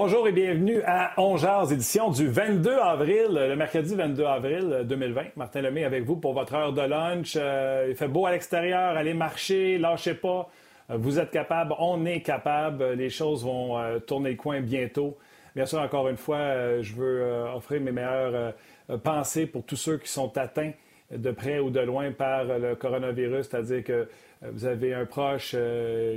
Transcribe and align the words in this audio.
Bonjour 0.00 0.28
et 0.28 0.32
bienvenue 0.32 0.80
à 0.86 1.12
Ongears, 1.16 1.72
édition 1.72 2.08
du 2.12 2.28
22 2.28 2.70
avril, 2.70 3.30
le 3.32 3.56
mercredi 3.56 3.96
22 3.96 4.24
avril 4.26 4.82
2020. 4.84 5.22
Martin 5.34 5.60
Lemay 5.60 5.82
avec 5.82 6.04
vous 6.04 6.14
pour 6.14 6.34
votre 6.34 6.54
heure 6.54 6.72
de 6.72 6.82
lunch. 6.82 7.34
Euh, 7.34 7.88
il 7.90 7.96
fait 7.96 8.06
beau 8.06 8.24
à 8.24 8.30
l'extérieur, 8.30 8.96
allez 8.96 9.12
marcher, 9.12 9.76
lâchez 9.76 10.14
pas. 10.14 10.48
Euh, 10.88 10.98
vous 10.98 11.18
êtes 11.18 11.32
capable, 11.32 11.74
on 11.80 12.06
est 12.06 12.20
capable. 12.20 12.92
Les 12.92 13.10
choses 13.10 13.44
vont 13.44 13.76
euh, 13.76 13.98
tourner 13.98 14.30
le 14.30 14.36
coin 14.36 14.60
bientôt. 14.60 15.18
Bien 15.56 15.66
sûr, 15.66 15.80
encore 15.80 16.08
une 16.08 16.16
fois, 16.16 16.80
je 16.80 16.94
veux 16.94 17.44
offrir 17.56 17.80
mes 17.80 17.90
meilleures 17.90 18.54
pensées 19.02 19.46
pour 19.46 19.64
tous 19.64 19.74
ceux 19.74 19.98
qui 19.98 20.08
sont 20.08 20.38
atteints 20.38 20.74
de 21.10 21.30
près 21.30 21.58
ou 21.58 21.70
de 21.70 21.80
loin 21.80 22.12
par 22.12 22.44
le 22.44 22.74
coronavirus, 22.74 23.48
c'est-à-dire 23.48 23.84
que 23.84 24.08
euh, 24.42 24.50
vous 24.52 24.64
avez 24.66 24.94
un 24.94 25.06
proche 25.06 25.52
euh, 25.54 25.58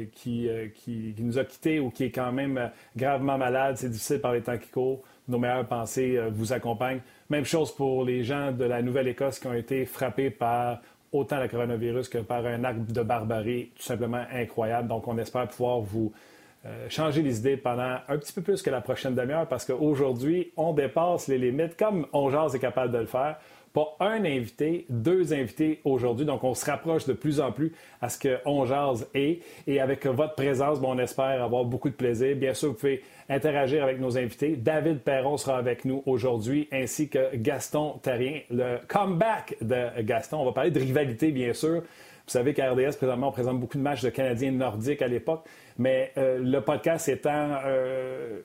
euh, 0.02 0.06
qui, 0.14 0.50
qui, 0.76 1.16
nous 1.20 1.40
a 1.40 1.46
quittés 1.46 1.80
ou 1.80 1.90
qui 1.90 2.06
est 2.06 2.12
quand 2.12 2.32
même 2.32 2.72
gravement 2.96 3.38
malade, 3.38 3.78
c'est 3.78 3.90
difficile 3.90 4.20
par 4.20 4.34
les 4.34 4.42
temps 4.42 4.58
qui 4.58 4.70
courent. 4.70 5.02
Nos 5.28 5.40
meilleures 5.40 5.68
pensées 5.68 6.20
vous 6.32 6.52
accompagnent. 6.52 7.00
Même 7.30 7.46
chose 7.46 7.74
pour 7.74 8.04
les 8.04 8.24
gens 8.24 8.52
de 8.52 8.66
la 8.66 8.82
Nouvelle-Écosse 8.82 9.40
qui 9.40 9.48
ont 9.48 9.54
été 9.54 9.86
frappés 9.86 10.30
par 10.30 10.82
autant 11.12 11.40
le 11.40 11.48
coronavirus 11.48 12.10
que 12.10 12.18
par 12.18 12.46
un 12.46 12.64
acte 12.64 12.92
de 12.92 13.02
barbarie 13.02 13.72
tout 13.76 13.84
simplement 13.84 14.24
incroyable. 14.34 14.90
Donc, 14.90 15.08
on 15.08 15.18
espère 15.18 15.48
pouvoir 15.48 15.80
vous 15.80 16.12
changer 16.90 17.22
les 17.22 17.40
idées 17.40 17.58
pendant 17.58 17.98
un 18.08 18.18
petit 18.18 18.34
peu 18.34 18.42
plus 18.42 18.62
que 18.62 18.70
la 18.70 18.82
prochaine 18.82 19.16
demi-heure 19.16 19.48
parce 19.48 19.64
qu'aujourd'hui, 19.64 20.52
on 20.58 20.74
dépasse 20.74 21.28
les 21.28 21.38
limites 21.38 21.78
comme 21.78 22.08
on 22.14 22.30
est 22.54 22.60
capable 22.60 22.92
de 22.92 23.00
le 23.00 23.06
faire. 23.06 23.38
Pas 23.74 23.96
un 24.00 24.26
invité, 24.26 24.86
deux 24.90 25.34
invités 25.34 25.80
aujourd'hui. 25.86 26.26
Donc, 26.26 26.44
on 26.44 26.54
se 26.54 26.66
rapproche 26.66 27.06
de 27.06 27.14
plus 27.14 27.40
en 27.40 27.52
plus 27.52 27.72
à 28.02 28.10
ce 28.10 28.20
qu'on 28.20 28.66
jase 28.66 29.08
est. 29.14 29.40
Et 29.68 29.80
avec 29.80 30.06
votre 30.06 30.36
présence, 30.36 30.80
on 30.84 31.00
espère 31.00 31.42
avoir 31.42 31.64
beaucoup 31.64 31.90
de 31.90 31.96
plaisir. 31.96 32.36
Bien 32.36 32.54
sûr, 32.54 32.70
vous 32.70 32.76
pouvez 32.76 33.02
interagir 33.30 33.84
avec 33.84 34.00
nos 34.00 34.18
invités. 34.18 34.58
David 34.58 35.00
Perron 35.00 35.38
sera 35.38 35.58
avec 35.58 35.86
nous 35.86 36.04
aujourd'hui, 36.06 36.68
ainsi 36.72 37.08
que 37.08 37.36
Gaston 37.36 38.00
Tarien, 38.02 38.42
le 38.50 38.80
comeback 38.88 39.56
de 39.62 40.02
Gaston. 40.02 40.40
On 40.40 40.46
va 40.46 40.52
parler 40.52 40.72
de 40.72 40.80
rivalité, 40.80 41.32
bien 41.32 41.54
sûr. 41.54 41.84
Vous 42.32 42.38
savez 42.38 42.54
qu'à 42.54 42.72
RDS, 42.72 42.96
présentement, 42.98 43.30
on 43.30 43.32
présente 43.32 43.60
beaucoup 43.60 43.78
de 43.78 43.84
matchs 43.84 44.04
de 44.04 44.10
Canadiens 44.10 44.52
nordiques 44.52 45.02
à 45.02 45.08
l'époque, 45.08 45.46
mais 45.78 46.12
euh, 46.18 46.40
le 46.40 46.62
podcast 46.62 47.10
étant 47.10 47.58
euh, 47.66 48.42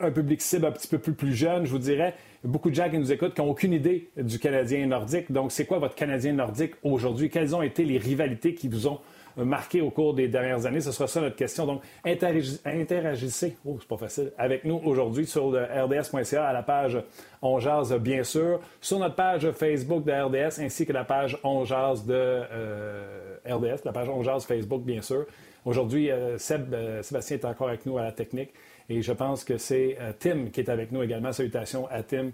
un 0.00 0.10
public 0.10 0.40
cible 0.40 0.66
un 0.66 0.72
petit 0.72 0.88
peu 0.88 0.98
plus 0.98 1.34
jeune, 1.34 1.66
je 1.66 1.70
vous 1.70 1.78
dirais, 1.78 2.14
beaucoup 2.46 2.70
de 2.70 2.74
gens 2.74 2.88
qui 2.88 2.98
nous 2.98 3.12
écoutent 3.12 3.34
qui 3.34 3.40
n'ont 3.40 3.50
aucune 3.50 3.72
idée 3.72 4.10
du 4.16 4.38
Canadien 4.38 4.86
nordique. 4.86 5.30
Donc, 5.30 5.52
c'est 5.52 5.66
quoi 5.66 5.78
votre 5.78 5.94
Canadien 5.94 6.32
nordique 6.32 6.74
aujourd'hui? 6.82 7.30
Quelles 7.30 7.54
ont 7.54 7.62
été 7.62 7.84
les 7.84 7.98
rivalités 7.98 8.54
qui 8.54 8.68
vous 8.68 8.86
ont 8.86 9.00
marqué 9.36 9.80
au 9.80 9.90
cours 9.90 10.14
des 10.14 10.28
dernières 10.28 10.66
années? 10.66 10.80
Ce 10.80 10.92
sera 10.92 11.06
ça 11.06 11.20
notre 11.20 11.36
question. 11.36 11.66
Donc, 11.66 11.82
interagissez, 12.04 13.56
oh, 13.64 13.76
c'est 13.80 13.88
pas 13.88 13.96
facile, 13.96 14.32
avec 14.38 14.64
nous 14.64 14.80
aujourd'hui 14.84 15.26
sur 15.26 15.50
le 15.50 15.62
rds.ca 15.62 16.46
à 16.46 16.52
la 16.52 16.62
page 16.62 16.98
On 17.42 17.58
bien 17.98 18.22
sûr, 18.22 18.60
sur 18.80 18.98
notre 18.98 19.14
page 19.14 19.50
Facebook 19.52 20.04
de 20.04 20.12
RDS 20.12 20.60
ainsi 20.60 20.86
que 20.86 20.92
la 20.92 21.04
page 21.04 21.38
On 21.44 21.62
de 21.62 21.66
euh, 22.10 23.36
RDS, 23.46 23.84
la 23.84 23.92
page 23.92 24.08
On 24.08 24.22
Facebook, 24.40 24.82
bien 24.82 25.02
sûr. 25.02 25.26
Aujourd'hui, 25.66 26.12
euh, 26.12 26.38
euh, 26.50 27.02
Sébastien 27.02 27.36
est 27.38 27.44
encore 27.44 27.68
avec 27.68 27.84
nous 27.86 27.98
à 27.98 28.04
la 28.04 28.12
technique. 28.12 28.50
Et 28.88 29.02
je 29.02 29.12
pense 29.12 29.44
que 29.44 29.58
c'est 29.58 29.96
euh, 30.00 30.12
Tim 30.18 30.46
qui 30.52 30.60
est 30.60 30.68
avec 30.68 30.92
nous 30.92 31.02
également. 31.02 31.32
Salutations 31.32 31.88
à 31.90 32.02
Tim 32.02 32.30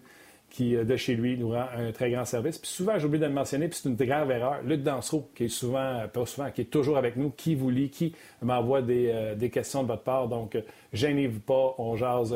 qui, 0.51 0.77
euh, 0.77 0.85
de 0.85 0.97
chez 0.97 1.15
lui, 1.15 1.39
nous 1.39 1.51
rend 1.51 1.65
un 1.75 1.93
très 1.93 2.11
grand 2.11 2.25
service. 2.25 2.59
Puis 2.59 2.71
souvent, 2.71 2.99
j'oublie 2.99 3.19
de 3.19 3.25
le 3.25 3.33
mentionner, 3.33 3.69
puis 3.69 3.81
c'est 3.83 3.89
une 3.89 3.97
grave 3.97 4.31
erreur. 4.31 4.61
Luc 4.63 4.83
Dansereau, 4.83 5.31
qui 5.35 5.45
est 5.45 5.49
souvent, 5.49 5.79
euh, 5.79 6.07
pas 6.09 6.27
souvent, 6.27 6.51
qui 6.51 6.63
est 6.63 6.71
toujours 6.71 6.99
avec 6.99 7.17
nous, 7.17 7.31
qui 7.31 7.55
vous 7.55 7.71
lit, 7.71 7.89
qui 7.89 8.15
m'envoie 8.43 8.83
des, 8.83 9.51
questions 9.51 9.83
de 9.83 9.89
votre 9.89 10.03
part. 10.03 10.29
Donc, 10.29 10.59
gênez-vous 10.93 11.41
pas, 11.41 11.75
on 11.79 11.97
jase 11.97 12.35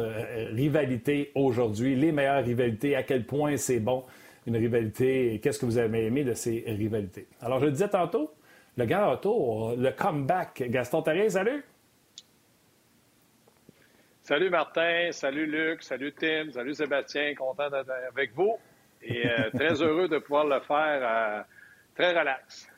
rivalité 0.52 1.30
aujourd'hui, 1.34 1.94
les 1.94 2.12
meilleures 2.12 2.44
rivalités, 2.44 2.96
à 2.96 3.02
quel 3.02 3.24
point 3.24 3.56
c'est 3.56 3.80
bon 3.80 4.04
une 4.46 4.56
rivalité 4.56 5.34
et 5.34 5.40
qu'est-ce 5.40 5.58
que 5.58 5.66
vous 5.66 5.76
avez 5.76 6.06
aimé 6.06 6.22
de 6.22 6.32
ces 6.32 6.64
rivalités? 6.66 7.26
Alors, 7.42 7.58
je 7.58 7.66
le 7.66 7.72
disais 7.72 7.88
tantôt, 7.88 8.30
le 8.76 8.84
gars 8.84 9.10
autour, 9.10 9.74
le 9.76 9.90
comeback. 9.90 10.62
Gaston 10.70 11.02
Tarien, 11.02 11.28
salut! 11.28 11.64
Salut 14.26 14.50
Martin, 14.50 15.12
salut 15.12 15.46
Luc, 15.46 15.84
salut 15.84 16.12
Tim, 16.12 16.50
salut 16.50 16.74
Sébastien, 16.74 17.32
content 17.36 17.70
d'être 17.70 17.92
avec 18.10 18.34
vous 18.34 18.56
et 19.00 19.24
euh, 19.24 19.50
très 19.54 19.80
heureux 19.80 20.08
de 20.08 20.18
pouvoir 20.18 20.44
le 20.46 20.58
faire 20.62 21.00
euh, 21.00 21.42
très 21.94 22.10
relax. 22.10 22.68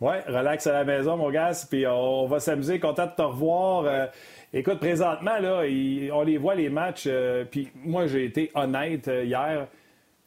Oui, 0.00 0.16
relax 0.26 0.66
à 0.66 0.72
la 0.72 0.84
maison, 0.84 1.16
mon 1.16 1.30
gars, 1.30 1.52
puis 1.70 1.86
on 1.86 2.26
va 2.26 2.40
s'amuser, 2.40 2.80
content 2.80 3.06
de 3.06 3.12
te 3.12 3.22
revoir. 3.22 3.84
Euh, 3.84 4.06
écoute, 4.52 4.80
présentement, 4.80 5.38
là, 5.38 5.58
on 5.60 6.22
les 6.24 6.36
voit 6.36 6.56
les 6.56 6.68
matchs, 6.68 7.08
puis 7.52 7.70
moi 7.76 8.08
j'ai 8.08 8.24
été 8.24 8.50
honnête 8.56 9.06
hier. 9.06 9.68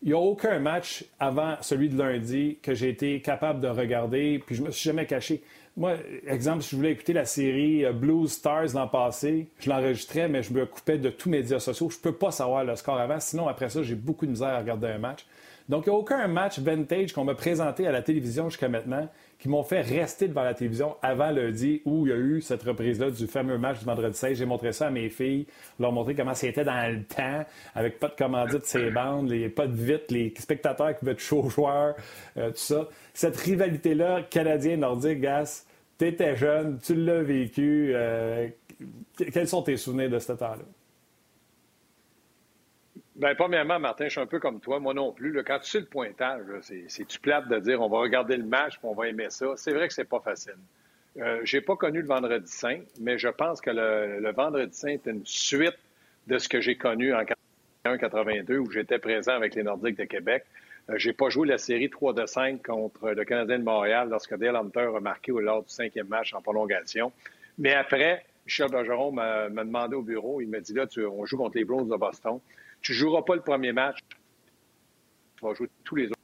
Il 0.01 0.07
n'y 0.07 0.13
a 0.13 0.19
aucun 0.19 0.59
match 0.59 1.03
avant 1.19 1.57
celui 1.59 1.89
de 1.89 2.01
lundi 2.01 2.59
que 2.63 2.73
j'ai 2.73 2.87
été 2.87 3.19
capable 3.19 3.59
de 3.59 3.67
regarder, 3.67 4.39
puis 4.39 4.55
je 4.55 4.63
me 4.63 4.71
suis 4.71 4.89
jamais 4.89 5.05
caché. 5.05 5.43
Moi, 5.77 5.93
exemple, 6.27 6.63
si 6.63 6.71
je 6.71 6.75
voulais 6.75 6.91
écouter 6.91 7.13
la 7.13 7.25
série 7.25 7.85
euh, 7.85 7.93
Blues 7.93 8.31
Stars 8.31 8.73
l'an 8.73 8.87
passé, 8.87 9.47
je 9.59 9.69
l'enregistrais, 9.69 10.27
mais 10.27 10.43
je 10.43 10.53
me 10.53 10.65
coupais 10.65 10.97
de 10.97 11.09
tous 11.09 11.29
mes 11.29 11.39
médias 11.39 11.59
sociaux. 11.59 11.89
Je 11.89 11.97
ne 11.97 12.01
peux 12.01 12.11
pas 12.11 12.31
savoir 12.31 12.63
le 12.63 12.75
score 12.75 12.99
avant. 12.99 13.19
Sinon, 13.19 13.47
après 13.47 13.69
ça, 13.69 13.81
j'ai 13.83 13.95
beaucoup 13.95 14.25
de 14.25 14.31
misère 14.31 14.49
à 14.49 14.59
regarder 14.59 14.87
un 14.87 14.97
match. 14.97 15.25
Donc, 15.69 15.85
il 15.85 15.89
n'y 15.89 15.95
a 15.95 15.99
aucun 15.99 16.27
match 16.27 16.59
vintage 16.59 17.13
qu'on 17.13 17.23
m'a 17.23 17.35
présenté 17.35 17.85
à 17.85 17.91
la 17.91 18.01
télévision 18.01 18.49
jusqu'à 18.49 18.67
maintenant 18.67 19.07
qui 19.39 19.47
m'ont 19.47 19.63
fait 19.63 19.81
rester 19.81 20.27
devant 20.27 20.43
la 20.43 20.53
télévision 20.53 20.97
avant 21.01 21.31
lundi 21.31 21.81
où 21.85 22.05
il 22.05 22.09
y 22.09 22.13
a 22.13 22.17
eu 22.17 22.41
cette 22.41 22.61
reprise-là 22.63 23.09
du 23.09 23.25
fameux 23.25 23.57
match 23.57 23.79
du 23.79 23.85
vendredi 23.85 24.17
16. 24.17 24.37
J'ai 24.37 24.45
montré 24.45 24.73
ça 24.73 24.87
à 24.87 24.89
mes 24.89 25.09
filles, 25.09 25.47
leur 25.79 25.93
montrer 25.93 26.13
comment 26.13 26.35
c'était 26.35 26.65
dans 26.65 26.91
le 26.91 27.03
temps, 27.03 27.45
avec 27.73 27.99
pas 27.99 28.09
de 28.09 28.15
commandite 28.15 28.65
ces 28.65 28.91
bandes, 28.91 29.29
les, 29.29 29.47
pas 29.47 29.67
de 29.67 29.75
vitres, 29.75 30.13
les 30.13 30.33
spectateurs 30.37 30.97
qui 30.97 31.05
veulent 31.05 31.13
être 31.13 31.21
chauds 31.21 31.49
joueurs, 31.49 31.95
euh, 32.37 32.49
tout 32.49 32.57
ça. 32.57 32.89
Cette 33.13 33.37
rivalité-là, 33.37 34.23
canadien-nordique, 34.23 35.21
Gas, 35.21 35.65
tu 35.97 36.07
étais 36.07 36.35
jeune, 36.35 36.79
tu 36.79 36.95
l'as 36.95 37.23
vécu. 37.23 37.91
Euh, 37.93 38.49
quels 39.33 39.47
sont 39.47 39.61
tes 39.61 39.77
souvenirs 39.77 40.09
de 40.09 40.19
ce 40.19 40.33
temps-là? 40.33 40.63
Bien, 43.19 43.35
premièrement, 43.35 43.79
Martin, 43.79 44.05
je 44.05 44.11
suis 44.11 44.21
un 44.21 44.25
peu 44.25 44.39
comme 44.39 44.61
toi, 44.61 44.79
moi 44.79 44.93
non 44.93 45.11
plus. 45.11 45.43
quand 45.43 45.59
tu 45.59 45.69
sais 45.69 45.79
le 45.81 45.85
pointage, 45.85 46.41
c'est-tu 46.61 47.19
plate 47.19 47.49
de 47.49 47.59
dire 47.59 47.81
on 47.81 47.89
va 47.89 47.97
regarder 47.97 48.37
le 48.37 48.45
match 48.45 48.75
et 48.75 48.79
on 48.83 48.93
va 48.93 49.09
aimer 49.09 49.29
ça? 49.29 49.47
C'est 49.57 49.73
vrai 49.73 49.89
que 49.89 49.93
c'est 49.93 50.07
pas 50.07 50.21
facile. 50.21 50.55
Euh, 51.17 51.41
j'ai 51.43 51.59
pas 51.59 51.75
connu 51.75 51.99
le 51.99 52.07
vendredi 52.07 52.49
saint, 52.49 52.79
mais 53.01 53.17
je 53.17 53.27
pense 53.27 53.59
que 53.59 53.71
le, 53.71 54.31
vendredi 54.31 54.73
saint 54.73 54.87
est 54.87 55.05
une 55.05 55.25
suite 55.25 55.77
de 56.27 56.37
ce 56.37 56.47
que 56.47 56.61
j'ai 56.61 56.77
connu 56.77 57.13
en 57.13 57.23
81-82 57.85 58.55
où 58.55 58.71
j'étais 58.71 58.99
présent 58.99 59.33
avec 59.33 59.53
les 59.53 59.63
Nordiques 59.63 59.97
de 59.97 60.05
Québec. 60.05 60.45
Euh, 60.89 60.93
j'ai 60.97 61.11
pas 61.11 61.27
joué 61.27 61.45
la 61.45 61.57
série 61.57 61.89
3 61.89 62.13
de 62.13 62.25
5 62.25 62.65
contre 62.65 63.09
le 63.09 63.25
Canadien 63.25 63.59
de 63.59 63.65
Montréal 63.65 64.07
lorsque 64.09 64.37
Dale 64.37 64.55
Hunter 64.55 64.91
a 64.95 64.99
marqué 65.01 65.33
lors 65.33 65.63
du 65.63 65.69
cinquième 65.69 66.07
match 66.07 66.33
en 66.33 66.41
prolongation. 66.41 67.11
Mais 67.57 67.73
après, 67.73 68.23
Michel 68.45 68.71
Bergeron 68.71 69.11
m'a 69.11 69.49
demandé 69.49 69.97
au 69.97 70.03
bureau, 70.03 70.39
il 70.39 70.47
m'a 70.47 70.61
dit 70.61 70.73
là, 70.73 70.87
tu, 70.87 71.05
on 71.05 71.25
joue 71.25 71.35
contre 71.35 71.57
les 71.57 71.65
Browns 71.65 71.89
de 71.89 71.97
Boston. 71.97 72.39
Tu 72.81 72.93
joueras 72.93 73.21
pas 73.23 73.35
le 73.35 73.41
premier 73.41 73.71
match, 73.71 73.99
tu 75.37 75.45
vas 75.45 75.53
jouer 75.53 75.69
tous 75.83 75.95
les 75.95 76.07
autres. 76.07 76.19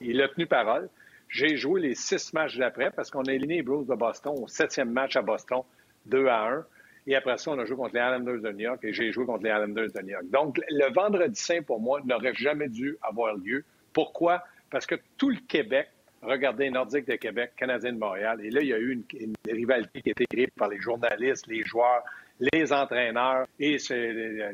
Il 0.00 0.20
a 0.22 0.28
tenu 0.28 0.46
parole. 0.46 0.88
J'ai 1.28 1.56
joué 1.56 1.80
les 1.80 1.94
six 1.94 2.32
matchs 2.32 2.56
d'après 2.56 2.90
parce 2.90 3.10
qu'on 3.10 3.22
a 3.24 3.32
éliminé 3.32 3.56
les 3.56 3.62
Browns 3.62 3.86
de 3.86 3.94
Boston 3.94 4.34
au 4.38 4.48
septième 4.48 4.90
match 4.90 5.16
à 5.16 5.22
Boston 5.22 5.62
2 6.06 6.26
à 6.26 6.48
1. 6.48 6.64
Et 7.06 7.14
après 7.14 7.38
ça, 7.38 7.50
on 7.52 7.58
a 7.58 7.64
joué 7.64 7.76
contre 7.76 7.94
les 7.94 8.00
Islanders 8.00 8.40
de 8.40 8.52
New 8.52 8.60
York 8.60 8.84
et 8.84 8.92
j'ai 8.92 9.12
joué 9.12 9.24
contre 9.26 9.44
les 9.44 9.50
Islanders 9.50 9.90
de 9.94 10.00
New 10.00 10.08
York. 10.08 10.24
Donc, 10.30 10.60
le 10.68 10.92
vendredi 10.92 11.40
saint, 11.40 11.62
pour 11.62 11.80
moi, 11.80 12.00
n'aurait 12.04 12.34
jamais 12.34 12.68
dû 12.68 12.96
avoir 13.02 13.36
lieu. 13.36 13.64
Pourquoi? 13.92 14.44
Parce 14.70 14.86
que 14.86 14.96
tout 15.16 15.30
le 15.30 15.38
Québec 15.48 15.88
regardait 16.22 16.68
Nordique 16.70 17.06
de 17.06 17.16
Québec, 17.16 17.52
Canadien 17.56 17.92
de 17.92 17.98
Montréal. 17.98 18.40
Et 18.44 18.50
là, 18.50 18.60
il 18.60 18.68
y 18.68 18.74
a 18.74 18.78
eu 18.78 18.92
une, 18.92 19.34
rivalité 19.48 20.02
qui 20.02 20.10
a 20.10 20.12
été 20.12 20.26
créée 20.26 20.48
par 20.56 20.68
les 20.68 20.80
journalistes, 20.80 21.46
les 21.46 21.64
joueurs, 21.64 22.02
les 22.40 22.72
entraîneurs 22.72 23.46
et 23.58 23.76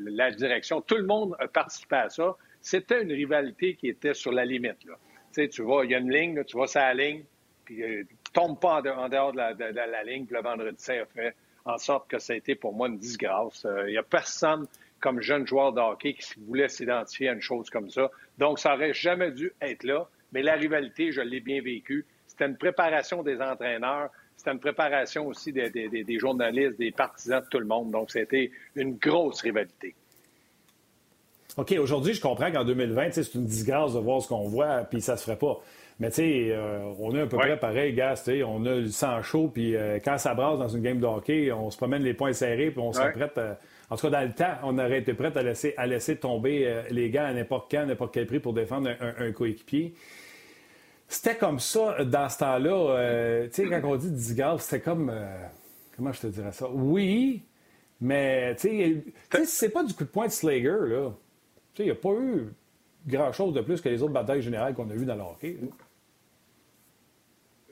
la 0.01 0.31
direction. 0.31 0.81
Tout 0.81 0.97
le 0.97 1.07
monde 1.07 1.37
a 1.39 1.47
participé 1.47 1.97
à 1.97 2.09
ça. 2.09 2.37
C'était 2.61 3.03
une 3.03 3.13
rivalité 3.13 3.75
qui 3.75 3.89
était 3.89 4.15
sur 4.15 4.33
la 4.33 4.45
limite. 4.45 4.79
Tu, 4.81 4.89
sais, 5.31 5.49
tu 5.49 5.63
vois, 5.63 5.85
il 5.85 5.93
y 5.93 5.95
a 5.95 5.99
une 5.99 6.13
ligne, 6.13 6.43
tu 6.45 6.57
vois 6.57 6.67
ça 6.67 6.93
la 6.93 6.95
ligne, 6.95 7.25
puis 7.65 7.83
euh, 7.83 8.03
tu 8.25 8.33
tombes 8.33 8.59
pas 8.59 8.79
en, 8.81 9.09
dehors 9.09 9.33
de 9.33 9.39
la, 9.39 10.05
ligne. 10.05 10.27
Puis 10.27 10.35
le 10.35 10.43
vendredi 10.43 10.83
saint 10.83 11.03
a 11.03 11.07
fait 11.07 11.35
en 11.65 11.79
sorte 11.79 12.11
que 12.11 12.19
ça 12.19 12.33
a 12.33 12.37
été 12.37 12.55
pour 12.55 12.75
moi 12.75 12.89
une 12.89 12.99
disgrâce. 12.99 13.65
Euh, 13.65 13.89
il 13.89 13.93
n'y 13.93 13.99
a 13.99 14.03
personne 14.03 14.67
comme 15.01 15.21
jeune 15.21 15.47
joueur 15.47 15.73
de 15.73 15.81
hockey 15.81 16.15
qui 16.15 16.41
voulait 16.41 16.69
s'identifier 16.69 17.29
à 17.29 17.33
une 17.35 17.41
chose 17.41 17.71
comme 17.71 17.91
ça. 17.91 18.11
Donc, 18.39 18.59
ça 18.59 18.71
n'aurait 18.71 18.95
jamais 18.95 19.31
dû 19.31 19.53
être 19.61 19.85
là. 19.85 20.09
Mais 20.33 20.43
la 20.43 20.55
rivalité, 20.55 21.13
je 21.13 21.21
l'ai 21.21 21.41
bien 21.41 21.63
vécue. 21.63 22.05
C'était 22.37 22.51
une 22.51 22.59
préparation 22.59 23.23
des 23.23 23.41
entraîneurs. 23.41 24.11
C'était 24.37 24.53
une 24.53 24.61
préparation 24.61 25.27
aussi 25.27 25.53
des, 25.53 25.71
des, 25.71 26.19
journalistes, 26.19 26.79
des 26.79 26.91
partisans, 26.91 27.41
de 27.41 27.47
tout 27.49 27.59
le 27.59 27.65
monde. 27.65 27.91
Donc, 27.91 28.11
c'était 28.11 28.51
une 28.75 28.97
grosse 28.97 29.41
rivalité. 29.41 29.95
OK, 31.57 31.73
aujourd'hui, 31.81 32.13
je 32.13 32.21
comprends 32.21 32.53
qu'en 32.53 32.65
2020, 32.65 33.13
c'est 33.13 33.35
une 33.35 33.47
disgrâce 33.47 33.95
de 33.95 34.01
voir 34.01 34.21
ce 34.21 34.29
qu'on 34.29 34.47
voit, 34.47 34.85
puis 34.91 35.01
ça 35.01 35.17
se 35.17 35.25
ferait 35.25 35.39
pas. 35.39 35.59
Mais 35.99 36.11
tu 36.11 36.17
sais, 36.17 36.49
euh, 36.51 36.93
on 36.99 37.17
est 37.17 37.23
à 37.23 37.27
peu 37.27 37.39
près 37.39 37.59
pareil, 37.59 37.95
gars. 37.95 38.15
On 38.47 38.67
a 38.67 38.75
le 38.75 38.89
sang 38.89 39.23
chaud, 39.23 39.49
puis 39.49 39.75
euh, 39.75 39.99
quand 40.05 40.19
ça 40.19 40.35
brasse 40.35 40.59
dans 40.59 40.69
une 40.69 40.83
game 40.83 41.01
de 41.01 41.07
hockey, 41.07 41.51
on 41.53 41.71
se 41.71 41.79
promène 41.79 42.03
les 42.03 42.13
poings 42.13 42.35
serrés, 42.35 42.71
puis 42.71 42.81
on 42.81 42.93
s'apprête. 42.93 43.41
En 43.89 43.97
tout 43.97 44.11
cas, 44.11 44.21
dans 44.21 44.27
le 44.27 44.35
temps, 44.35 44.53
on 44.65 44.79
aurait 44.79 44.99
été 44.99 45.15
prêt 45.15 45.37
à 45.37 45.43
laisser, 45.43 45.73
à 45.77 45.87
laisser 45.87 46.17
tomber 46.17 46.67
euh, 46.67 46.83
les 46.91 47.09
gars 47.09 47.27
à 47.27 47.33
n'importe 47.33 47.71
quand, 47.71 47.81
à 47.81 47.87
n'importe 47.87 48.13
quel 48.13 48.27
prix 48.27 48.41
pour 48.41 48.53
défendre 48.53 48.91
un, 49.01 49.33
coéquipier. 49.33 49.95
C'était 51.09 51.37
comme 51.37 51.61
ça 51.61 52.05
dans 52.05 52.29
ce 52.29 52.39
temps-là. 52.39 53.47
tu 53.49 53.55
sais, 53.55 53.69
quand 53.69 53.89
on 53.89 53.97
dit 53.97 54.11
disgrâce, 54.11 54.65
c'était 54.65 54.83
comme. 54.83 55.13
comment 55.97 56.13
je 56.13 56.23
te 56.23 56.27
dirais 56.27 56.53
ça? 56.53 56.69
Oui, 56.69 57.45
mais 58.01 58.55
tu 58.57 59.03
sais, 59.31 59.45
c'est 59.45 59.71
pas 59.71 59.85
du 59.85 59.95
coup 59.95 60.05
de 60.05 60.09
poing 60.09 60.27
de 60.27 60.33
Slager, 60.33 60.89
là. 60.89 61.11
Tu 61.75 61.83
sais, 61.83 61.83
il 61.85 61.87
n'y 61.87 61.91
a 61.93 61.95
pas 61.95 62.13
eu 62.13 62.53
grand-chose 63.07 63.55
de 63.55 63.61
plus 63.61 63.81
que 63.81 63.89
les 63.89 64.03
autres 64.03 64.13
batailles 64.13 64.43
générales 64.43 64.75
qu'on 64.75 64.91
a 64.91 64.95
vues 64.95 65.07
dans 65.07 65.15
le 65.15 65.23
hockey. 65.23 65.59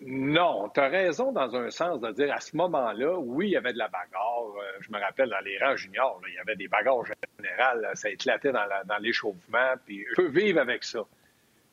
Non, 0.01 0.69
tu 0.69 0.81
as 0.81 0.89
raison 0.89 1.33
dans 1.33 1.55
un 1.57 1.71
sens 1.71 2.01
de 2.01 2.11
dire 2.13 2.33
à 2.33 2.41
ce 2.41 2.57
moment-là, 2.57 3.17
oui, 3.19 3.49
il 3.49 3.53
y 3.53 3.57
avait 3.57 3.73
de 3.73 3.79
la 3.79 3.89
bagarre. 3.89 4.53
Euh, 4.57 4.79
je 4.81 4.91
me 4.91 4.99
rappelle 4.99 5.31
dans 5.31 5.41
les 5.41 5.59
rangs 5.59 5.77
juniors, 5.77 6.21
il 6.29 6.35
y 6.35 6.39
avait 6.39 6.57
des 6.57 6.69
bagarres 6.69 7.05
générales, 7.39 7.91
ça 7.95 8.11
éclatait 8.11 8.53
dans 8.53 8.99
l'échauffement, 9.01 9.75
puis 9.87 10.05
je 10.11 10.15
peux 10.17 10.29
vivre 10.29 10.61
avec 10.61 10.85
ça. 10.85 11.01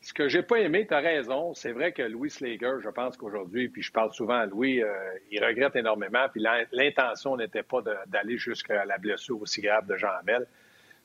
Ce 0.01 0.13
que 0.13 0.27
j'ai 0.27 0.41
pas 0.41 0.59
aimé, 0.59 0.87
tu 0.87 0.95
as 0.95 0.99
raison, 0.99 1.53
c'est 1.53 1.71
vrai 1.71 1.91
que 1.91 2.01
Louis 2.01 2.31
Slager, 2.31 2.77
je 2.83 2.89
pense 2.89 3.17
qu'aujourd'hui, 3.17 3.69
puis 3.69 3.83
je 3.83 3.91
parle 3.91 4.11
souvent 4.11 4.33
à 4.33 4.45
Louis, 4.47 4.81
euh, 4.81 4.91
il 5.29 5.43
regrette 5.43 5.75
énormément, 5.75 6.27
puis 6.31 6.43
l'intention 6.71 7.37
n'était 7.37 7.61
pas 7.61 7.83
d'aller 8.07 8.37
jusqu'à 8.37 8.83
la 8.85 8.97
blessure 8.97 9.39
aussi 9.39 9.61
grave 9.61 9.85
de 9.85 9.95
Jean 9.97 10.09
Amel. 10.19 10.47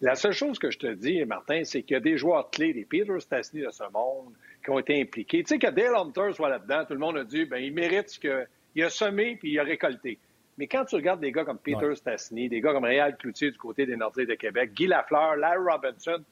La 0.01 0.15
seule 0.15 0.33
chose 0.33 0.59
que 0.59 0.71
je 0.71 0.79
te 0.79 0.87
dis, 0.87 1.23
Martin, 1.27 1.63
c'est 1.65 1.83
qu'il 1.83 1.95
y 1.95 1.97
a 1.97 2.01
des 2.01 2.17
joueurs 2.17 2.51
clés, 2.51 2.73
des 2.73 2.87
Peter 2.87 3.21
Stastny 3.21 3.63
de 3.63 3.71
ce 3.71 3.85
monde, 3.93 4.33
qui 4.65 4.71
ont 4.71 4.79
été 4.79 5.01
impliqués. 5.01 5.43
Tu 5.43 5.49
sais 5.49 5.59
que 5.59 5.71
Dale 5.71 5.95
Hunter 5.95 6.33
soit 6.33 6.49
là-dedans, 6.49 6.85
tout 6.87 6.95
le 6.95 6.99
monde 6.99 7.19
a 7.19 7.25
dit, 7.25 7.45
ben 7.45 7.59
il 7.59 7.73
mérite 7.73 8.09
ce 8.09 8.19
qu'il 8.19 8.83
a 8.83 8.91
semé 8.91 9.37
puis 9.37 9.53
il 9.53 9.59
a 9.59 9.63
récolté. 9.63 10.19
Mais 10.59 10.67
quand 10.67 10.87
tu 10.87 10.97
regardes 10.97 11.21
des 11.21 11.33
gars 11.33 11.45
comme 11.45 11.59
Peter 11.59 11.95
Stastny, 11.95 12.49
des 12.49 12.63
gars 12.63 12.73
comme 12.73 12.85
Réal 12.85 13.17
Cloutier 13.17 13.51
du 13.51 13.59
côté 13.59 13.85
des 13.85 13.97
Nordiques 13.97 14.29
de 14.29 14.35
Québec, 14.35 14.73
Guy 14.75 14.87
Lafleur, 14.87 15.37
Larry 15.37 15.65
Robinson, 15.67 16.23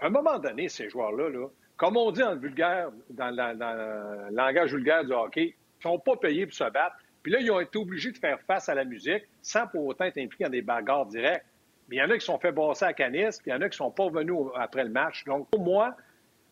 à 0.00 0.06
un 0.06 0.10
moment 0.10 0.38
donné, 0.38 0.68
ces 0.68 0.88
joueurs-là, 0.88 1.30
là, 1.30 1.48
comme 1.76 1.96
on 1.96 2.10
dit 2.10 2.22
en 2.22 2.36
vulgaire, 2.36 2.90
dans, 3.10 3.30
le 3.30 4.34
langage 4.34 4.72
vulgaire 4.72 5.04
du 5.04 5.12
hockey, 5.12 5.54
ils 5.78 5.82
sont 5.82 5.98
pas 5.98 6.16
payés 6.16 6.46
pour 6.46 6.54
se 6.54 6.64
battre. 6.64 6.96
Puis 7.22 7.32
là, 7.32 7.40
ils 7.40 7.50
ont 7.50 7.60
été 7.60 7.78
obligés 7.78 8.12
de 8.12 8.18
faire 8.18 8.40
face 8.42 8.68
à 8.68 8.74
la 8.74 8.84
musique 8.84 9.24
sans 9.42 9.66
pour 9.66 9.84
autant 9.86 10.04
être 10.04 10.18
impliqués 10.18 10.44
dans 10.44 10.50
des 10.50 10.62
bagarres 10.62 11.06
directes. 11.06 11.44
Mais 11.88 11.96
il 11.96 11.98
y 11.98 12.02
en 12.02 12.10
a 12.10 12.18
qui 12.18 12.24
sont 12.24 12.38
fait 12.38 12.52
bosser 12.52 12.84
à 12.84 12.92
Canis, 12.92 13.38
puis 13.38 13.46
il 13.46 13.50
y 13.50 13.52
en 13.52 13.60
a 13.60 13.68
qui 13.68 13.76
sont 13.76 13.90
pas 13.90 14.04
revenus 14.04 14.36
après 14.54 14.84
le 14.84 14.90
match. 14.90 15.24
Donc, 15.24 15.48
pour 15.50 15.60
moi, 15.60 15.96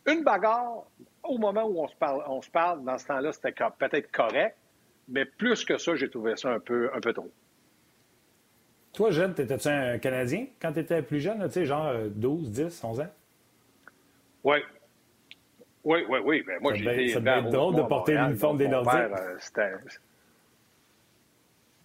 une 0.07 0.23
bagarre, 0.23 0.85
au 1.23 1.39
moment 1.39 1.65
où 1.65 1.83
on 1.83 1.89
se 1.89 1.97
parle, 1.97 2.23
on 2.27 2.43
se 2.43 2.51
parle 2.51 2.85
dans 2.85 2.99
ce 2.99 3.07
temps-là, 3.07 3.33
c'était 3.33 3.53
peut-être 3.53 4.11
correct, 4.13 4.57
mais 5.09 5.25
plus 5.25 5.65
que 5.65 5.79
ça, 5.79 5.95
j'ai 5.97 6.11
trouvé 6.11 6.37
ça 6.37 6.51
un 6.51 6.61
peu, 6.61 6.91
un 6.95 7.01
peu 7.01 7.13
trop. 7.13 7.31
Toi, 8.93 9.11
jeune, 9.11 9.33
étais-tu 9.33 9.69
un 9.69 9.99
Canadien 9.99 10.47
quand 10.61 10.73
tu 10.73 10.81
étais 10.81 11.03
plus 11.03 11.21
jeune, 11.21 11.43
tu 11.47 11.53
sais, 11.53 11.65
genre 11.65 11.95
12, 12.15 12.51
10, 12.51 12.85
11 12.85 13.01
ans? 13.01 13.09
Oui. 14.45 14.59
Oui, 15.85 16.01
oui, 16.09 16.19
oui. 16.25 16.45
Ben, 16.47 16.59
moi, 16.61 16.75
j'ai 16.75 17.09
Ça 17.09 17.21
devait 17.21 17.39
être 17.39 17.51
drôle 17.51 17.77
de 17.77 17.83
porter 17.83 18.15
l'uniforme 18.15 18.59
des 18.59 18.69
Nordiques. 18.69 18.95
Euh, 18.95 19.69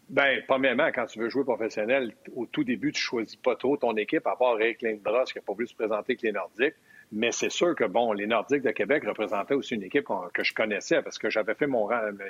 Bien, 0.09 0.39
premièrement, 0.47 0.89
quand 0.93 1.05
tu 1.05 1.19
veux 1.19 1.29
jouer 1.29 1.43
professionnel, 1.43 2.13
au 2.35 2.47
tout 2.47 2.63
début, 2.63 2.91
tu 2.91 2.99
choisis 2.99 3.35
pas 3.35 3.55
trop 3.55 3.77
ton 3.77 3.95
équipe, 3.95 4.25
à 4.25 4.35
part 4.35 4.59
Eric 4.59 4.81
Lindros 4.81 5.25
qui 5.25 5.37
n'a 5.37 5.43
pas 5.45 5.53
voulu 5.53 5.67
se 5.67 5.75
présenter 5.75 6.13
avec 6.13 6.21
les 6.23 6.31
Nordiques. 6.31 6.73
Mais 7.11 7.31
c'est 7.31 7.51
sûr 7.51 7.75
que, 7.75 7.83
bon, 7.83 8.13
les 8.13 8.25
Nordiques 8.25 8.63
de 8.63 8.71
Québec 8.71 9.03
représentaient 9.05 9.53
aussi 9.53 9.75
une 9.75 9.83
équipe 9.83 10.07
que 10.33 10.43
je 10.43 10.53
connaissais 10.53 11.01
parce 11.03 11.19
que 11.19 11.29
j'avais 11.29 11.53
fait 11.53 11.67
mon 11.67 11.87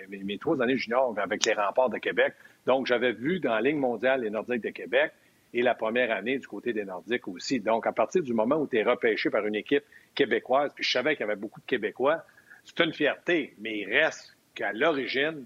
mes, 0.10 0.24
mes, 0.24 0.38
trois 0.38 0.62
années 0.62 0.78
juniors 0.78 1.14
avec 1.18 1.46
les 1.46 1.54
remparts 1.54 1.90
de 1.90 2.00
Québec. 2.00 2.34
Donc, 2.66 2.86
j'avais 2.86 3.14
vu 3.14 3.40
dans 3.40 3.54
la 3.54 3.62
ligne 3.62 3.78
mondiale 3.78 4.22
les 4.22 4.30
Nordiques 4.30 4.64
de 4.64 4.70
Québec 4.70 5.14
et 5.54 5.62
la 5.62 5.76
première 5.76 6.12
année 6.12 6.38
du 6.38 6.48
côté 6.48 6.74
des 6.74 6.86
Nordiques 6.86 7.28
aussi. 7.28 7.60
Donc, 7.60 7.88
à 7.88 7.92
partir 7.92 8.22
du 8.22 8.34
moment 8.34 8.58
où 8.58 8.68
tu 8.68 8.78
es 8.78 8.84
repêché 8.84 9.30
par 9.30 9.46
une 9.46 9.56
équipe 9.56 9.84
québécoise, 10.14 10.72
puis 10.74 10.84
je 10.84 10.92
savais 10.92 11.16
qu'il 11.16 11.22
y 11.26 11.30
avait 11.30 11.40
beaucoup 11.40 11.60
de 11.60 11.66
Québécois, 11.66 12.24
c'est 12.64 12.80
une 12.82 12.94
fierté, 12.94 13.56
mais 13.60 13.80
il 13.80 13.86
reste 13.86 14.36
qu'à 14.54 14.74
l'origine, 14.74 15.46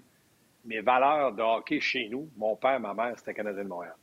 mes 0.65 0.81
valeurs 0.81 1.33
de 1.33 1.41
hockey 1.41 1.79
chez 1.79 2.09
nous, 2.09 2.29
mon 2.37 2.55
père, 2.55 2.79
ma 2.79 2.93
mère, 2.93 3.13
c'était 3.17 3.33
Canadien 3.33 3.63
de 3.63 3.69
Montréal. 3.69 3.95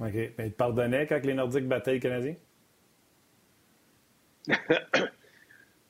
OK. 0.00 0.32
Mais 0.38 0.50
tu 0.50 0.56
pardonnais 0.56 1.06
quand 1.06 1.24
les 1.24 1.34
Nordiques 1.34 1.66
battaient 1.66 1.92
les 1.92 2.00
Canadiens? 2.00 2.36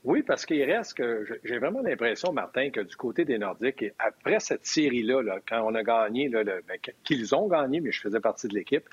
oui, 0.07 0.23
parce 0.23 0.47
qu'il 0.47 0.63
reste 0.63 0.95
que 0.95 1.27
j'ai 1.45 1.59
vraiment 1.59 1.83
l'impression, 1.83 2.33
Martin, 2.33 2.71
que 2.71 2.81
du 2.81 2.97
côté 2.97 3.25
des 3.25 3.39
Nordiques, 3.39 3.85
après 3.99 4.41
cette 4.41 4.65
série-là, 4.65 5.23
quand 5.47 5.63
on 5.63 5.75
a 5.75 5.83
gagné, 5.83 6.29
ben, 6.29 6.63
qu'ils 7.05 7.35
ont 7.35 7.49
gagné, 7.49 7.81
mais 7.81 7.93
je 7.93 8.01
faisais 8.01 8.21
partie 8.21 8.49
de 8.49 8.55
l'équipe, 8.55 8.89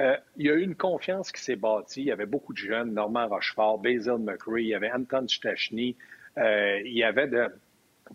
euh, 0.00 0.16
il 0.36 0.46
y 0.46 0.50
a 0.50 0.54
eu 0.54 0.62
une 0.62 0.74
confiance 0.74 1.32
qui 1.32 1.42
s'est 1.42 1.56
bâtie. 1.56 2.02
Il 2.02 2.06
y 2.06 2.12
avait 2.12 2.26
beaucoup 2.26 2.52
de 2.52 2.58
jeunes, 2.58 2.94
Normand 2.94 3.28
Rochefort, 3.28 3.78
Basil 3.78 4.18
McCree, 4.18 4.64
il 4.64 4.68
y 4.68 4.74
avait 4.74 4.90
Anton 4.90 5.26
Stachny, 5.28 5.96
euh, 6.38 6.80
il 6.84 6.92
y 6.92 7.02
avait 7.02 7.28
de, 7.28 7.48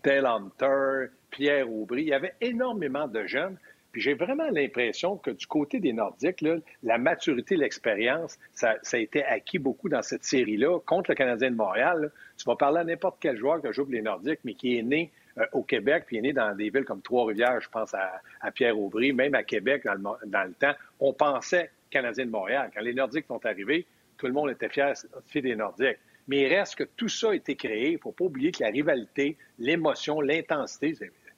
Dale 0.04 0.26
Hunter, 0.26 1.08
Pierre 1.30 1.70
Aubry. 1.70 2.04
Il 2.04 2.10
y 2.10 2.14
avait 2.14 2.36
énormément 2.42 3.08
de 3.08 3.26
jeunes. 3.26 3.58
Puis 3.92 4.02
j'ai 4.02 4.14
vraiment 4.14 4.50
l'impression 4.50 5.18
que 5.18 5.32
du 5.32 5.46
côté 5.46 5.80
des 5.80 5.92
Nordiques, 5.92 6.44
la 6.84 6.98
maturité, 6.98 7.58
l'expérience, 7.58 8.40
ça, 8.54 8.76
a 8.92 8.98
été 8.98 9.24
acquis 9.24 9.60
beaucoup 9.60 9.90
dans 9.90 10.02
cette 10.02 10.24
série-là. 10.24 10.80
Contre 10.86 11.12
le 11.12 11.16
Canadien 11.16 11.52
de 11.52 11.56
Montréal, 11.56 12.12
tu 12.38 12.46
vas 12.46 12.56
parler 12.56 12.80
à 12.80 12.84
n'importe 12.86 13.18
quel 13.20 13.38
joueur 13.38 13.62
qui 13.62 13.72
joue 13.74 13.84
pour 13.84 13.94
les 13.94 14.02
Nordiques, 14.02 14.40
mais 14.46 14.54
qui 14.54 14.78
est 14.78 14.84
né 14.84 15.12
euh, 15.38 15.46
au 15.52 15.64
Québec, 15.64 16.06
puis 16.08 16.18
est 16.18 16.22
né 16.22 16.32
dans 16.32 16.56
des 16.56 16.70
villes 16.70 16.86
comme 16.86 17.02
Trois-Rivières, 17.02 17.60
je 17.60 17.70
pense 17.70 17.94
à, 17.94 18.22
Pierre 18.52 18.80
Aubry, 18.80 19.12
même 19.12 19.36
à 19.36 19.44
Québec 19.44 19.84
dans 19.86 20.44
le, 20.46 20.54
temps, 20.54 20.74
on 21.00 21.14
pensait 21.14 21.70
Canadien 21.90 22.26
de 22.26 22.32
Montréal. 22.32 22.72
Quand 22.74 22.82
les 22.82 22.94
Nordiques 22.94 23.26
sont 23.28 23.46
arrivés, 23.46 23.86
tout 24.18 24.28
le 24.28 24.34
monde 24.34 24.50
était 24.50 24.70
fier, 24.70 24.94
fier 25.28 25.42
des 25.42 25.56
Nordiques. 25.56 26.00
Mais 26.28 26.44
il 26.44 26.48
reste 26.48 26.76
que 26.76 26.84
tout 26.84 27.10
ça 27.10 27.32
a 27.32 27.36
été 27.36 27.56
créé. 27.56 27.90
Il 27.90 27.94
ne 27.96 28.00
faut 28.00 28.12
pas 28.12 28.26
oublier 28.26 28.52
que 28.52 28.64
la 28.64 28.70
rivalité, 28.70 29.38
l'émotion, 29.60 30.22
l'intensité, 30.22 30.96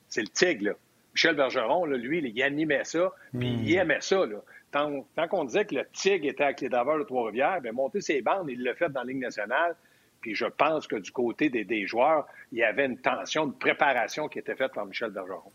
c'est 0.07 0.21
le 0.21 0.27
tigre. 0.27 0.65
Là. 0.65 0.73
Michel 1.13 1.35
Bergeron, 1.35 1.85
lui, 1.85 2.19
il 2.19 2.43
animait 2.43 2.83
ça, 2.83 3.11
puis 3.37 3.49
il 3.49 3.75
hmm. 3.75 3.79
aimait 3.79 4.01
ça. 4.01 4.23
Tant, 4.71 5.03
qu'on 5.29 5.43
disait 5.43 5.65
que 5.65 5.75
le 5.75 5.85
tigre 5.91 6.27
était 6.27 6.43
avec 6.43 6.61
les 6.61 6.69
daveurs 6.69 6.97
de 6.97 7.03
Trois-Rivières, 7.03 7.61
bien, 7.61 7.71
monter 7.71 8.01
ses 8.01 8.21
bandes, 8.21 8.49
il 8.49 8.63
l'a 8.63 8.73
fait 8.73 8.89
dans 8.89 9.01
la 9.01 9.07
Ligue 9.07 9.21
nationale. 9.21 9.75
Puis 10.21 10.33
je 10.33 10.45
pense 10.45 10.87
que 10.87 10.95
du 10.95 11.11
côté 11.11 11.49
des, 11.49 11.65
des 11.65 11.85
joueurs, 11.85 12.25
il 12.51 12.59
y 12.59 12.63
avait 12.63 12.85
une 12.85 12.97
tension 12.97 13.45
de 13.45 13.53
préparation 13.53 14.27
qui 14.27 14.39
était 14.39 14.55
faite 14.55 14.73
par 14.73 14.85
Michel 14.85 15.11
Bergeron. 15.11 15.51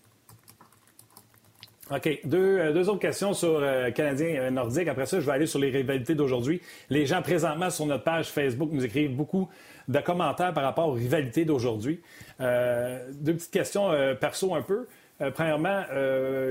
OK. 1.90 2.20
Deux, 2.24 2.58
euh, 2.58 2.72
deux, 2.72 2.88
autres 2.88 3.00
questions 3.00 3.32
sur 3.32 3.60
euh, 3.60 3.90
Canadien 3.90 4.40
euh, 4.40 4.50
nordique. 4.50 4.88
Après 4.88 5.06
ça, 5.06 5.20
je 5.20 5.26
vais 5.26 5.32
aller 5.32 5.46
sur 5.46 5.58
les 5.58 5.70
rivalités 5.70 6.14
d'aujourd'hui. 6.14 6.60
Les 6.90 7.06
gens 7.06 7.22
présentement 7.22 7.70
sur 7.70 7.86
notre 7.86 8.04
page 8.04 8.28
Facebook 8.28 8.70
nous 8.72 8.84
écrivent 8.84 9.16
beaucoup 9.16 9.48
de 9.88 9.98
commentaires 10.00 10.52
par 10.52 10.64
rapport 10.64 10.88
aux 10.88 10.92
rivalités 10.92 11.46
d'aujourd'hui. 11.46 12.02
deux 12.38 13.34
petites 13.34 13.50
questions 13.50 13.90
perso 14.20 14.54
un 14.54 14.60
peu. 14.60 14.86
Premièrement, 15.34 15.84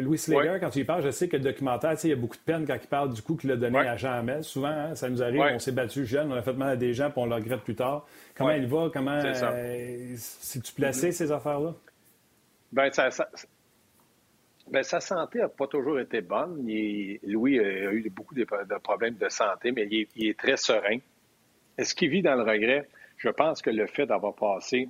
Louis 0.02 0.18
Slager, 0.18 0.58
quand 0.60 0.70
tu 0.70 0.80
y 0.80 0.84
parles, 0.84 1.04
je 1.04 1.12
sais 1.12 1.28
que 1.28 1.38
le 1.38 1.44
documentaire, 1.44 1.96
il 2.04 2.10
y 2.10 2.14
a 2.14 2.16
beaucoup 2.16 2.36
de 2.36 2.42
peine 2.42 2.66
quand 2.66 2.78
il 2.82 2.88
parle 2.88 3.14
du 3.14 3.22
coup 3.22 3.36
qu'il 3.36 3.52
a 3.52 3.56
donné 3.56 3.80
à 3.80 3.96
Jean 3.96 4.14
Hamel. 4.14 4.44
Souvent, 4.44 4.68
hein, 4.68 4.96
ça 4.96 5.10
nous 5.10 5.24
arrive, 5.24 5.42
on 5.42 5.60
s'est 5.60 5.72
battu 5.72 6.06
jeune, 6.06 6.32
on 6.32 6.36
a 6.36 6.42
fait 6.42 6.54
mal 6.54 6.70
à 6.70 6.76
des 6.76 6.94
gens, 6.94 7.10
puis 7.10 7.22
on 7.22 7.26
le 7.26 7.36
regrette 7.36 7.62
plus 7.62 7.76
tard. 7.76 8.06
Comment 8.36 8.52
il 8.52 8.68
va? 8.68 8.90
Comment. 8.92 9.22
Si 10.16 10.62
tu 10.62 10.74
placé, 10.74 11.12
ces 11.12 11.32
affaires-là? 11.32 11.74
Bien, 12.72 12.92
ça, 12.92 13.10
ça 13.12 13.30
Bien, 14.70 14.84
sa 14.84 15.00
santé 15.00 15.40
n'a 15.40 15.48
pas 15.48 15.68
toujours 15.68 16.00
été 16.00 16.22
bonne. 16.22 16.68
Louis 17.24 17.60
a 17.60 17.92
eu 17.92 18.10
beaucoup 18.10 18.36
de, 18.36 18.44
problèmes 18.44 19.16
de 19.16 19.30
santé, 19.30 19.72
mais 19.72 19.88
il 19.90 20.28
est, 20.28 20.38
très 20.38 20.58
serein. 20.58 20.98
Est-ce 21.78 21.96
qu'il 21.96 22.10
vit 22.10 22.22
dans 22.22 22.36
le 22.36 22.44
regret? 22.44 22.88
Je 23.18 23.30
pense 23.30 23.62
que 23.62 23.70
le 23.70 23.88
fait 23.88 24.06
d'avoir 24.06 24.36
passé 24.36 24.90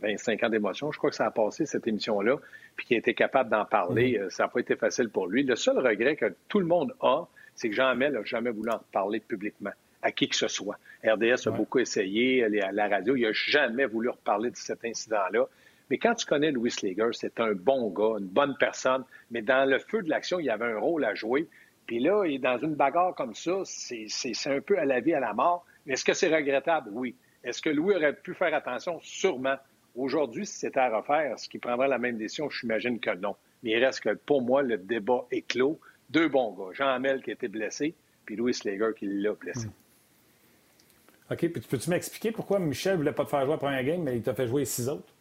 25 0.00 0.42
ans 0.44 0.48
d'émotion, 0.48 0.92
je 0.92 0.98
crois 0.98 1.10
que 1.10 1.16
ça 1.16 1.26
a 1.26 1.30
passé 1.30 1.66
cette 1.66 1.86
émission-là, 1.86 2.36
puis 2.76 2.86
qu'il 2.86 2.96
a 2.96 2.98
été 2.98 3.14
capable 3.14 3.50
d'en 3.50 3.64
parler, 3.64 4.12
mm-hmm. 4.12 4.22
euh, 4.22 4.30
ça 4.30 4.44
n'a 4.44 4.48
pas 4.48 4.60
été 4.60 4.76
facile 4.76 5.08
pour 5.08 5.26
lui. 5.26 5.42
Le 5.42 5.56
seul 5.56 5.78
regret 5.78 6.16
que 6.16 6.34
tout 6.48 6.60
le 6.60 6.66
monde 6.66 6.94
a, 7.00 7.24
c'est 7.54 7.68
que 7.68 7.74
Jean-Amel 7.74 8.12
n'a 8.12 8.24
jamais 8.24 8.50
voulu 8.50 8.70
en 8.70 8.80
parler 8.92 9.20
publiquement 9.20 9.72
à 10.02 10.12
qui 10.12 10.28
que 10.28 10.36
ce 10.36 10.48
soit. 10.48 10.78
RDS 11.04 11.48
a 11.48 11.50
beaucoup 11.50 11.78
essayé, 11.78 12.44
à 12.44 12.72
la 12.72 12.88
radio, 12.88 13.16
il 13.16 13.22
n'a 13.22 13.32
jamais 13.32 13.86
voulu 13.86 14.08
reparler 14.08 14.50
de 14.50 14.56
cet 14.56 14.84
incident-là. 14.84 15.46
Mais 15.90 15.98
quand 15.98 16.14
tu 16.14 16.26
connais 16.26 16.50
Louis 16.50 16.70
Slager, 16.70 17.10
c'est 17.12 17.40
un 17.40 17.52
bon 17.52 17.90
gars, 17.90 18.18
une 18.18 18.26
bonne 18.26 18.56
personne, 18.58 19.04
mais 19.30 19.42
dans 19.42 19.68
le 19.68 19.78
feu 19.78 20.02
de 20.02 20.10
l'action, 20.10 20.38
il 20.38 20.50
avait 20.50 20.66
un 20.66 20.78
rôle 20.78 21.04
à 21.04 21.14
jouer. 21.14 21.48
Puis 21.86 22.00
là, 22.00 22.24
il 22.24 22.34
est 22.34 22.38
dans 22.38 22.58
une 22.58 22.74
bagarre 22.74 23.14
comme 23.14 23.34
ça, 23.34 23.62
c'est 23.64 24.06
un 24.46 24.60
peu 24.60 24.78
à 24.78 24.84
la 24.84 25.00
vie, 25.00 25.14
à 25.14 25.20
la 25.20 25.32
mort. 25.32 25.64
Est-ce 25.86 26.04
que 26.04 26.12
c'est 26.12 26.34
regrettable? 26.34 26.90
Oui. 26.92 27.14
Est-ce 27.44 27.62
que 27.62 27.70
Louis 27.70 27.94
aurait 27.94 28.14
pu 28.14 28.34
faire 28.34 28.52
attention? 28.54 28.98
Sûrement. 29.02 29.56
Aujourd'hui, 29.96 30.44
si 30.44 30.58
c'était 30.58 30.80
à 30.80 30.94
refaire, 30.94 31.32
est-ce 31.32 31.48
qu'il 31.48 31.60
prendrait 31.60 31.88
la 31.88 31.98
même 31.98 32.18
décision? 32.18 32.50
Je 32.50 32.66
m'imagine 32.66 33.00
que 33.00 33.14
non. 33.16 33.34
Mais 33.62 33.70
il 33.70 33.84
reste 33.84 34.00
que, 34.00 34.14
pour 34.14 34.42
moi, 34.42 34.62
le 34.62 34.76
débat 34.76 35.24
est 35.30 35.42
clos. 35.42 35.80
Deux 36.10 36.28
bons 36.28 36.52
gars. 36.52 36.72
Jean 36.72 36.88
Hamel 36.88 37.22
qui 37.22 37.30
a 37.30 37.32
été 37.32 37.48
blessé, 37.48 37.94
puis 38.24 38.36
Louis 38.36 38.54
Slager 38.54 38.90
qui 38.96 39.06
l'a 39.06 39.32
blessé. 39.32 39.66
Hmm. 39.66 41.32
OK. 41.32 41.38
Puis 41.38 41.60
peux-tu 41.68 41.90
m'expliquer 41.90 42.30
pourquoi 42.30 42.58
Michel 42.58 42.92
ne 42.92 42.98
voulait 42.98 43.12
pas 43.12 43.24
te 43.24 43.30
faire 43.30 43.40
jouer 43.40 43.52
la 43.52 43.58
première 43.58 43.84
game, 43.84 44.02
mais 44.02 44.16
il 44.16 44.22
t'a 44.22 44.34
fait 44.34 44.46
jouer 44.46 44.64
six 44.64 44.88
autres? 44.88 45.12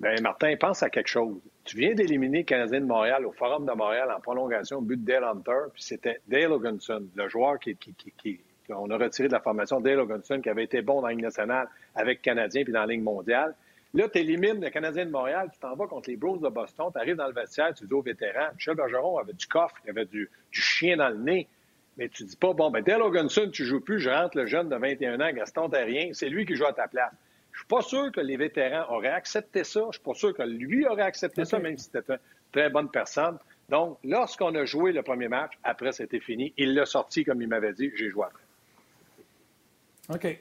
Bien, 0.00 0.14
Martin, 0.22 0.56
pense 0.56 0.82
à 0.82 0.90
quelque 0.90 1.08
chose. 1.08 1.38
Tu 1.64 1.76
viens 1.76 1.94
d'éliminer 1.94 2.38
le 2.38 2.44
Canadien 2.44 2.80
de 2.80 2.86
Montréal 2.86 3.24
au 3.24 3.32
Forum 3.32 3.64
de 3.64 3.72
Montréal 3.72 4.12
en 4.14 4.20
prolongation 4.20 4.78
au 4.78 4.80
but 4.80 5.02
de 5.02 5.06
Dale 5.06 5.24
Hunter, 5.24 5.70
puis 5.72 5.82
c'était 5.82 6.20
Dale 6.26 6.52
Hoganson, 6.52 7.06
le 7.14 7.28
joueur 7.28 7.58
qui, 7.58 7.76
qui, 7.76 8.40
qu'on 8.66 8.90
a 8.90 8.96
retiré 8.96 9.28
de 9.28 9.32
la 9.32 9.40
formation, 9.40 9.80
Dale 9.80 10.00
Hoganson, 10.00 10.40
qui 10.40 10.48
avait 10.48 10.64
été 10.64 10.82
bon 10.82 11.00
dans 11.00 11.08
la 11.08 11.12
Ligue 11.12 11.22
nationale 11.22 11.68
avec 11.94 12.22
Canadien 12.22 12.64
puis 12.64 12.72
dans 12.72 12.80
la 12.80 12.86
Ligue 12.86 13.02
mondiale. 13.02 13.54
Là, 13.94 14.08
tu 14.08 14.18
élimines 14.18 14.60
le 14.60 14.70
Canadien 14.70 15.06
de 15.06 15.10
Montréal, 15.10 15.50
tu 15.52 15.58
t'en 15.60 15.76
vas 15.76 15.86
contre 15.86 16.10
les 16.10 16.16
Bruins 16.16 16.38
de 16.38 16.48
Boston, 16.48 16.86
tu 16.92 16.98
arrives 16.98 17.16
dans 17.16 17.28
le 17.28 17.32
vestiaire, 17.32 17.72
tu 17.74 17.86
dis 17.86 17.92
aux 17.92 18.02
vétérans, 18.02 18.48
Michel 18.54 18.74
Bergeron 18.74 19.18
avait 19.18 19.34
du 19.34 19.46
coffre, 19.46 19.76
il 19.84 19.90
avait 19.90 20.04
du, 20.04 20.28
chien 20.50 20.96
dans 20.96 21.10
le 21.10 21.18
nez. 21.18 21.46
Mais 21.96 22.08
tu 22.08 22.24
dis 22.24 22.36
pas, 22.36 22.52
bon, 22.52 22.70
ben 22.70 22.82
Dale 22.82 23.02
Hoganson, 23.02 23.50
tu 23.52 23.64
joues 23.64 23.80
plus, 23.80 24.00
je 24.00 24.10
rentre 24.10 24.36
le 24.36 24.46
jeune 24.46 24.68
de 24.68 24.74
21 24.74 25.20
ans, 25.20 25.32
Gaston 25.32 25.68
Terrien, 25.68 26.10
c'est 26.12 26.28
lui 26.28 26.44
qui 26.44 26.56
joue 26.56 26.66
à 26.66 26.72
ta 26.72 26.88
place. 26.88 27.12
Je 27.52 27.60
suis 27.60 27.68
pas 27.68 27.82
sûr 27.82 28.10
que 28.10 28.20
les 28.20 28.36
vétérans 28.36 28.92
auraient 28.92 29.06
accepté 29.08 29.62
ça. 29.62 29.82
Je 29.86 29.98
suis 29.98 30.02
pas 30.02 30.14
sûr 30.14 30.34
que 30.34 30.42
lui 30.42 30.86
aurait 30.88 31.04
accepté 31.04 31.44
ça, 31.44 31.60
même 31.60 31.78
si 31.78 31.84
c'était 31.84 32.12
une 32.12 32.18
très 32.50 32.68
bonne 32.68 32.90
personne. 32.90 33.38
Donc, 33.68 33.98
lorsqu'on 34.02 34.54
a 34.56 34.64
joué 34.64 34.92
le 34.92 35.02
premier 35.02 35.28
match, 35.28 35.52
après, 35.62 35.92
c'était 35.92 36.18
fini. 36.18 36.52
Il 36.56 36.74
l'a 36.74 36.84
sorti, 36.84 37.24
comme 37.24 37.40
il 37.40 37.48
m'avait 37.48 37.72
dit, 37.72 37.92
j'ai 37.94 38.10
joué 38.10 38.24
après. 38.24 38.43
OK. 40.12 40.38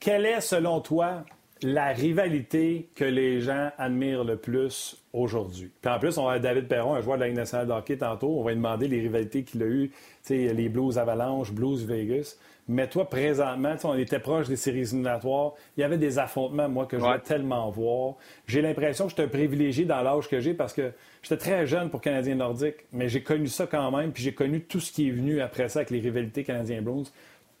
Quelle 0.00 0.26
est, 0.26 0.40
selon 0.40 0.80
toi, 0.80 1.24
la 1.62 1.88
rivalité 1.88 2.88
que 2.94 3.04
les 3.04 3.40
gens 3.40 3.70
admirent 3.78 4.24
le 4.24 4.36
plus 4.36 4.96
aujourd'hui? 5.12 5.70
Puis 5.80 5.92
en 5.92 5.98
plus, 5.98 6.18
on 6.18 6.26
a 6.26 6.38
David 6.38 6.66
Perron, 6.66 6.94
un 6.94 7.00
joueur 7.00 7.16
de 7.16 7.22
la 7.22 7.28
Ligue 7.28 7.36
nationale 7.36 7.66
de 7.66 7.72
hockey 7.72 7.96
tantôt. 7.96 8.38
On 8.38 8.42
va 8.42 8.50
lui 8.50 8.56
demander 8.56 8.88
les 8.88 9.00
rivalités 9.00 9.44
qu'il 9.44 9.62
a 9.62 9.66
eues, 9.66 9.92
les 10.28 10.68
Blues 10.68 10.98
Avalanche, 10.98 11.52
Blues 11.52 11.84
Vegas. 11.84 12.36
Mais 12.68 12.88
toi, 12.88 13.08
présentement, 13.10 13.74
on 13.84 13.94
était 13.94 14.20
proche 14.20 14.48
des 14.48 14.56
séries 14.56 14.80
éliminatoires. 14.80 15.54
Il 15.76 15.80
y 15.80 15.84
avait 15.84 15.98
des 15.98 16.18
affrontements, 16.18 16.68
moi, 16.68 16.86
que 16.86 16.96
je 16.96 17.02
voulais 17.04 17.18
tellement 17.18 17.70
voir. 17.70 18.14
J'ai 18.46 18.62
l'impression 18.62 19.04
que 19.04 19.10
j'étais 19.10 19.24
un 19.24 19.28
privilégié 19.28 19.84
dans 19.84 20.00
l'âge 20.00 20.28
que 20.28 20.40
j'ai 20.40 20.54
parce 20.54 20.72
que 20.72 20.92
j'étais 21.22 21.36
très 21.36 21.66
jeune 21.66 21.90
pour 21.90 22.00
Canadien 22.00 22.36
Nordique, 22.36 22.86
mais 22.92 23.08
j'ai 23.08 23.22
connu 23.22 23.48
ça 23.48 23.66
quand 23.66 23.90
même, 23.90 24.12
puis 24.12 24.22
j'ai 24.22 24.32
connu 24.32 24.62
tout 24.62 24.78
ce 24.78 24.92
qui 24.92 25.08
est 25.08 25.10
venu 25.10 25.40
après 25.40 25.68
ça 25.68 25.80
avec 25.80 25.90
les 25.90 25.98
rivalités 26.00 26.44
canadiens 26.44 26.82
blues 26.82 27.12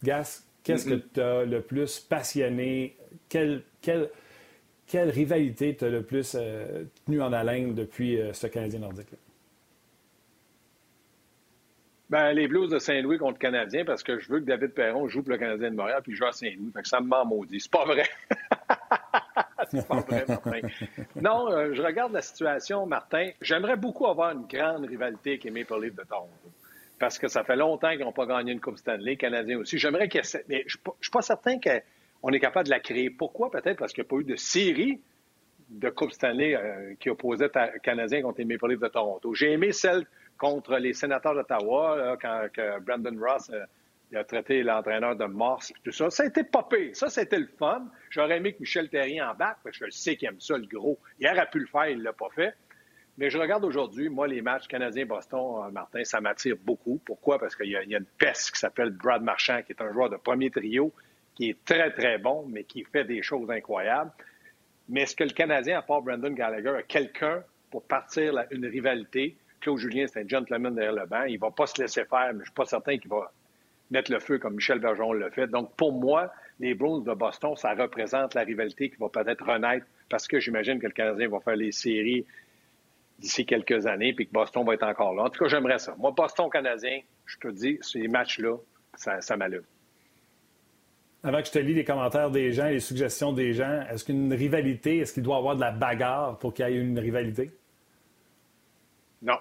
Gas, 0.04 0.44
qu'est-ce 0.62 0.86
que 0.86 0.94
tu 0.94 1.20
as 1.20 1.44
le 1.44 1.60
plus 1.60 2.00
passionné? 2.00 2.96
Quelle, 3.28 3.62
quelle, 3.80 4.10
quelle 4.86 5.10
rivalité 5.10 5.76
t'as 5.76 5.88
le 5.88 6.02
plus 6.02 6.36
euh, 6.38 6.84
tenu 7.06 7.22
en 7.22 7.32
haleine 7.32 7.74
depuis 7.74 8.20
euh, 8.20 8.32
ce 8.32 8.46
Canadien 8.46 8.80
Nordique-là? 8.80 9.18
Ben, 12.10 12.32
les 12.32 12.46
Blues 12.46 12.68
de 12.68 12.78
Saint-Louis 12.78 13.16
contre 13.16 13.32
le 13.32 13.38
Canadien 13.38 13.86
parce 13.86 14.02
que 14.02 14.18
je 14.18 14.28
veux 14.30 14.40
que 14.40 14.44
David 14.44 14.74
Perron 14.74 15.08
joue 15.08 15.22
pour 15.22 15.32
le 15.32 15.38
Canadien 15.38 15.70
de 15.70 15.76
Montréal 15.76 16.02
puis 16.02 16.14
joue 16.14 16.26
à 16.26 16.32
Saint-Louis. 16.32 16.70
Fait 16.74 16.82
que 16.82 16.88
ça 16.88 17.00
me 17.00 17.06
ment 17.06 17.24
maudit. 17.24 17.58
C'est 17.58 17.70
pas 17.70 17.86
vrai. 17.86 18.04
c'est 19.70 19.88
pas 19.88 20.00
vrai, 20.00 20.24
Martin. 20.28 20.60
Non, 21.16 21.50
euh, 21.50 21.72
je 21.72 21.80
regarde 21.80 22.12
la 22.12 22.20
situation, 22.20 22.84
Martin. 22.84 23.30
J'aimerais 23.40 23.76
beaucoup 23.76 24.06
avoir 24.06 24.32
une 24.32 24.46
grande 24.46 24.84
rivalité 24.84 25.30
avec 25.30 25.44
les 25.44 25.50
Maple 25.50 25.82
Leafs 25.82 25.94
de 25.94 26.02
Toronto. 26.02 26.50
Parce 27.02 27.18
que 27.18 27.26
ça 27.26 27.42
fait 27.42 27.56
longtemps 27.56 27.90
qu'ils 27.90 28.02
n'ont 28.02 28.12
pas 28.12 28.26
gagné 28.26 28.52
une 28.52 28.60
Coupe 28.60 28.78
Stanley, 28.78 29.16
Canadien 29.16 29.58
aussi. 29.58 29.76
J'aimerais 29.76 30.04
ait... 30.04 30.44
Mais 30.48 30.62
je 30.68 30.78
ne 30.78 30.92
suis 31.00 31.10
pas 31.10 31.20
certain 31.20 31.58
qu'on 31.58 32.30
est 32.30 32.38
capable 32.38 32.66
de 32.66 32.70
la 32.70 32.78
créer. 32.78 33.10
Pourquoi? 33.10 33.50
Peut-être 33.50 33.76
parce 33.76 33.92
qu'il 33.92 34.04
n'y 34.04 34.06
a 34.06 34.10
pas 34.10 34.16
eu 34.18 34.24
de 34.24 34.36
série 34.36 35.00
de 35.68 35.90
Coupe 35.90 36.12
Stanley 36.12 36.54
euh, 36.54 36.94
qui 37.00 37.10
opposait 37.10 37.50
Canadien 37.82 38.22
contre 38.22 38.38
les 38.38 38.44
Maple 38.44 38.68
Leafs 38.68 38.78
de 38.78 38.86
Toronto. 38.86 39.34
J'ai 39.34 39.50
aimé 39.50 39.72
celle 39.72 40.06
contre 40.38 40.76
les 40.76 40.92
sénateurs 40.92 41.34
d'Ottawa, 41.34 42.16
quand 42.22 42.46
Brandon 42.82 43.18
Ross 43.20 43.50
euh, 43.50 43.64
a 44.16 44.22
traité 44.22 44.62
l'entraîneur 44.62 45.16
de 45.16 45.24
morse, 45.24 45.72
tout 45.82 45.90
ça. 45.90 46.08
Ça 46.08 46.22
a 46.22 46.26
été 46.26 46.44
popé. 46.44 46.94
Ça, 46.94 47.08
c'était 47.10 47.40
le 47.40 47.48
fun. 47.58 47.84
J'aurais 48.10 48.36
aimé 48.36 48.52
que 48.52 48.60
Michel 48.60 48.88
Terrien 48.88 49.28
embarque, 49.28 49.58
parce 49.64 49.76
que 49.76 49.86
je 49.86 49.90
sais 49.90 50.14
qu'il 50.14 50.28
aime 50.28 50.40
ça, 50.40 50.56
le 50.56 50.66
gros. 50.66 51.00
Hier, 51.18 51.32
il 51.34 51.40
a 51.40 51.46
pu 51.46 51.58
le 51.58 51.66
faire, 51.66 51.88
il 51.88 51.98
ne 51.98 52.04
l'a 52.04 52.12
pas 52.12 52.28
fait. 52.32 52.54
Mais 53.18 53.28
je 53.28 53.38
regarde 53.38 53.64
aujourd'hui, 53.64 54.08
moi, 54.08 54.26
les 54.26 54.40
matchs 54.40 54.66
Canadien-Boston, 54.68 55.66
euh, 55.66 55.70
Martin, 55.70 56.02
ça 56.04 56.20
m'attire 56.20 56.56
beaucoup. 56.64 57.00
Pourquoi? 57.04 57.38
Parce 57.38 57.54
qu'il 57.54 57.68
y, 57.68 57.76
a 57.76 57.82
une 57.82 58.06
peste 58.18 58.52
qui 58.52 58.58
s'appelle 58.58 58.90
Brad 58.90 59.22
Marchand, 59.22 59.60
qui 59.62 59.72
est 59.72 59.82
un 59.82 59.92
joueur 59.92 60.08
de 60.08 60.16
premier 60.16 60.50
trio, 60.50 60.92
qui 61.34 61.50
est 61.50 61.64
très, 61.64 61.92
très 61.92 62.18
bon, 62.18 62.46
mais 62.48 62.64
qui 62.64 62.84
fait 62.84 63.04
des 63.04 63.22
choses 63.22 63.50
incroyables. 63.50 64.10
Mais 64.88 65.02
est-ce 65.02 65.14
que 65.14 65.24
le 65.24 65.30
Canadien, 65.30 65.78
à 65.78 65.82
part 65.82 66.02
Brandon 66.02 66.30
Gallagher, 66.30 66.76
a 66.78 66.82
quelqu'un 66.82 67.42
pour 67.70 67.82
partir 67.82 68.44
une 68.50 68.66
rivalité? 68.66 69.36
Claude 69.60 69.78
Julien, 69.78 70.06
c'est 70.06 70.22
un 70.22 70.28
gentleman 70.28 70.74
derrière 70.74 70.94
le 70.94 71.06
banc. 71.06 71.24
Il 71.24 71.34
ne 71.34 71.38
va 71.38 71.50
pas 71.50 71.66
se 71.66 71.80
laisser 71.80 72.04
faire, 72.04 72.28
mais 72.28 72.32
je 72.32 72.38
ne 72.38 72.44
suis 72.44 72.54
pas 72.54 72.64
certain 72.64 72.98
qu'il 72.98 73.10
va 73.10 73.30
mettre 73.90 74.10
le 74.10 74.18
feu 74.18 74.38
comme 74.38 74.54
Michel 74.54 74.80
Bergeron 74.80 75.12
le 75.12 75.30
fait. 75.30 75.46
Donc, 75.46 75.76
pour 75.76 75.92
moi, 75.92 76.32
les 76.58 76.74
Bruins 76.74 77.00
de 77.00 77.14
Boston, 77.14 77.54
ça 77.56 77.74
représente 77.74 78.34
la 78.34 78.42
rivalité 78.42 78.88
qui 78.88 78.96
va 78.96 79.08
peut-être 79.08 79.44
renaître 79.44 79.86
parce 80.08 80.26
que 80.26 80.40
j'imagine 80.40 80.80
que 80.80 80.86
le 80.86 80.92
Canadien 80.92 81.28
va 81.28 81.40
faire 81.40 81.56
les 81.56 81.72
séries 81.72 82.26
d'ici 83.22 83.46
quelques 83.46 83.86
années 83.86 84.12
puis 84.12 84.26
que 84.26 84.32
Boston 84.32 84.64
va 84.64 84.74
être 84.74 84.82
encore 84.82 85.14
là. 85.14 85.22
En 85.22 85.30
tout 85.30 85.42
cas, 85.42 85.48
j'aimerais 85.48 85.78
ça. 85.78 85.94
Moi, 85.98 86.10
Boston-Canadien, 86.10 87.00
je 87.24 87.38
te 87.38 87.48
dis, 87.48 87.78
ces 87.80 88.08
matchs-là, 88.08 88.56
ça, 88.94 89.20
ça 89.20 89.36
m'allume. 89.36 89.64
Avant 91.24 91.40
que 91.40 91.46
je 91.46 91.52
te 91.52 91.58
lis 91.58 91.74
les 91.74 91.84
commentaires 91.84 92.30
des 92.30 92.50
gens, 92.52 92.66
les 92.66 92.80
suggestions 92.80 93.32
des 93.32 93.52
gens, 93.52 93.82
est-ce 93.90 94.04
qu'une 94.04 94.32
rivalité, 94.32 94.98
est-ce 94.98 95.14
qu'il 95.14 95.22
doit 95.22 95.36
y 95.36 95.38
avoir 95.38 95.54
de 95.54 95.60
la 95.60 95.70
bagarre 95.70 96.38
pour 96.38 96.52
qu'il 96.52 96.66
y 96.66 96.72
ait 96.72 96.74
une 96.74 96.98
rivalité? 96.98 97.52
Non. 99.22 99.38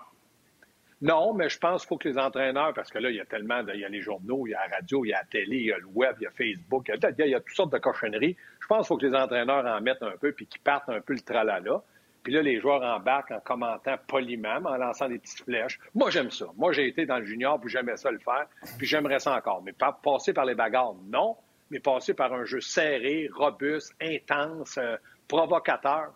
Non, 1.01 1.33
mais 1.33 1.49
je 1.49 1.57
pense 1.57 1.81
qu'il 1.81 1.87
faut 1.87 1.97
que 1.97 2.07
les 2.07 2.19
entraîneurs, 2.19 2.75
parce 2.75 2.91
que 2.91 2.99
là, 2.99 3.09
il 3.09 3.15
y 3.15 3.19
a 3.19 3.25
tellement, 3.25 3.63
de, 3.63 3.73
il 3.73 3.79
y 3.79 3.85
a 3.85 3.89
les 3.89 4.01
journaux, 4.01 4.45
il 4.45 4.51
y 4.51 4.53
a 4.53 4.59
la 4.67 4.75
radio, 4.75 5.03
il 5.03 5.09
y 5.09 5.13
a 5.13 5.17
la 5.17 5.25
télé, 5.25 5.57
il 5.57 5.65
y 5.65 5.71
a 5.73 5.79
le 5.79 5.87
web, 5.87 6.15
il 6.19 6.25
y 6.25 6.27
a 6.27 6.29
Facebook, 6.29 6.87
il 6.87 7.25
y 7.27 7.33
a, 7.33 7.39
toutes 7.39 7.55
sortes 7.55 7.73
de 7.73 7.79
cochonneries. 7.79 8.37
Je 8.59 8.67
pense 8.67 8.81
qu'il 8.81 8.87
faut 8.87 8.97
que 8.97 9.07
les 9.07 9.15
entraîneurs 9.15 9.65
en 9.65 9.81
mettent 9.81 10.03
un 10.03 10.15
peu 10.21 10.31
puis 10.31 10.45
qu'ils 10.45 10.61
partent 10.61 10.89
un 10.89 11.01
peu 11.01 11.13
le 11.13 11.21
tralala. 11.21 11.81
Puis 12.23 12.33
là, 12.33 12.41
les 12.41 12.59
joueurs 12.59 12.83
embarquent 12.83 13.31
en 13.31 13.39
commentant 13.39 13.95
poliment, 14.07 14.59
en 14.63 14.77
lançant 14.77 15.09
des 15.09 15.17
petites 15.17 15.43
flèches. 15.43 15.79
Moi, 15.95 16.11
j'aime 16.11 16.29
ça. 16.29 16.45
Moi, 16.55 16.71
j'ai 16.71 16.87
été 16.87 17.05
dans 17.05 17.17
le 17.17 17.25
junior, 17.25 17.59
puis 17.59 17.69
j'aimais 17.69 17.97
ça 17.97 18.11
le 18.11 18.19
faire, 18.19 18.45
puis 18.77 18.85
j'aimerais 18.85 19.19
ça 19.19 19.35
encore. 19.35 19.63
Mais 19.63 19.73
passer 20.03 20.33
par 20.33 20.45
les 20.45 20.55
bagarres, 20.55 20.93
non. 21.07 21.35
Mais 21.71 21.79
passer 21.79 22.13
par 22.13 22.33
un 22.33 22.43
jeu 22.43 22.59
serré, 22.59 23.29
robuste, 23.33 23.95
intense, 24.01 24.77
euh, 24.77 24.97
provocateur, 25.27 26.11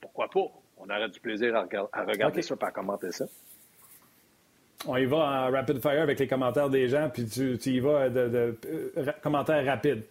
pourquoi 0.00 0.28
pas? 0.28 0.46
On 0.78 0.84
aurait 0.84 1.08
du 1.08 1.20
plaisir 1.20 1.54
à, 1.54 1.62
regarder 2.04 2.42
ça 2.42 2.54
et 2.60 2.64
à 2.64 2.70
commenter 2.70 3.12
ça. 3.12 3.26
On 4.86 4.96
y 4.96 5.04
va 5.04 5.16
en 5.16 5.50
rapid 5.50 5.80
fire 5.80 6.02
avec 6.02 6.18
les 6.18 6.26
commentaires 6.26 6.68
des 6.68 6.88
gens, 6.88 7.08
puis 7.08 7.26
tu, 7.26 7.56
y 7.70 7.80
vas 7.80 8.08
de, 8.08 8.58
euh, 8.66 9.12
commentaires 9.22 9.64
rapides. 9.64 10.04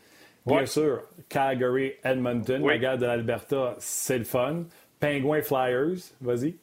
Bien 0.45 0.65
sûr, 0.65 1.03
Calgary, 1.29 1.93
Edmonton, 2.03 2.65
la 2.65 2.77
guerre 2.77 2.97
de 2.97 3.05
l'Alberta, 3.05 3.75
c'est 3.79 4.17
le 4.17 4.23
fun. 4.25 4.63
Penguins, 5.03 5.41
Flyers, 5.41 6.13
vas-y. 6.21 6.55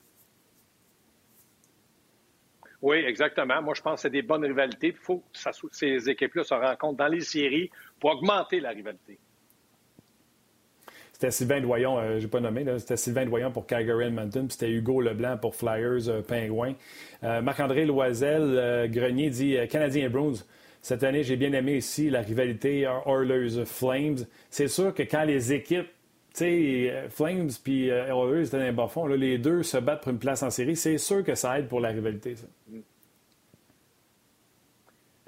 Oui, 2.80 2.96
exactement. 2.96 3.60
Moi, 3.60 3.74
je 3.74 3.82
pense 3.82 3.96
que 3.96 4.00
c'est 4.02 4.10
des 4.10 4.22
bonnes 4.22 4.46
rivalités. 4.46 4.88
Il 4.88 4.94
faut 4.94 5.18
que 5.18 5.68
ces 5.72 6.08
équipes-là 6.08 6.44
se 6.44 6.54
rencontrent 6.54 6.96
dans 6.96 7.08
les 7.08 7.20
séries 7.20 7.70
pour 8.00 8.12
augmenter 8.12 8.60
la 8.60 8.70
rivalité. 8.70 9.18
C'était 11.12 11.30
Sylvain 11.30 11.60
Doyon, 11.60 11.98
euh, 11.98 12.18
je 12.18 12.24
n'ai 12.24 12.30
pas 12.30 12.40
nommé, 12.40 12.64
c'était 12.78 12.96
Sylvain 12.96 13.26
Doyon 13.26 13.52
pour 13.52 13.66
Calgary 13.66 14.06
Edmonton, 14.06 14.46
puis 14.46 14.56
c'était 14.58 14.70
Hugo 14.70 15.02
Leblanc 15.02 15.36
pour 15.36 15.54
Flyers 15.54 16.08
euh, 16.08 16.22
Pingouin. 16.22 16.72
Euh, 17.22 17.42
Marc-André 17.42 17.84
Loisel, 17.84 18.88
Grenier 18.90 19.28
dit 19.28 19.58
Canadien 19.68 20.08
Bruins. 20.08 20.42
Cette 20.80 21.02
année, 21.02 21.24
j'ai 21.24 21.36
bien 21.36 21.52
aimé 21.52 21.76
ici 21.76 22.08
la 22.08 22.22
rivalité 22.22 22.90
Oilers 23.04 23.66
Flames. 23.66 24.24
C'est 24.48 24.68
sûr 24.68 24.94
que 24.94 25.02
quand 25.02 25.24
les 25.24 25.52
équipes 25.52 25.90
sais, 26.44 27.08
Flames 27.10 27.50
puis 27.62 27.88
Oilers 27.88 28.46
étaient 28.46 28.58
dans 28.58 28.64
les 28.64 28.72
bas 28.72 28.88
fonds. 28.88 29.06
les 29.06 29.38
deux 29.38 29.62
se 29.62 29.76
battent 29.76 30.02
pour 30.02 30.12
une 30.12 30.18
place 30.18 30.42
en 30.42 30.50
série. 30.50 30.76
C'est 30.76 30.98
sûr 30.98 31.24
que 31.24 31.34
ça 31.34 31.58
aide 31.58 31.68
pour 31.68 31.80
la 31.80 31.88
rivalité, 31.88 32.36
ça. 32.36 32.46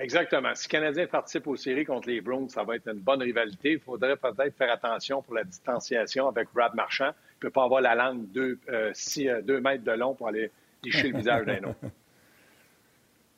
Exactement. 0.03 0.53
Si 0.55 0.67
le 0.67 0.71
Canadien 0.71 1.07
participe 1.07 1.47
aux 1.47 1.55
séries 1.55 1.85
contre 1.85 2.09
les 2.09 2.21
Browns, 2.21 2.49
ça 2.49 2.65
va 2.65 2.75
être 2.75 2.89
une 2.89 2.99
bonne 2.99 3.23
rivalité. 3.23 3.73
Il 3.73 3.79
faudrait 3.79 4.17
peut-être 4.17 4.57
faire 4.57 4.73
attention 4.73 5.23
pour 5.23 5.35
la 5.35 5.45
distanciation 5.45 6.27
avec 6.27 6.49
Brad 6.53 6.75
Marchand. 6.75 7.11
Il 7.11 7.37
ne 7.37 7.41
peut 7.41 7.51
pas 7.51 7.63
avoir 7.63 7.81
la 7.81 7.95
langue 7.95 8.31
de 8.33 8.59
euh, 8.69 9.43
deux 9.43 9.61
mètres 9.61 9.85
de 9.85 9.93
long 9.93 10.15
pour 10.15 10.27
aller 10.27 10.51
licher 10.83 11.09
le 11.09 11.19
visage 11.19 11.47
d'un 11.47 11.63
autre. 11.65 11.79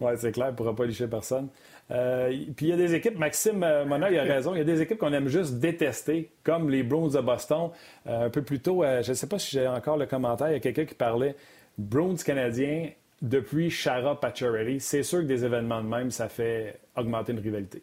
Oui, 0.01 0.11
c'est 0.17 0.33
clair, 0.33 0.49
il 0.49 0.51
ne 0.51 0.57
pourra 0.57 0.75
pas 0.75 0.87
licher 0.87 1.07
personne. 1.07 1.49
Euh, 1.91 2.31
puis 2.57 2.67
il 2.67 2.69
y 2.69 2.73
a 2.73 2.77
des 2.77 2.95
équipes, 2.95 3.19
Maxime 3.19 3.63
euh, 3.63 3.85
Mona, 3.85 4.11
il 4.11 4.19
a 4.19 4.23
raison, 4.23 4.55
il 4.55 4.59
y 4.59 4.61
a 4.61 4.65
des 4.65 4.81
équipes 4.81 4.99
qu'on 4.99 5.13
aime 5.13 5.29
juste 5.29 5.59
détester, 5.59 6.31
comme 6.43 6.71
les 6.71 6.83
Browns 6.83 7.13
de 7.13 7.21
Boston. 7.21 7.71
un 8.07 8.31
peu 8.31 8.43
plus 8.43 8.61
tôt, 8.61 8.83
je 8.83 9.09
ne 9.09 9.15
sais 9.15 9.29
pas 9.29 9.39
si 9.39 9.51
j'ai 9.51 9.67
encore 9.67 9.97
le 9.97 10.07
commentaire, 10.07 10.49
il 10.49 10.55
y 10.55 10.57
a 10.57 10.61
quelqu'un 10.61 10.87
qui 10.87 10.95
parlait 10.95 11.37
Browns 11.77 12.17
canadiens 12.17 12.91
depuis 13.21 13.71
Chara 13.71 14.19
Pacioretty, 14.19 14.81
c'est 14.81 15.03
sûr 15.03 15.21
que 15.21 15.27
des 15.27 15.45
événements 15.45 15.83
de 15.83 15.89
même, 15.89 16.11
ça 16.11 16.29
fait 16.29 16.81
augmenter 16.97 17.33
une 17.33 17.41
rivalité. 17.41 17.83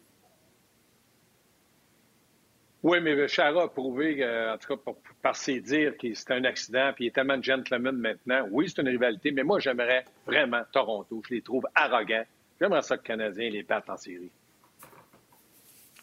Oui, 2.82 3.00
mais 3.00 3.28
Chara 3.28 3.62
a 3.62 3.68
prouvé, 3.68 4.24
en 4.24 4.58
tout 4.58 4.76
cas 4.76 4.92
par, 5.22 5.36
ses 5.36 5.60
dires, 5.60 5.96
que 5.96 6.12
c'était 6.14 6.34
un 6.34 6.44
accident, 6.44 6.90
puis 6.92 7.04
il 7.04 7.08
est 7.08 7.12
tellement 7.12 7.40
gentleman 7.40 7.96
maintenant. 7.96 8.44
Oui, 8.50 8.68
c'est 8.68 8.82
une 8.82 8.88
rivalité, 8.88 9.30
mais 9.30 9.44
moi, 9.44 9.60
j'aimerais 9.60 10.04
vraiment 10.26 10.62
Toronto. 10.72 11.22
Je 11.28 11.34
les 11.34 11.42
trouve 11.42 11.64
arrogants. 11.76 12.24
J'aimerais 12.62 12.82
ça 12.82 12.96
que 12.96 13.02
les 13.02 13.08
Canadiens 13.08 13.50
les 13.50 13.64
battent 13.64 13.90
en 13.90 13.96
série. 13.96 14.30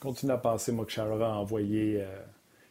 continue 0.01 0.33
à 0.33 0.37
penser, 0.37 0.73
moi, 0.73 0.85
que 0.85 0.91
Chara 0.91 1.15
a 1.15 1.37
envoyé. 1.37 2.01
Euh... 2.01 2.19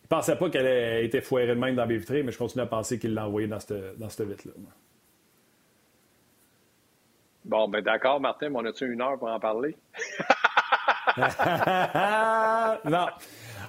Il 0.05 0.09
pensait 0.09 0.37
pas 0.37 0.51
qu'elle 0.51 0.67
ait 0.67 1.07
été 1.07 1.23
foirée 1.23 1.47
de 1.47 1.55
même 1.55 1.75
dans 1.75 1.87
les 1.87 1.97
vitrées, 1.97 2.23
mais 2.23 2.31
je 2.31 2.37
continue 2.37 2.63
à 2.63 2.67
penser 2.67 2.99
qu'il 2.99 3.15
l'a 3.15 3.27
envoyé 3.27 3.49
dans 3.49 3.59
cette, 3.59 3.99
dans 3.99 4.11
cette 4.11 4.45
là 4.45 4.53
Bon, 7.47 7.67
ben 7.67 7.81
d'accord, 7.81 8.21
Martin, 8.21 8.51
mais 8.51 8.57
on 8.57 8.65
a-tu 8.67 8.93
une 8.93 9.01
heure 9.01 9.19
pour 9.19 9.29
en 9.29 9.41
parler? 9.41 9.75
non. 12.85 13.07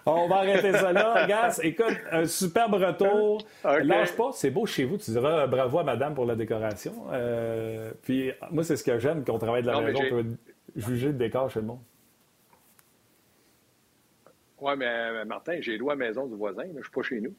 On 0.09 0.27
va 0.27 0.37
arrêter 0.37 0.71
ça 0.73 0.91
là. 0.91 1.25
Gas, 1.27 1.59
écoute, 1.63 1.97
un 2.11 2.25
superbe 2.25 2.75
retour. 2.75 3.45
Lâche 3.63 4.15
pas, 4.15 4.31
c'est 4.33 4.51
beau 4.51 4.65
chez 4.65 4.85
vous. 4.85 4.97
Tu 4.97 5.11
diras 5.11 5.47
bravo 5.47 5.79
à 5.79 5.83
madame 5.83 6.13
pour 6.13 6.25
la 6.25 6.35
décoration. 6.35 6.93
Euh, 7.11 7.91
puis 8.01 8.31
moi, 8.51 8.63
c'est 8.63 8.75
ce 8.75 8.83
que 8.83 8.97
j'aime, 8.99 9.23
qu'on 9.23 9.37
travaille 9.39 9.61
de 9.61 9.67
la 9.67 9.81
maison. 9.81 9.99
On 10.05 10.09
peut 10.09 10.25
juger 10.75 11.07
le 11.07 11.13
décor 11.13 11.49
chez 11.49 11.59
le 11.61 11.67
monde. 11.67 11.81
Oui, 14.61 14.73
mais 14.77 15.25
Martin, 15.25 15.57
j'ai 15.61 15.77
loué 15.77 15.93
à 15.93 15.95
la 15.95 16.07
maison 16.07 16.27
du 16.27 16.35
voisin, 16.35 16.65
mais 16.65 16.79
je 16.79 16.83
suis 16.83 16.91
pas 16.91 17.01
chez 17.01 17.21
nous. 17.21 17.33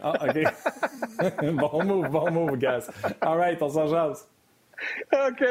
ah, 0.00 0.14
OK. 0.28 1.42
bon 1.54 1.84
move, 1.84 2.08
bon 2.08 2.30
move, 2.30 2.58
Gas. 2.58 2.90
All 3.20 3.38
right, 3.38 3.60
on 3.60 3.68
s'en 3.68 3.88
jase. 3.88 4.28
OK. 5.12 5.44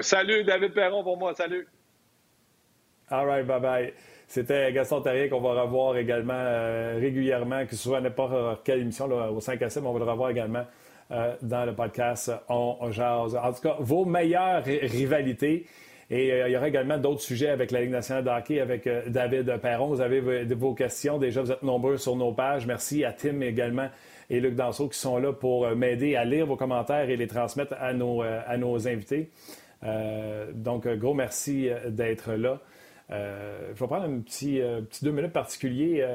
Salut, 0.00 0.44
David 0.44 0.72
Perron 0.72 1.02
pour 1.02 1.18
moi. 1.18 1.34
Salut. 1.34 1.68
All 3.10 3.26
right, 3.26 3.46
bye-bye. 3.46 3.92
C'était 4.30 4.72
Gaston 4.72 5.00
Terrier 5.00 5.28
qu'on 5.28 5.40
va 5.40 5.60
revoir 5.60 5.96
également 5.96 6.34
euh, 6.36 6.98
régulièrement, 7.00 7.66
que 7.66 7.74
ce 7.74 7.82
soit 7.82 8.00
n'importe 8.00 8.62
quelle 8.62 8.78
émission 8.78 9.06
au 9.06 9.40
5 9.40 9.60
à 9.60 9.68
7, 9.68 9.82
on 9.84 9.92
va 9.92 9.98
le 9.98 10.08
revoir 10.08 10.30
également 10.30 10.64
euh, 11.10 11.34
dans 11.42 11.64
le 11.64 11.74
podcast 11.74 12.30
On 12.48 12.92
Jase. 12.92 13.34
En 13.34 13.52
tout 13.52 13.60
cas, 13.60 13.74
vos 13.80 14.04
meilleures 14.04 14.62
rivalités. 14.64 15.66
Et 16.10 16.30
euh, 16.30 16.48
il 16.48 16.52
y 16.52 16.56
aura 16.56 16.68
également 16.68 16.96
d'autres 16.96 17.22
sujets 17.22 17.48
avec 17.48 17.72
la 17.72 17.80
Ligue 17.80 17.90
nationale 17.90 18.22
de 18.22 18.60
avec 18.60 18.88
David 19.08 19.56
Perron. 19.56 19.88
Vous 19.88 20.00
avez 20.00 20.20
vos 20.44 20.74
questions. 20.74 21.18
Déjà, 21.18 21.42
vous 21.42 21.50
êtes 21.50 21.64
nombreux 21.64 21.96
sur 21.96 22.14
nos 22.14 22.30
pages. 22.30 22.68
Merci 22.68 23.04
à 23.04 23.12
Tim 23.12 23.40
également 23.40 23.88
et 24.30 24.38
Luc 24.38 24.54
Danseau 24.54 24.86
qui 24.86 24.98
sont 25.00 25.18
là 25.18 25.32
pour 25.32 25.68
m'aider 25.74 26.14
à 26.14 26.24
lire 26.24 26.46
vos 26.46 26.56
commentaires 26.56 27.10
et 27.10 27.16
les 27.16 27.26
transmettre 27.26 27.74
à 27.80 27.94
nos, 27.94 28.22
à 28.22 28.56
nos 28.58 28.86
invités. 28.86 29.28
Donc, 30.54 30.86
gros 30.86 31.14
merci 31.14 31.68
d'être 31.88 32.34
là. 32.34 32.60
Je 33.10 33.78
vais 33.78 33.86
prendre 33.86 34.04
un 34.04 34.20
petit, 34.20 34.60
petit 34.88 35.04
deux 35.04 35.10
minutes 35.10 35.32
particulier. 35.32 36.06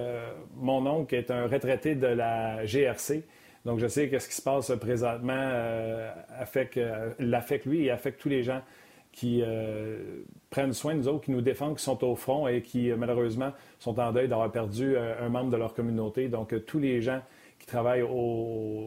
mon 0.55 0.86
oncle 0.86 1.13
est 1.15 1.31
un 1.31 1.47
retraité 1.47 1.95
de 1.95 2.08
la 2.08 2.65
GRC. 2.65 3.23
Donc, 3.65 3.79
je 3.79 3.88
sais 3.88 4.10
que 4.10 4.19
ce 4.19 4.27
qui 4.27 4.36
se 4.36 4.41
passe 4.41 4.71
présentement 4.79 5.51
affecte, 6.39 6.79
l'affecte 7.19 7.65
lui 7.65 7.86
et 7.86 7.91
affecte 7.91 8.21
tous 8.21 8.29
les 8.29 8.43
gens 8.43 8.62
qui 9.12 9.43
prennent 10.49 10.73
soin 10.73 10.93
de 10.93 10.99
nous 10.99 11.08
autres, 11.08 11.25
qui 11.25 11.31
nous 11.31 11.41
défendent, 11.41 11.75
qui 11.77 11.84
sont 11.84 12.01
au 12.03 12.15
front 12.15 12.47
et 12.47 12.62
qui, 12.62 12.91
malheureusement, 12.91 13.51
sont 13.79 13.99
en 13.99 14.12
deuil 14.12 14.27
d'avoir 14.27 14.51
perdu 14.51 14.95
un 14.97 15.29
membre 15.29 15.51
de 15.51 15.58
leur 15.58 15.73
communauté. 15.73 16.29
Donc, 16.29 16.53
tous 16.65 16.79
les 16.79 17.01
gens 17.01 17.21
qui 17.60 17.65
travaillent 17.65 18.05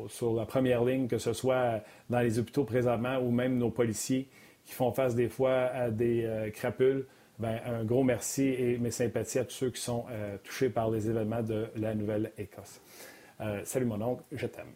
sur 0.08 0.34
la 0.34 0.46
première 0.46 0.84
ligne, 0.84 1.08
que 1.08 1.18
ce 1.18 1.32
soit 1.32 1.80
dans 2.10 2.20
les 2.20 2.38
hôpitaux 2.38 2.64
présentement 2.64 3.18
ou 3.18 3.30
même 3.30 3.58
nos 3.58 3.70
policiers 3.70 4.28
qui 4.64 4.74
font 4.74 4.92
face 4.92 5.14
des 5.14 5.28
fois 5.28 5.64
à 5.72 5.90
des 5.90 6.24
euh, 6.24 6.50
crapules. 6.50 7.06
Bien, 7.38 7.60
un 7.66 7.84
gros 7.84 8.02
merci 8.02 8.48
et 8.48 8.78
mes 8.78 8.90
sympathies 8.90 9.38
à 9.38 9.44
tous 9.44 9.54
ceux 9.54 9.70
qui 9.70 9.80
sont 9.80 10.04
euh, 10.10 10.36
touchés 10.42 10.70
par 10.70 10.90
les 10.90 11.08
événements 11.08 11.42
de 11.42 11.66
la 11.76 11.94
Nouvelle-Écosse. 11.94 12.80
Euh, 13.40 13.60
salut 13.64 13.86
mon 13.86 14.00
oncle, 14.02 14.24
je 14.32 14.46
t'aime. 14.46 14.72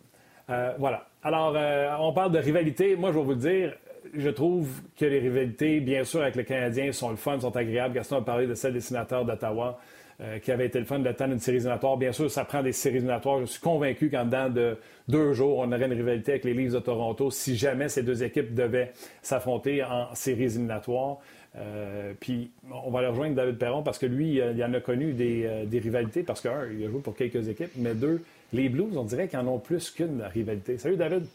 voilà. 0.78 1.08
Alors, 1.24 1.56
on 2.00 2.12
parle 2.12 2.32
de 2.32 2.38
rivalité. 2.38 2.94
Moi, 2.96 3.10
je 3.12 3.18
vais 3.18 3.24
vous 3.24 3.30
le 3.30 3.36
dire, 3.36 3.74
je 4.14 4.28
trouve 4.28 4.68
que 4.96 5.04
les 5.04 5.18
rivalités, 5.18 5.80
bien 5.80 6.04
sûr, 6.04 6.22
avec 6.22 6.36
les 6.36 6.44
Canadiens 6.44 6.92
sont 6.92 7.10
le 7.10 7.16
fun, 7.16 7.40
sont 7.40 7.56
agréables. 7.56 7.94
Gaston 7.94 8.18
a 8.18 8.22
parlé 8.22 8.46
de 8.46 8.54
celle 8.54 8.74
des 8.74 8.80
sénateurs 8.80 9.24
d'Ottawa. 9.24 9.78
Euh, 10.22 10.38
qui 10.38 10.52
avait 10.52 10.66
été 10.66 10.78
le 10.78 10.84
fun 10.84 11.00
de 11.00 11.10
temps 11.10 11.26
d'une 11.26 11.40
série 11.40 11.56
éliminatoire. 11.56 11.96
Bien 11.96 12.12
sûr, 12.12 12.30
ça 12.30 12.44
prend 12.44 12.62
des 12.62 12.70
séries 12.72 12.98
éliminatoires. 12.98 13.40
Je 13.40 13.46
suis 13.46 13.60
convaincu 13.60 14.08
qu'en 14.08 14.24
dedans 14.24 14.50
de 14.50 14.76
deux 15.08 15.32
jours, 15.32 15.58
on 15.58 15.72
aurait 15.72 15.86
une 15.86 15.94
rivalité 15.94 16.32
avec 16.32 16.44
les 16.44 16.54
Leafs 16.54 16.74
de 16.74 16.78
Toronto 16.78 17.30
si 17.30 17.56
jamais 17.56 17.88
ces 17.88 18.04
deux 18.04 18.22
équipes 18.22 18.54
devaient 18.54 18.92
s'affronter 19.20 19.82
en 19.82 20.14
séries 20.14 20.44
éliminatoires. 20.44 21.18
Euh, 21.56 22.14
puis 22.18 22.50
on 22.70 22.90
va 22.90 23.00
aller 23.00 23.08
rejoindre 23.08 23.34
David 23.34 23.58
Perron 23.58 23.82
parce 23.82 23.98
que 23.98 24.06
lui, 24.06 24.36
il 24.36 24.64
en 24.64 24.72
a 24.72 24.80
connu 24.80 25.12
des, 25.12 25.44
euh, 25.44 25.64
des 25.66 25.80
rivalités 25.80 26.22
parce 26.22 26.40
qu'un, 26.40 26.66
il 26.70 26.84
a 26.84 26.88
joué 26.88 27.00
pour 27.00 27.14
quelques 27.14 27.48
équipes, 27.48 27.72
mais 27.76 27.94
deux, 27.94 28.22
les 28.52 28.68
Blues, 28.68 28.96
on 28.96 29.04
dirait 29.04 29.28
qu'ils 29.28 29.38
en 29.38 29.46
ont 29.46 29.58
plus 29.58 29.90
qu'une 29.90 30.22
rivalité. 30.22 30.78
Salut 30.78 30.96
David. 30.96 31.26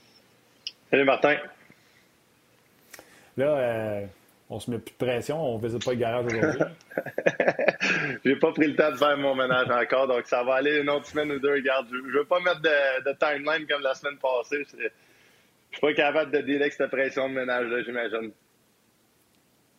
Salut 0.89 1.03
Martin. 1.03 1.38
Là, 3.38 4.08
on 4.49 4.60
se 4.60 4.71
met 4.71 4.80
plus 4.80 4.93
de 4.93 5.06
pression, 5.06 5.43
on 5.43 5.60
ne 5.60 5.67
visite 5.67 5.84
pas 5.84 5.91
le 5.91 5.97
garage 5.97 6.25
aujourd'hui. 6.25 6.62
J'ai 8.25 8.36
pas 8.38 8.51
pris 8.53 8.67
le 8.67 8.75
temps 8.75 8.91
de 8.91 8.97
faire 8.97 9.17
mon 9.17 9.36
ménage 9.36 9.69
encore, 9.69 10.08
donc 10.08 10.25
ça 10.25 10.43
va 10.43 10.56
aller 10.56 10.80
une 10.80 10.89
autre 10.89 11.06
semaine 11.06 11.32
ou 11.32 11.39
deux. 11.39 11.51
Regarde, 11.51 11.88
je, 11.91 11.97
ne 11.97 12.12
veux 12.12 12.25
pas 12.25 12.39
mettre 12.39 12.62
de, 12.62 13.13
timeline 13.19 13.67
comme 13.67 13.82
la 13.82 13.93
semaine 13.93 14.17
passée. 14.17 14.65
Je, 14.71 14.84
ne 14.84 14.89
suis 15.71 15.82
pas 15.82 15.93
capable 15.93 16.32
de 16.32 16.56
avec 16.56 16.73
cette 16.73 16.89
pression 16.89 17.27
de 17.30 17.34
ménage-là, 17.34 17.84
j'imagine. 17.84 18.32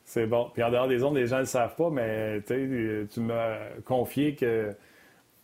C'est 0.09 0.27
bon. 0.27 0.51
Puis 0.55 0.62
en 0.62 0.71
dehors 0.71 0.88
des 0.88 1.05
ondes, 1.05 1.16
les 1.16 1.27
gens 1.27 1.37
ne 1.37 1.40
le 1.40 1.47
savent 1.47 1.77
pas, 1.77 1.90
mais 1.90 2.40
tu 2.47 3.21
m'as 3.21 3.59
confié 3.85 4.35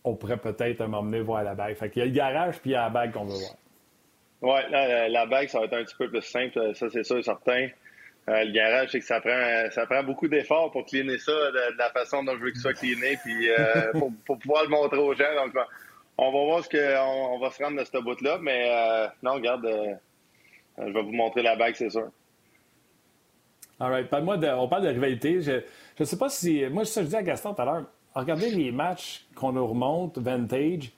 qu'on 0.03 0.15
pourrait 0.15 0.37
peut-être 0.37 0.83
m'emmener 0.87 1.21
voir 1.21 1.43
la 1.43 1.53
bague. 1.53 1.75
Fait 1.75 1.91
qu'il 1.91 1.99
y 1.99 2.03
a 2.03 2.05
le 2.07 2.11
garage 2.11 2.59
puis 2.59 2.71
il 2.71 2.73
y 2.73 2.75
a 2.75 2.85
la 2.85 2.89
bague 2.89 3.11
qu'on 3.11 3.25
veut 3.25 3.37
voir. 3.37 3.55
Oui, 4.41 4.71
la, 4.71 5.07
la, 5.07 5.25
bague, 5.27 5.49
ça 5.49 5.59
va 5.59 5.65
être 5.65 5.73
un 5.75 5.83
petit 5.83 5.95
peu 5.95 6.09
plus 6.09 6.23
simple, 6.23 6.73
ça 6.73 6.89
c'est 6.89 7.03
sûr 7.03 7.19
et 7.19 7.21
certain. 7.21 7.67
Euh, 8.27 8.43
le 8.43 8.51
garage, 8.53 8.89
c'est 8.91 8.99
que 9.01 9.05
ça 9.05 9.21
prend, 9.21 9.69
ça 9.69 9.85
prend 9.85 10.01
beaucoup 10.01 10.27
d'efforts 10.27 10.71
pour 10.71 10.83
cleaner 10.87 11.19
ça 11.19 11.31
de, 11.31 11.77
la 11.77 11.91
façon 11.91 12.23
dont 12.23 12.35
je 12.35 12.41
veux 12.45 12.49
que 12.49 12.57
ça 12.57 12.63
soit 12.63 12.73
cleané, 12.73 13.19
puis 13.23 13.51
euh, 13.51 13.91
pour, 14.25 14.39
pouvoir 14.39 14.63
le 14.63 14.69
montrer 14.69 14.97
aux 14.97 15.13
gens. 15.13 15.35
Donc, 15.35 15.53
on 16.17 16.31
va 16.31 16.43
voir 16.43 16.63
ce 16.63 16.69
qu'on 16.69 17.35
on 17.35 17.39
va 17.39 17.51
se 17.51 17.63
rendre 17.63 17.79
de 17.79 17.85
ce 17.85 17.97
bout-là, 17.99 18.39
mais 18.41 18.67
euh, 18.67 19.07
non, 19.21 19.33
regarde, 19.33 19.69
je 20.79 20.91
vais 20.91 21.03
vous 21.03 21.11
montrer 21.11 21.43
la 21.43 21.55
bague, 21.55 21.75
c'est 21.75 21.91
sûr. 21.91 22.09
All. 23.79 24.07
Parle-moi 24.07 24.37
de, 24.37 24.47
on 24.47 24.67
parle 24.67 24.83
de 24.83 24.89
rivalité. 24.89 25.41
Je 25.41 25.61
ne 25.99 26.05
sais 26.05 26.17
pas 26.17 26.29
si. 26.29 26.63
Moi, 26.71 26.85
ça, 26.85 27.03
je 27.03 27.07
dis 27.07 27.15
à 27.15 27.23
Gaston 27.23 27.53
tout 27.53 27.61
à 27.61 27.65
l'heure. 27.65 27.83
Regardez 28.13 28.49
les 28.49 28.71
matchs 28.71 29.25
qu'on 29.35 29.51
nous 29.51 29.67
remonte, 29.67 30.17
vintage. 30.17 30.91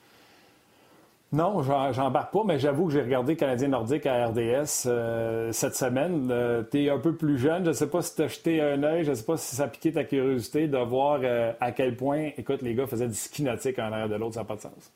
Non, 1.33 1.61
j'embarque 1.61 2.31
pas, 2.31 2.43
mais 2.45 2.57
j'avoue 2.57 2.87
que 2.87 2.93
j'ai 2.93 3.01
regardé 3.01 3.35
Canadien 3.35 3.67
Nordique 3.67 4.05
à 4.05 4.27
RDS 4.27 4.85
euh, 4.85 5.51
cette 5.51 5.75
semaine. 5.75 6.29
Euh, 6.31 6.63
tu 6.71 6.85
es 6.85 6.89
un 6.89 6.99
peu 6.99 7.17
plus 7.17 7.37
jeune, 7.37 7.65
je 7.65 7.69
ne 7.69 7.73
sais 7.73 7.89
pas 7.89 8.01
si 8.01 8.15
tu 8.15 8.21
as 8.21 8.27
jeté 8.29 8.61
un 8.61 8.81
œil, 8.83 9.03
je 9.03 9.09
ne 9.09 9.15
sais 9.15 9.25
pas 9.25 9.35
si 9.35 9.53
ça 9.53 9.67
piqué 9.67 9.91
ta 9.91 10.05
curiosité 10.05 10.69
de 10.69 10.77
voir 10.77 11.19
euh, 11.21 11.51
à 11.59 11.73
quel 11.73 11.97
point, 11.97 12.29
écoute, 12.37 12.61
les 12.61 12.73
gars 12.75 12.87
faisaient 12.87 13.09
du 13.09 13.13
ski 13.13 13.43
nautique 13.43 13.77
en 13.77 13.91
arrière 13.91 14.07
de 14.07 14.15
l'autre, 14.15 14.35
ça 14.35 14.41
n'a 14.41 14.45
pas 14.45 14.55
de 14.55 14.61
sens. 14.61 14.93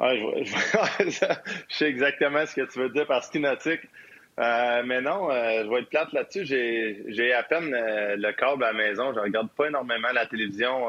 Ouais, 0.00 0.42
je, 0.98 1.24
sais 1.68 1.88
exactement 1.88 2.44
ce 2.44 2.56
que 2.56 2.72
tu 2.72 2.80
veux 2.80 2.88
dire 2.88 3.06
par 3.06 3.22
ski 3.22 3.38
nautique. 3.38 3.82
Mais 4.40 5.00
non, 5.00 5.30
je 5.30 5.68
vais 5.68 5.80
être 5.80 5.90
plate 5.90 6.12
là-dessus. 6.12 6.46
J'ai 6.46 7.32
à 7.32 7.42
peine 7.42 7.70
le 7.70 8.32
câble 8.32 8.64
à 8.64 8.72
la 8.72 8.78
maison. 8.78 9.12
Je 9.14 9.20
regarde 9.20 9.50
pas 9.50 9.68
énormément 9.68 10.08
la 10.12 10.26
télévision 10.26 10.88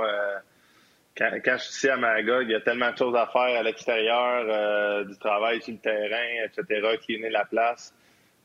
quand, 1.18 1.58
je 1.58 1.64
suis 1.64 1.74
ici 1.74 1.90
à 1.90 1.98
Magog, 1.98 2.44
il 2.44 2.52
y 2.52 2.56
a 2.56 2.62
tellement 2.62 2.92
de 2.92 2.98
choses 2.98 3.16
à 3.16 3.28
faire 3.28 3.60
à 3.60 3.64
l'extérieur, 3.64 4.46
euh, 4.48 5.04
du 5.04 5.18
travail 5.18 5.62
sur 5.62 5.74
le 5.74 5.80
terrain, 5.80 6.46
etc., 6.46 6.98
qui 7.02 7.16
est 7.16 7.30
la 7.30 7.46
place. 7.46 7.94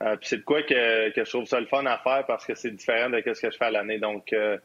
Euh, 0.02 0.16
puis 0.16 0.28
c'est 0.28 0.38
de 0.38 0.42
quoi 0.42 0.62
que, 0.62 1.12
je 1.14 1.30
trouve 1.30 1.46
ça 1.46 1.60
le 1.60 1.66
fun 1.66 1.86
à 1.86 1.98
faire 1.98 2.24
parce 2.26 2.44
que 2.44 2.54
c'est 2.54 2.70
différent 2.70 3.08
de 3.08 3.18
ce 3.18 3.40
que 3.40 3.50
je 3.50 3.56
fais 3.56 3.66
à 3.66 3.70
l'année. 3.70 3.98
Donc, 3.98 4.32
euh, 4.32 4.58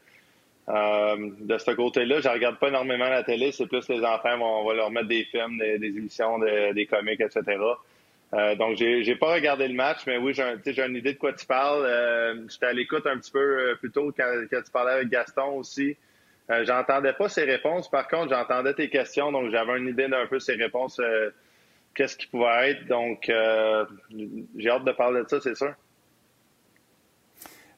de 0.68 1.58
ce 1.58 1.70
côté-là, 1.70 2.20
je 2.20 2.28
regarde 2.28 2.58
pas 2.58 2.68
énormément 2.68 3.08
la 3.08 3.22
télé. 3.22 3.52
C'est 3.52 3.66
plus 3.66 3.88
les 3.88 4.04
enfants, 4.04 4.38
on 4.40 4.66
va 4.66 4.74
leur 4.74 4.90
mettre 4.90 5.08
des 5.08 5.24
films, 5.24 5.58
des, 5.58 5.86
émissions, 5.86 6.38
des 6.38 6.86
comics, 6.86 7.20
etc. 7.20 7.42
Euh, 8.34 8.56
donc, 8.56 8.76
j'ai, 8.76 9.02
j'ai 9.02 9.14
pas 9.14 9.34
regardé 9.34 9.68
le 9.68 9.74
match, 9.74 10.00
mais 10.06 10.16
oui, 10.16 10.32
j'ai, 10.32 10.86
une 10.86 10.96
idée 10.96 11.12
de 11.12 11.18
quoi 11.18 11.32
tu 11.34 11.44
parles. 11.44 11.84
Euh, 11.84 12.48
j'étais 12.48 12.66
à 12.66 12.72
l'écoute 12.72 13.06
un 13.06 13.18
petit 13.18 13.30
peu 13.30 13.38
euh, 13.38 13.74
plus 13.74 13.90
tôt 13.90 14.10
quand, 14.16 14.32
tu 14.50 14.70
parlais 14.72 14.92
avec 14.92 15.08
Gaston 15.08 15.58
aussi. 15.58 15.96
J'entendais 16.64 17.14
pas 17.14 17.30
ses 17.30 17.44
réponses. 17.44 17.90
Par 17.90 18.08
contre, 18.08 18.34
j'entendais 18.34 18.74
tes 18.74 18.90
questions, 18.90 19.32
donc 19.32 19.50
j'avais 19.50 19.78
une 19.78 19.88
idée 19.88 20.08
d'un 20.08 20.26
peu 20.26 20.38
ses 20.38 20.52
réponses, 20.54 21.00
qu'est-ce 21.94 22.14
qui 22.14 22.26
pouvait 22.26 22.72
être. 22.72 22.86
Donc, 22.88 23.32
j'ai 24.58 24.68
hâte 24.68 24.84
de 24.84 24.92
parler 24.92 25.22
de 25.22 25.28
ça, 25.28 25.40
c'est 25.40 25.54
sûr. 25.54 25.72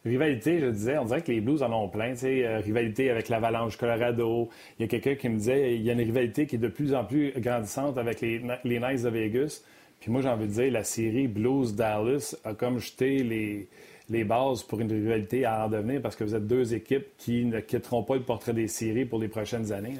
Rivalité, 0.05 0.59
je 0.59 0.67
disais, 0.67 0.99
on 0.99 1.05
dirait 1.05 1.23
que 1.23 1.31
les 1.31 1.41
Blues 1.41 1.63
en 1.63 1.73
ont 1.73 1.89
plein. 1.89 2.15
Tu 2.15 2.21
sais, 2.21 2.57
rivalité 2.57 3.11
avec 3.11 3.29
l'Avalanche 3.29 3.77
Colorado. 3.77 4.51
Il 4.79 4.83
y 4.83 4.85
a 4.87 4.89
quelqu'un 4.89 5.15
qui 5.15 5.29
me 5.29 5.37
disait 5.37 5.77
il 5.77 5.83
y 5.83 5.91
a 5.91 5.93
une 5.93 6.01
rivalité 6.01 6.47
qui 6.47 6.57
est 6.57 6.59
de 6.59 6.67
plus 6.67 6.95
en 6.95 7.05
plus 7.05 7.33
grandissante 7.37 7.97
avec 7.97 8.23
les, 8.23 8.43
les 8.65 8.81
de 8.81 9.09
Vegas. 9.09 9.63
Puis 10.05 10.13
moi, 10.13 10.21
j'ai 10.21 10.29
envie 10.29 10.47
de 10.47 10.53
dire, 10.53 10.71
la 10.71 10.85
série 10.85 11.29
Blues-Dallas 11.29 12.37
a 12.45 12.53
comme 12.53 12.79
jeté 12.79 13.23
les, 13.23 13.67
les 14.11 14.23
bases 14.23 14.63
pour 14.63 14.79
une 14.79 14.93
rivalité 14.93 15.47
à 15.47 15.65
en 15.65 15.71
devenir 15.71 16.03
parce 16.03 16.15
que 16.15 16.25
vous 16.25 16.35
êtes 16.35 16.47
deux 16.47 16.75
équipes 16.75 17.07
qui 17.17 17.47
ne 17.47 17.61
quitteront 17.61 18.03
pas 18.03 18.17
le 18.17 18.21
portrait 18.21 18.53
des 18.53 18.69
séries 18.69 19.07
pour 19.07 19.19
les 19.19 19.29
prochaines 19.29 19.73
années. 19.73 19.95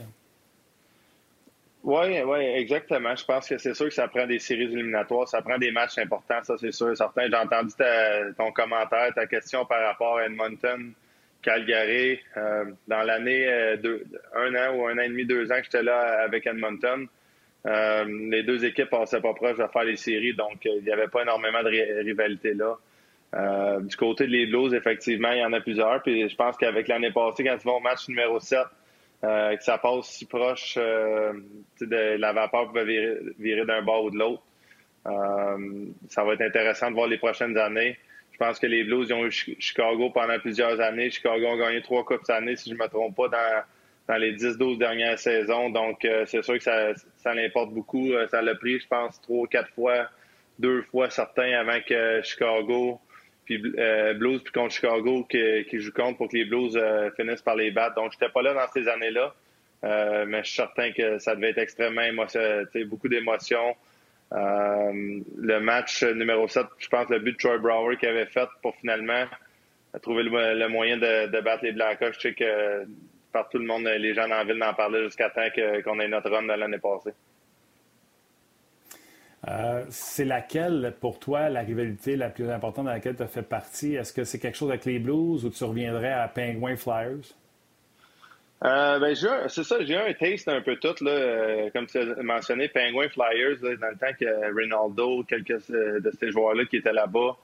Oui, 1.83 2.21
oui, 2.23 2.39
exactement. 2.39 3.17
Je 3.17 3.25
pense 3.25 3.49
que 3.49 3.57
c'est 3.57 3.73
sûr 3.73 3.87
que 3.87 3.95
ça 3.95 4.07
prend 4.09 4.27
des 4.27 4.41
séries 4.41 4.65
éliminatoires, 4.65 5.27
ça 5.27 5.41
prend 5.41 5.57
des 5.57 5.71
matchs 5.71 5.97
importants, 5.97 6.43
ça 6.43 6.57
c'est 6.61 6.73
sûr 6.73 6.95
certain. 6.95 7.27
J'ai 7.27 7.37
entendu 7.37 7.73
ton 8.37 8.53
commentaire, 8.53 9.11
ta 9.15 9.27
question 9.27 9.65
par 9.65 9.87
rapport 9.87 10.19
à 10.19 10.27
Edmonton, 10.27 10.93
Calgary. 11.41 12.21
Euh, 12.37 12.67
dans 12.89 13.05
l'année, 13.05 13.49
euh, 13.49 13.99
un 14.35 14.55
an 14.55 14.77
ou 14.77 14.87
un 14.87 14.99
an 14.99 15.03
et 15.03 15.09
demi, 15.09 15.25
deux 15.25 15.51
ans 15.51 15.57
que 15.57 15.65
j'étais 15.65 15.83
là 15.83 16.25
avec 16.25 16.47
Edmonton, 16.47 17.09
euh, 17.67 18.05
les 18.31 18.43
deux 18.43 18.65
équipes 18.65 18.91
passaient 18.91 19.21
pas 19.21 19.33
proche 19.33 19.57
de 19.57 19.67
faire 19.67 19.85
les 19.85 19.97
séries, 19.97 20.35
donc 20.35 20.67
euh, 20.67 20.71
il 20.79 20.85
n'y 20.85 20.93
avait 20.93 21.09
pas 21.09 21.23
énormément 21.23 21.63
de 21.63 22.03
rivalité 22.03 22.53
là. 22.55 22.77
Euh, 23.35 23.81
du 23.81 23.97
côté 23.97 24.27
des 24.27 24.47
Blues, 24.47 24.75
effectivement, 24.75 25.33
il 25.33 25.39
y 25.39 25.45
en 25.45 25.53
a 25.53 25.61
plusieurs. 25.61 26.03
Puis 26.03 26.29
je 26.29 26.37
pense 26.37 26.57
qu'avec 26.57 26.89
l'année 26.89 27.11
passée, 27.11 27.43
quand 27.43 27.57
tu 27.57 27.67
vas 27.67 27.75
au 27.75 27.81
match 27.81 28.07
numéro 28.09 28.39
7, 28.39 28.61
que 29.23 29.65
ça 29.65 29.79
passe 29.79 30.07
si 30.07 30.27
proche, 30.27 30.77
de, 30.77 32.17
la 32.17 32.33
vapeur 32.33 32.69
pouvait 32.69 33.19
virer, 33.39 33.65
d'un 33.65 33.83
bord 33.83 34.05
ou 34.05 34.11
de 34.11 34.19
l'autre. 34.19 34.43
ça 36.09 36.23
va 36.23 36.35
être 36.35 36.43
intéressant 36.43 36.91
de 36.91 36.95
voir 36.95 37.09
les 37.09 37.19
prochaines 37.19 37.57
années. 37.57 37.99
Je 38.33 38.39
pense 38.39 38.61
que 38.61 38.67
les 38.67 38.85
Blues 38.85 39.11
ont 39.11 39.25
eu 39.25 39.33
Chicago 39.33 40.11
pendant 40.11 40.39
plusieurs 40.39 40.79
années. 40.81 41.11
Chicago 41.11 41.47
a 41.55 41.57
gagné 41.57 41.83
trois 41.83 42.05
coupes 42.05 42.21
cette 42.25 42.37
année, 42.37 42.55
si 42.55 42.71
je 42.71 42.75
ne 42.75 42.81
me 42.81 42.89
trompe 42.89 43.17
pas, 43.17 43.29
dans, 43.29 43.65
dans 44.09 44.17
les 44.17 44.37
10-12 44.37 44.79
dernières 44.79 45.19
saisons. 45.19 45.71
Donc, 45.71 46.05
euh, 46.05 46.25
c'est 46.27 46.43
sûr 46.43 46.55
que 46.55 46.63
ça, 46.63 46.95
ça 47.17 47.35
l'importe 47.35 47.73
beaucoup. 47.73 48.13
Euh, 48.13 48.27
ça 48.29 48.43
l'a 48.43 48.55
pris, 48.55 48.81
je 48.81 48.87
pense, 48.87 49.21
trois, 49.21 49.47
quatre 49.49 49.71
fois, 49.71 50.09
deux 50.59 50.83
fois 50.83 51.11
certains 51.11 51.53
avant 51.59 51.81
que 51.87 52.21
Chicago, 52.23 53.01
puis 53.45 53.63
euh, 53.79 54.15
Blues, 54.15 54.43
puis 54.43 54.53
contre 54.53 54.75
Chicago, 54.75 55.25
qui, 55.25 55.39
qui 55.69 55.81
joue 55.81 55.93
contre 55.93 56.19
pour 56.19 56.29
que 56.29 56.37
les 56.37 56.45
Blues 56.45 56.79
finissent 57.17 57.43
par 57.43 57.57
les 57.57 57.71
battre. 57.71 57.97
Donc, 57.97 58.13
j'étais 58.13 58.31
pas 58.31 58.43
là 58.43 58.55
dans 58.55 58.69
ces 58.73 58.89
années-là. 58.89 59.35
mais 60.27 60.43
je 60.43 60.49
suis 60.49 60.57
certain 60.57 60.93
que 60.93 61.19
ça 61.19 61.35
devait 61.35 61.51
être 61.51 61.59
extrêmement 61.59 62.03
émotionnel, 62.03 62.69
beaucoup 62.87 63.09
d'émotions. 63.09 63.75
le 64.33 65.59
match 65.61 66.03
numéro 66.05 66.47
7, 66.47 66.67
je 66.79 66.89
pense 66.89 67.09
le 67.09 67.19
but 67.19 67.33
de 67.33 67.37
Troy 67.39 67.59
Brower 67.59 67.97
qui 67.97 68.07
avait 68.07 68.27
fait 68.27 68.49
pour 68.63 68.75
finalement 68.77 69.25
trouver 70.03 70.25
le, 70.25 70.69
moyen 70.69 70.97
de, 70.97 71.27
de, 71.27 71.41
battre 71.41 71.65
les 71.65 71.73
Blackhawks. 71.73 72.15
Je 72.15 72.21
sais 72.21 72.35
que 72.35 72.87
par 73.35 73.49
tout 73.49 73.59
le 73.59 73.67
monde, 73.67 73.83
les 73.83 74.15
gens 74.15 74.29
dans 74.29 74.37
la 74.37 74.45
ville 74.45 74.59
d'en 74.59 74.73
parler 74.73 75.03
jusqu'à 75.03 75.29
temps 75.29 75.49
qu'on 75.85 75.99
ait 75.99 76.09
notre 76.09 76.31
run 76.31 76.45
de 76.45 76.53
l'année 76.53 76.79
passée. 76.79 77.11
Euh, 79.49 79.85
c'est 79.91 80.25
laquelle, 80.25 80.95
pour 81.01 81.19
toi, 81.19 81.51
la 81.51 81.61
rivalité 81.61 82.17
la 82.17 82.31
plus 82.31 82.49
importante 82.49 82.87
dans 82.87 82.93
laquelle 82.93 83.17
tu 83.17 83.25
as 83.25 83.27
fait 83.27 83.43
partie? 83.43 83.97
Est-ce 83.97 84.13
que 84.13 84.23
c'est 84.25 84.39
quelque 84.39 84.57
chose 84.57 84.71
avec 84.71 84.85
les 84.85 85.01
Blues 85.01 85.45
ou 85.45 85.51
tu 85.51 85.65
reviendrais 85.65 86.13
à 86.13 86.29
Penguin 86.29 86.77
Flyers? 86.77 87.35
Euh, 88.65 88.99
ben, 89.01 89.15
c'est 89.49 89.65
ça, 89.65 89.85
j'ai 89.85 89.95
eu 89.95 89.97
un 89.97 90.15
taste 90.15 90.49
un 90.49 90.63
peu 90.63 90.77
tout, 90.77 90.95
là, 91.05 91.11
euh, 91.11 91.71
comme 91.75 91.87
tu 91.87 91.99
as 91.99 92.23
mentionné, 92.23 92.69
Penguin 92.69 93.09
Flyers, 93.09 93.59
dans 93.61 93.91
le 93.91 93.99
temps 93.99 94.17
que 94.19 94.55
Ronaldo, 94.55 95.25
quelques 95.25 95.69
de 95.69 96.11
ces 96.19 96.31
joueurs-là 96.31 96.65
qui 96.67 96.77
étaient 96.77 96.93
là-bas, 96.93 97.37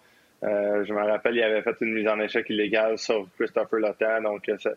je 0.42 0.92
me 0.94 1.05
rappelle, 1.05 1.37
il 1.37 1.42
avait 1.42 1.62
fait 1.62 1.76
une 1.83 1.92
mise 1.92 2.09
en 2.09 2.18
échec 2.20 2.48
illégale 2.48 2.96
sur 2.96 3.26
Christopher 3.37 3.81
Lotan, 3.81 4.22
donc 4.22 4.50
ça 4.59 4.70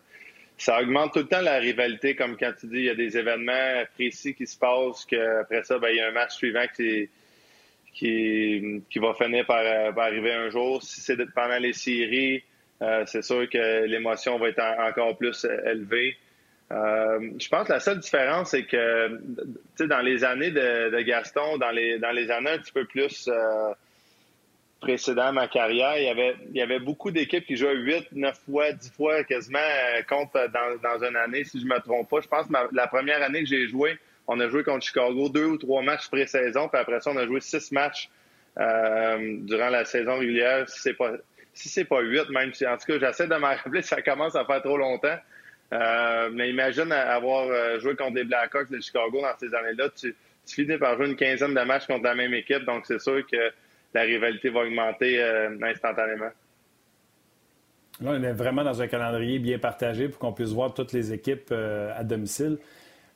augmente 0.68 1.12
tout 1.12 1.20
le 1.20 1.26
temps 1.26 1.40
la 1.40 1.58
rivalité, 1.58 2.14
comme 2.14 2.36
quand 2.36 2.52
tu 2.58 2.66
dis, 2.66 2.78
il 2.78 2.84
y 2.84 2.90
a 2.90 2.94
des 2.94 3.16
événements 3.16 3.84
précis 3.94 4.34
qui 4.34 4.46
se 4.46 4.58
passent, 4.58 5.04
qu'après 5.04 5.62
ça, 5.64 5.78
ben, 5.78 5.88
il 5.90 5.96
y 5.96 6.00
a 6.00 6.08
un 6.08 6.12
match 6.12 6.34
suivant 6.34 6.66
qui, 6.74 7.08
qui, 7.92 8.82
qui 8.90 8.98
va 8.98 9.14
finir 9.14 9.46
par, 9.46 9.64
arriver 9.98 10.32
un 10.32 10.50
jour. 10.50 10.82
Si 10.82 11.00
c'est 11.00 11.16
pendant 11.34 11.58
les 11.58 11.72
séries, 11.72 12.42
euh, 12.82 13.04
c'est 13.06 13.22
sûr 13.22 13.48
que 13.48 13.84
l'émotion 13.84 14.38
va 14.38 14.48
être 14.48 14.62
encore 14.80 15.16
plus 15.16 15.46
élevée. 15.64 16.16
Euh, 16.72 17.30
je 17.38 17.48
pense 17.48 17.66
que 17.66 17.72
la 17.72 17.80
seule 17.80 17.98
différence, 17.98 18.50
c'est 18.50 18.64
que 18.64 19.20
dans 19.84 20.00
les 20.00 20.24
années 20.24 20.50
de, 20.50 21.00
Gaston, 21.02 21.58
dans 21.58 21.70
les, 21.70 21.98
dans 21.98 22.10
les 22.10 22.30
années 22.30 22.50
un 22.50 22.58
petit 22.58 22.72
peu 22.72 22.84
plus 22.84 23.28
euh, 23.28 23.72
précédent 24.84 25.32
ma 25.32 25.48
carrière, 25.48 25.96
il 25.96 26.04
y 26.04 26.08
avait, 26.08 26.36
il 26.50 26.56
y 26.56 26.60
avait 26.60 26.78
beaucoup 26.78 27.10
d'équipes 27.10 27.46
qui 27.46 27.56
jouaient 27.56 27.74
8, 27.74 28.08
9 28.12 28.38
fois, 28.44 28.72
10 28.72 28.90
fois 28.92 29.24
quasiment 29.24 29.58
euh, 29.58 30.02
contre 30.02 30.36
euh, 30.36 30.48
dans, 30.48 30.78
dans 30.82 31.04
une 31.04 31.16
année, 31.16 31.44
si 31.44 31.58
je 31.58 31.64
me 31.64 31.78
trompe 31.80 32.10
pas. 32.10 32.20
Je 32.20 32.28
pense 32.28 32.46
que 32.46 32.52
la 32.72 32.86
première 32.86 33.22
année 33.22 33.40
que 33.40 33.48
j'ai 33.48 33.66
joué, 33.66 33.98
on 34.28 34.38
a 34.40 34.48
joué 34.48 34.62
contre 34.62 34.84
Chicago 34.84 35.28
deux 35.30 35.46
ou 35.46 35.56
trois 35.56 35.82
matchs 35.82 36.08
pré-saison, 36.08 36.68
puis 36.68 36.78
après 36.78 37.00
ça, 37.00 37.10
on 37.10 37.16
a 37.16 37.26
joué 37.26 37.40
six 37.40 37.72
matchs 37.72 38.10
euh, 38.58 39.38
durant 39.40 39.70
la 39.70 39.86
saison 39.86 40.18
régulière. 40.18 40.68
Si 40.68 40.80
c'est 40.80 40.94
pas 40.94 41.12
si 41.54 41.68
c'est 41.68 41.84
pas 41.84 42.00
huit, 42.00 42.28
même 42.30 42.52
si 42.52 42.66
en 42.66 42.76
tout 42.76 42.84
cas 42.86 42.98
j'essaie 42.98 43.28
de 43.28 43.36
m'en 43.36 43.48
rappeler, 43.62 43.80
ça 43.80 44.02
commence 44.02 44.36
à 44.36 44.44
faire 44.44 44.60
trop 44.60 44.76
longtemps. 44.76 45.16
mais 45.72 46.50
imagine 46.50 46.92
avoir 46.92 47.80
joué 47.80 47.96
contre 47.96 48.16
les 48.16 48.24
Blackhawks 48.24 48.70
de 48.70 48.80
Chicago 48.80 49.22
dans 49.22 49.38
ces 49.38 49.54
années-là, 49.54 49.88
tu 49.96 50.14
finis 50.46 50.76
par 50.76 50.96
jouer 50.96 51.06
une 51.06 51.16
quinzaine 51.16 51.54
de 51.54 51.60
matchs 51.60 51.86
contre 51.86 52.04
la 52.04 52.14
même 52.14 52.34
équipe, 52.34 52.64
donc 52.64 52.84
c'est 52.86 53.00
sûr 53.00 53.24
que 53.26 53.52
la 53.94 54.02
rivalité 54.02 54.50
va 54.50 54.60
augmenter 54.60 55.22
euh, 55.22 55.56
instantanément. 55.62 56.30
Là, 58.00 58.10
on 58.10 58.22
est 58.22 58.32
vraiment 58.32 58.64
dans 58.64 58.82
un 58.82 58.88
calendrier 58.88 59.38
bien 59.38 59.58
partagé 59.58 60.08
pour 60.08 60.18
qu'on 60.18 60.32
puisse 60.32 60.50
voir 60.50 60.74
toutes 60.74 60.92
les 60.92 61.12
équipes 61.12 61.50
euh, 61.52 61.92
à 61.96 62.02
domicile. 62.02 62.58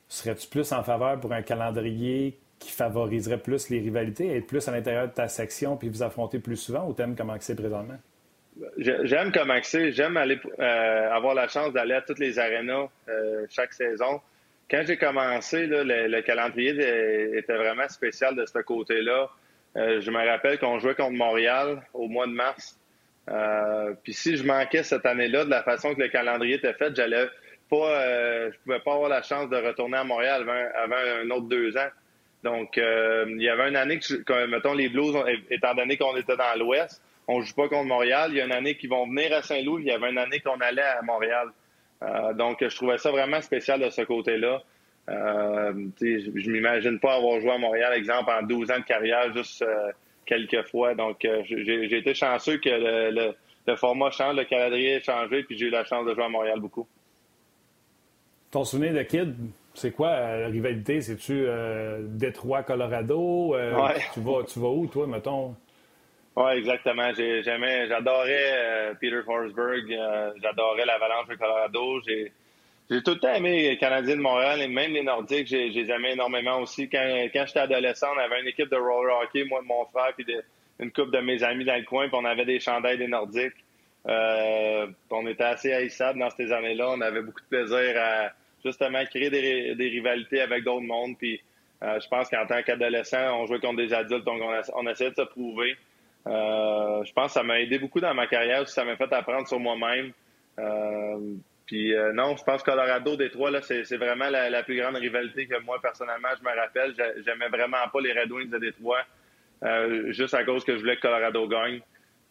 Serais-tu 0.07 0.47
plus 0.47 0.71
en 0.71 0.81
faveur 0.83 1.19
pour 1.19 1.33
un 1.33 1.41
calendrier 1.41 2.39
qui 2.59 2.71
favoriserait 2.71 3.37
plus 3.37 3.69
les 3.69 3.79
rivalités, 3.79 4.35
être 4.35 4.47
plus 4.47 4.67
à 4.67 4.71
l'intérieur 4.71 5.07
de 5.07 5.13
ta 5.13 5.27
section 5.27 5.75
puis 5.77 5.89
vous 5.89 6.01
affronter 6.01 6.39
plus 6.39 6.57
souvent 6.57 6.87
ou 6.87 6.93
t'aimes 6.93 7.15
comment 7.15 7.35
c'est 7.39 7.55
présentement? 7.55 7.99
J'aime 8.77 9.31
comment 9.31 9.59
c'est. 9.61 9.91
J'aime 9.91 10.17
aller 10.17 10.39
euh, 10.59 11.11
avoir 11.11 11.33
la 11.33 11.47
chance 11.47 11.71
d'aller 11.71 11.93
à 11.93 12.01
toutes 12.01 12.19
les 12.19 12.39
arénas 12.39 12.87
chaque 13.49 13.73
saison. 13.73 14.19
Quand 14.69 14.83
j'ai 14.85 14.97
commencé, 14.97 15.65
le, 15.67 16.21
calendrier 16.21 17.37
était 17.37 17.55
vraiment 17.55 17.87
spécial 17.87 18.35
de 18.35 18.45
ce 18.45 18.59
côté-là. 18.59 19.29
Euh, 19.77 20.01
je 20.01 20.11
me 20.11 20.25
rappelle 20.25 20.59
qu'on 20.59 20.79
jouait 20.79 20.95
contre 20.95 21.17
Montréal 21.17 21.81
au 21.93 22.07
mois 22.07 22.27
de 22.27 22.31
mars. 22.31 22.77
Euh, 23.29 23.93
puis 24.03 24.13
si 24.13 24.35
je 24.35 24.43
manquais 24.43 24.83
cette 24.83 25.05
année-là, 25.05 25.45
de 25.45 25.49
la 25.49 25.63
façon 25.63 25.93
que 25.93 26.01
le 26.01 26.07
calendrier 26.07 26.55
était 26.55 26.73
fait, 26.73 26.95
j'allais 26.95 27.27
pas, 27.69 28.01
euh, 28.01 28.51
je 28.51 28.57
pouvais 28.63 28.79
pas 28.79 28.93
avoir 28.93 29.09
la 29.09 29.21
chance 29.21 29.49
de 29.49 29.57
retourner 29.57 29.97
à 29.97 30.03
Montréal 30.03 30.49
avant, 30.75 30.95
un 30.95 31.29
autre 31.29 31.47
deux 31.47 31.77
ans. 31.77 31.89
Donc, 32.43 32.77
il 32.77 33.41
y 33.41 33.49
avait 33.49 33.67
une 33.67 33.75
année 33.75 33.99
que, 33.99 34.45
mettons, 34.47 34.73
les 34.73 34.87
Blues, 34.87 35.13
étant 35.51 35.75
donné 35.75 35.97
qu'on 35.97 36.15
était 36.15 36.37
dans 36.37 36.57
l'Ouest, 36.57 37.01
on 37.27 37.41
joue 37.41 37.53
pas 37.53 37.67
contre 37.67 37.85
Montréal. 37.85 38.31
Il 38.31 38.37
y 38.37 38.41
a 38.41 38.45
une 38.45 38.53
année 38.53 38.75
qu'ils 38.75 38.89
vont 38.89 39.05
venir 39.05 39.33
à 39.33 39.41
Saint-Louis. 39.41 39.83
Il 39.83 39.89
y 39.89 39.91
avait 39.91 40.09
une 40.09 40.17
année 40.17 40.39
qu'on 40.39 40.59
allait 40.61 40.81
à 40.81 41.01
Montréal. 41.01 41.49
donc, 42.35 42.57
je 42.61 42.73
trouvais 42.75 42.97
ça 42.97 43.11
vraiment 43.11 43.41
spécial 43.41 43.81
de 43.81 43.89
ce 43.89 44.01
côté-là. 44.01 44.63
Euh, 45.09 45.73
je 46.01 46.51
m'imagine 46.51 46.99
pas 46.99 47.15
avoir 47.15 47.39
joué 47.39 47.51
à 47.51 47.57
Montréal, 47.57 47.93
exemple, 47.95 48.29
en 48.31 48.43
12 48.45 48.71
ans 48.71 48.79
de 48.79 48.83
carrière, 48.83 49.33
juste 49.33 49.61
euh, 49.61 49.91
quelques 50.25 50.67
fois. 50.67 50.93
Donc, 50.93 51.25
euh, 51.25 51.41
j'ai 51.45 51.97
été 51.97 52.13
chanceux 52.13 52.57
que 52.57 52.69
le, 52.69 53.75
format 53.75 54.11
change, 54.11 54.35
le 54.35 54.43
calendrier 54.45 54.95
ait 54.95 55.01
changé, 55.01 55.43
puis 55.43 55.57
j'ai 55.57 55.67
eu 55.67 55.71
la 55.71 55.83
chance 55.83 56.05
de 56.05 56.13
jouer 56.13 56.25
à 56.25 56.29
Montréal 56.29 56.59
beaucoup. 56.59 56.87
Ton 58.51 58.63
souvenir 58.63 58.93
de 58.93 59.03
kid, 59.03 59.35
c'est 59.73 59.91
quoi 59.91 60.11
la 60.11 60.47
rivalité? 60.47 61.01
C'est-tu 61.01 61.45
Détroit, 61.99 62.63
Colorado? 62.63 63.55
tu, 64.13 64.19
vas, 64.21 64.43
tu 64.43 64.59
vas 64.59 64.69
où, 64.69 64.87
toi, 64.87 65.05
mettons? 65.07 65.55
Oui, 66.35 66.51
exactement. 66.53 67.11
J'adorais 67.13 68.95
Peter 68.99 69.21
Forsberg. 69.23 69.87
J'adorais 70.41 70.85
l'Avalanche 70.85 71.27
de 71.27 71.35
Colorado. 71.35 72.01
J'ai 72.07 72.31
j'ai 72.89 73.03
tout 73.03 73.11
le 73.11 73.19
temps 73.19 73.33
aimé 73.33 73.69
les 73.69 73.77
Canadiens 73.77 74.15
de 74.15 74.21
Montréal 74.21 74.61
et 74.61 74.67
même 74.67 74.93
les 74.93 75.03
Nordiques, 75.03 75.47
j'ai, 75.47 75.71
j'ai 75.71 75.87
aimé 75.89 76.11
énormément 76.13 76.59
aussi. 76.59 76.89
Quand, 76.89 77.27
quand 77.31 77.45
j'étais 77.45 77.59
adolescent, 77.59 78.07
on 78.15 78.19
avait 78.19 78.41
une 78.41 78.47
équipe 78.47 78.69
de 78.69 78.77
roller 78.77 79.15
hockey, 79.21 79.43
moi, 79.43 79.61
mon 79.63 79.85
frère, 79.85 80.13
puis 80.17 80.25
une 80.79 80.91
couple 80.91 81.11
de 81.11 81.19
mes 81.19 81.43
amis 81.43 81.65
dans 81.65 81.75
le 81.75 81.83
coin, 81.83 82.07
puis 82.07 82.17
on 82.19 82.25
avait 82.25 82.45
des 82.45 82.59
chandails 82.59 82.97
des 82.97 83.07
Nordiques. 83.07 83.63
on 84.05 85.27
était 85.27 85.43
assez 85.43 85.71
haïssable 85.71 86.19
dans 86.19 86.31
ces 86.31 86.51
années-là. 86.51 86.89
On 86.89 87.01
avait 87.01 87.21
beaucoup 87.21 87.41
de 87.41 87.47
plaisir 87.47 88.01
à 88.01 88.31
justement 88.65 89.05
créer 89.05 89.29
des, 89.29 89.89
rivalités 89.89 90.41
avec 90.41 90.63
d'autres 90.63 90.85
mondes. 90.85 91.15
Puis 91.17 91.39
je 91.81 92.07
pense 92.07 92.27
qu'en 92.29 92.47
tant 92.47 92.63
qu'adolescent, 92.63 93.39
on 93.39 93.45
jouait 93.45 93.59
contre 93.59 93.77
des 93.77 93.93
adultes, 93.93 94.25
donc 94.25 94.41
on, 94.73 94.87
essayait 94.87 95.11
de 95.11 95.15
se 95.15 95.21
prouver. 95.21 95.75
je 96.25 97.13
pense 97.13 97.27
que 97.27 97.33
ça 97.33 97.43
m'a 97.43 97.59
aidé 97.59 97.77
beaucoup 97.77 97.99
dans 97.99 98.15
ma 98.15 98.25
carrière, 98.25 98.67
ça 98.67 98.83
m'a 98.83 98.95
fait 98.95 99.13
apprendre 99.13 99.47
sur 99.47 99.59
moi-même. 99.59 100.11
Puis 101.69 101.95
euh, 101.95 102.11
non, 102.13 102.35
je 102.35 102.43
pense 102.43 102.63
que 102.63 102.71
Colorado, 102.71 103.15
Détroit, 103.15 103.51
là, 103.51 103.61
c'est, 103.61 103.95
vraiment 103.95 104.27
la, 104.31 104.63
plus 104.63 104.75
grande 104.75 104.95
rivalité 104.95 105.45
que 105.45 105.61
moi, 105.61 105.79
personnellement, 105.79 106.29
je 106.35 106.43
me 106.43 106.59
rappelle. 106.59 106.95
J'aimais 107.23 107.47
vraiment 107.47 107.87
pas 107.93 108.01
les 108.01 108.11
Red 108.11 108.31
Wings 108.31 108.49
de 108.49 108.57
Détroit, 108.57 109.03
euh, 109.63 110.11
juste 110.11 110.33
à 110.33 110.43
cause 110.43 110.63
que 110.63 110.73
je 110.73 110.79
voulais 110.79 110.95
que 110.95 111.01
Colorado 111.01 111.47
gagne. 111.47 111.81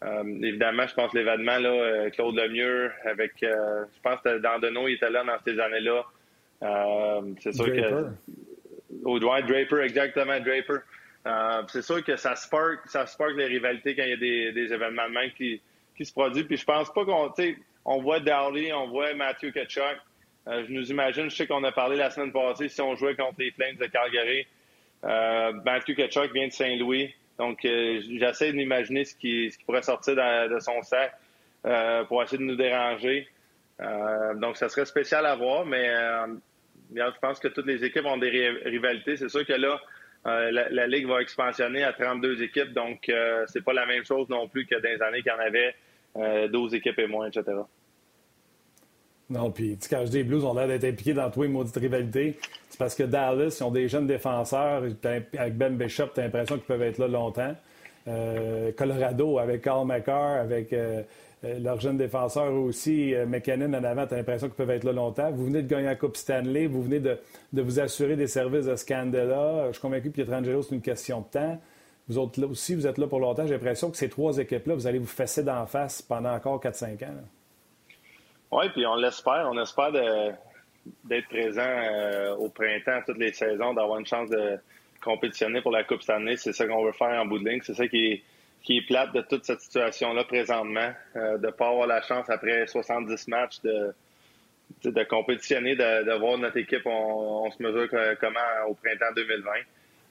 Euh, 0.03 0.23
évidemment, 0.43 0.85
je 0.87 0.93
pense 0.93 1.13
l'événement, 1.13 1.57
là, 1.57 2.09
Claude 2.09 2.35
Lemieux, 2.35 2.91
avec, 3.05 3.31
je 3.39 4.01
pense 4.03 4.19
que 4.19 4.39
Dandeno, 4.39 4.89
il 4.89 4.95
était 4.95 5.09
là 5.09 5.23
dans 5.23 5.39
ces 5.45 5.57
années-là. 5.57 6.03
c'est 7.39 7.53
sûr 7.53 7.67
que... 7.67 8.07
Au 9.05 9.19
Dwight 9.19 9.45
Draper, 9.45 9.83
exactement, 9.83 10.37
Draper. 10.41 10.81
c'est 11.69 11.81
sûr 11.81 12.03
que 12.03 12.17
ça 12.17 12.35
spark, 12.35 12.79
ça 12.87 13.05
spark 13.05 13.37
les 13.37 13.45
rivalités 13.45 13.95
quand 13.95 14.03
il 14.03 14.09
y 14.09 14.13
a 14.13 14.51
des, 14.51 14.73
événements 14.73 15.07
de 15.07 15.13
même 15.13 15.31
qui, 15.31 15.61
qui 15.95 16.03
se 16.03 16.11
produisent. 16.11 16.43
Puis 16.43 16.57
je 16.57 16.65
pense 16.65 16.91
pas 16.91 17.05
qu'on 17.05 17.29
on 17.85 18.01
voit 18.01 18.19
Dowley, 18.19 18.73
on 18.73 18.87
voit 18.87 19.13
Matthew 19.13 19.51
Ketchuk. 19.51 19.97
Euh, 20.47 20.63
je 20.67 20.71
nous 20.71 20.89
imagine, 20.89 21.29
je 21.29 21.35
sais 21.35 21.47
qu'on 21.47 21.63
a 21.63 21.71
parlé 21.71 21.95
la 21.95 22.09
semaine 22.09 22.31
passée, 22.31 22.69
si 22.69 22.81
on 22.81 22.95
jouait 22.95 23.15
contre 23.15 23.35
les 23.39 23.51
Flames 23.51 23.75
de 23.75 23.85
Calgary. 23.85 24.47
Euh, 25.03 25.53
Matthew 25.65 25.95
Ketchuk 25.95 26.33
vient 26.33 26.47
de 26.47 26.53
Saint-Louis. 26.53 27.13
Donc, 27.37 27.63
euh, 27.65 28.01
j'essaie 28.19 28.51
d'imaginer 28.51 29.05
ce 29.05 29.15
qui, 29.15 29.51
pourrait 29.65 29.81
sortir 29.81 30.15
de, 30.15 30.59
son 30.59 30.81
sac 30.81 31.13
pour 32.07 32.23
essayer 32.23 32.37
de 32.37 32.43
nous 32.43 32.55
déranger. 32.55 33.27
donc, 34.35 34.57
ça 34.57 34.69
serait 34.69 34.85
spécial 34.85 35.25
à 35.25 35.35
voir, 35.35 35.65
mais 35.65 35.89
je 36.93 37.19
pense 37.21 37.39
que 37.39 37.47
toutes 37.47 37.65
les 37.65 37.83
équipes 37.83 38.05
ont 38.05 38.17
des 38.17 38.29
rivalités. 38.65 39.17
C'est 39.17 39.29
sûr 39.29 39.45
que 39.45 39.53
là, 39.53 39.79
la, 40.25 40.87
Ligue 40.87 41.07
va 41.07 41.21
expansionner 41.21 41.83
à 41.83 41.93
32 41.93 42.41
équipes, 42.43 42.73
donc 42.73 43.11
c'est 43.47 43.63
pas 43.63 43.73
la 43.73 43.85
même 43.85 44.03
chose 44.03 44.27
non 44.29 44.47
plus 44.49 44.65
que 44.65 44.75
dans 44.75 44.89
les 44.89 45.01
années 45.01 45.21
qu'il 45.21 45.31
y 45.31 45.35
en 45.35 45.39
avait 45.39 45.75
12 46.15 46.73
équipes 46.73 46.99
et 46.99 47.07
moins, 47.07 47.27
etc. 47.27 47.57
Non, 49.29 49.51
puis 49.51 49.77
quand 49.89 50.01
je 50.05 50.11
dis 50.11 50.17
les 50.17 50.23
Blues 50.23 50.43
ont 50.43 50.55
l'air 50.55 50.67
d'être 50.67 50.85
impliqués 50.85 51.13
dans 51.13 51.29
tous 51.29 51.43
les 51.43 51.49
maudites 51.49 51.75
rivalités, 51.75 52.37
c'est 52.69 52.79
parce 52.79 52.95
que 52.95 53.03
Dallas, 53.03 53.57
ils 53.59 53.63
ont 53.63 53.71
des 53.71 53.87
jeunes 53.87 54.07
défenseurs. 54.07 54.83
Avec 55.37 55.57
Ben 55.57 55.77
Bishop, 55.77 56.07
tu 56.15 56.19
as 56.19 56.23
l'impression 56.23 56.55
qu'ils 56.55 56.65
peuvent 56.65 56.81
être 56.81 56.97
là 56.97 57.07
longtemps. 57.07 57.55
Euh, 58.07 58.71
Colorado, 58.71 59.37
avec 59.37 59.61
Carl 59.61 59.85
McCarr, 59.85 60.39
avec 60.39 60.73
euh, 60.73 61.03
euh, 61.43 61.59
leurs 61.59 61.79
jeunes 61.79 61.97
défenseurs 61.97 62.53
aussi, 62.53 63.13
McKinnon 63.27 63.71
en 63.73 63.83
avant, 63.83 64.07
tu 64.07 64.15
as 64.15 64.17
l'impression 64.17 64.47
qu'ils 64.47 64.55
peuvent 64.55 64.71
être 64.71 64.83
là 64.83 64.93
longtemps. 64.93 65.31
Vous 65.31 65.45
venez 65.45 65.61
de 65.61 65.67
gagner 65.67 65.85
la 65.85 65.95
Coupe 65.95 66.17
Stanley, 66.17 66.65
vous 66.65 66.81
venez 66.81 66.99
de, 66.99 67.19
vous 67.53 67.79
assurer 67.79 68.15
des 68.15 68.27
services 68.27 68.65
de 68.65 68.75
Scandella. 68.75 69.67
Je 69.67 69.73
suis 69.73 69.81
convaincu 69.81 70.09
que 70.09 70.15
Pietrangelo, 70.15 70.63
c'est 70.63 70.73
une 70.73 70.81
question 70.81 71.21
de 71.21 71.25
temps. 71.25 71.61
Vous 72.09 72.17
autres 72.17 72.41
là 72.41 72.47
aussi, 72.47 72.73
vous 72.73 72.87
êtes 72.87 72.97
là 72.97 73.07
pour 73.07 73.19
longtemps. 73.19 73.45
J'ai 73.45 73.53
l'impression 73.53 73.91
que 73.91 73.97
ces 73.97 74.09
trois 74.09 74.39
équipes-là, 74.39 74.73
vous 74.73 74.87
allez 74.87 74.97
vous 74.97 75.05
fesser 75.05 75.43
d'en 75.43 75.67
face 75.67 76.01
pendant 76.01 76.33
encore 76.33 76.59
4-5 76.59 77.05
ans. 77.05 77.13
Oui, 78.51 78.67
puis 78.69 78.85
on 78.87 78.95
l'espère. 78.95 79.47
On 79.51 79.61
espère 79.61 79.91
d'être 79.91 81.27
présent 81.27 81.61
euh, 81.61 82.35
au 82.35 82.49
printemps, 82.49 83.01
toutes 83.05 83.19
les 83.19 83.31
saisons, 83.31 83.75
d'avoir 83.75 83.99
une 83.99 84.07
chance 84.07 84.27
de 84.31 84.57
compétitionner 85.03 85.61
pour 85.61 85.71
la 85.71 85.83
Coupe 85.83 86.01
cette 86.01 86.15
année. 86.15 86.35
C'est 86.35 86.51
ça 86.51 86.65
qu'on 86.65 86.83
veut 86.83 86.93
faire 86.93 87.21
en 87.21 87.27
bout 87.27 87.37
de 87.37 87.47
ligne. 87.47 87.61
C'est 87.63 87.75
ça 87.75 87.87
qui 87.87 88.23
est, 88.67 88.87
plate 88.87 89.13
de 89.13 89.21
toute 89.21 89.45
cette 89.45 89.61
situation-là 89.61 90.23
présentement, 90.23 90.91
euh, 91.15 91.37
de 91.37 91.45
ne 91.45 91.51
pas 91.51 91.69
avoir 91.69 91.85
la 91.85 92.01
chance 92.01 92.27
après 92.29 92.65
70 92.65 93.27
matchs 93.27 93.61
de, 93.61 93.93
de 94.83 95.03
compétitionner, 95.03 95.75
de, 95.75 96.17
voir 96.17 96.39
notre 96.39 96.57
équipe, 96.57 96.85
on, 96.85 97.49
se 97.51 97.61
mesure 97.61 97.87
comment 98.19 98.67
au 98.67 98.73
printemps 98.73 99.13
2020. 99.15 99.51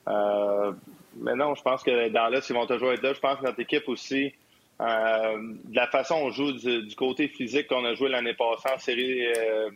Euh, 0.08 0.72
mais 1.20 1.35
non, 1.35 1.54
je 1.54 1.62
pense 1.62 1.83
que 1.83 2.09
dans 2.09 2.28
là, 2.28 2.40
ils 2.48 2.54
vont 2.54 2.66
toujours 2.66 2.92
être 2.92 3.02
là. 3.02 3.12
Je 3.12 3.20
pense 3.20 3.38
que 3.38 3.44
notre 3.44 3.61
équipe 3.61 3.88
aussi, 3.88 4.33
euh, 4.81 5.38
de 5.64 5.76
la 5.76 5.87
façon 5.88 6.20
dont 6.20 6.26
on 6.26 6.31
joue 6.31 6.52
du, 6.52 6.94
côté 6.94 7.28
physique 7.28 7.66
qu'on 7.66 7.85
a 7.85 7.94
joué 7.94 8.09
l'année 8.09 8.35
passée 8.35 8.68
en 8.72 8.78
série, 8.78 9.26
euh, 9.26 9.70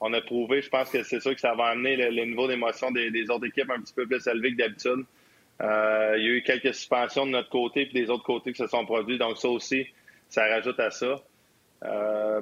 on 0.00 0.12
a 0.14 0.20
prouvé, 0.22 0.62
je 0.62 0.70
pense 0.70 0.90
que 0.90 1.02
c'est 1.02 1.20
sûr 1.20 1.34
que 1.34 1.40
ça 1.40 1.54
va 1.54 1.66
amener 1.66 1.96
le, 1.96 2.24
niveau 2.24 2.48
d'émotion 2.48 2.90
des, 2.90 3.30
autres 3.30 3.46
équipes 3.46 3.70
un 3.70 3.80
petit 3.80 3.92
peu 3.92 4.06
plus 4.06 4.26
élevé 4.26 4.52
que 4.52 4.56
d'habitude. 4.56 5.04
Euh, 5.60 6.14
il 6.16 6.24
y 6.24 6.26
a 6.26 6.30
eu 6.30 6.42
quelques 6.42 6.74
suspensions 6.74 7.26
de 7.26 7.32
notre 7.32 7.50
côté 7.50 7.84
puis 7.84 8.00
des 8.00 8.08
autres 8.08 8.24
côtés 8.24 8.52
qui 8.52 8.58
se 8.58 8.66
sont 8.66 8.86
produits, 8.86 9.18
donc 9.18 9.36
ça 9.36 9.48
aussi, 9.48 9.86
ça 10.30 10.46
rajoute 10.46 10.80
à 10.80 10.90
ça. 10.90 11.16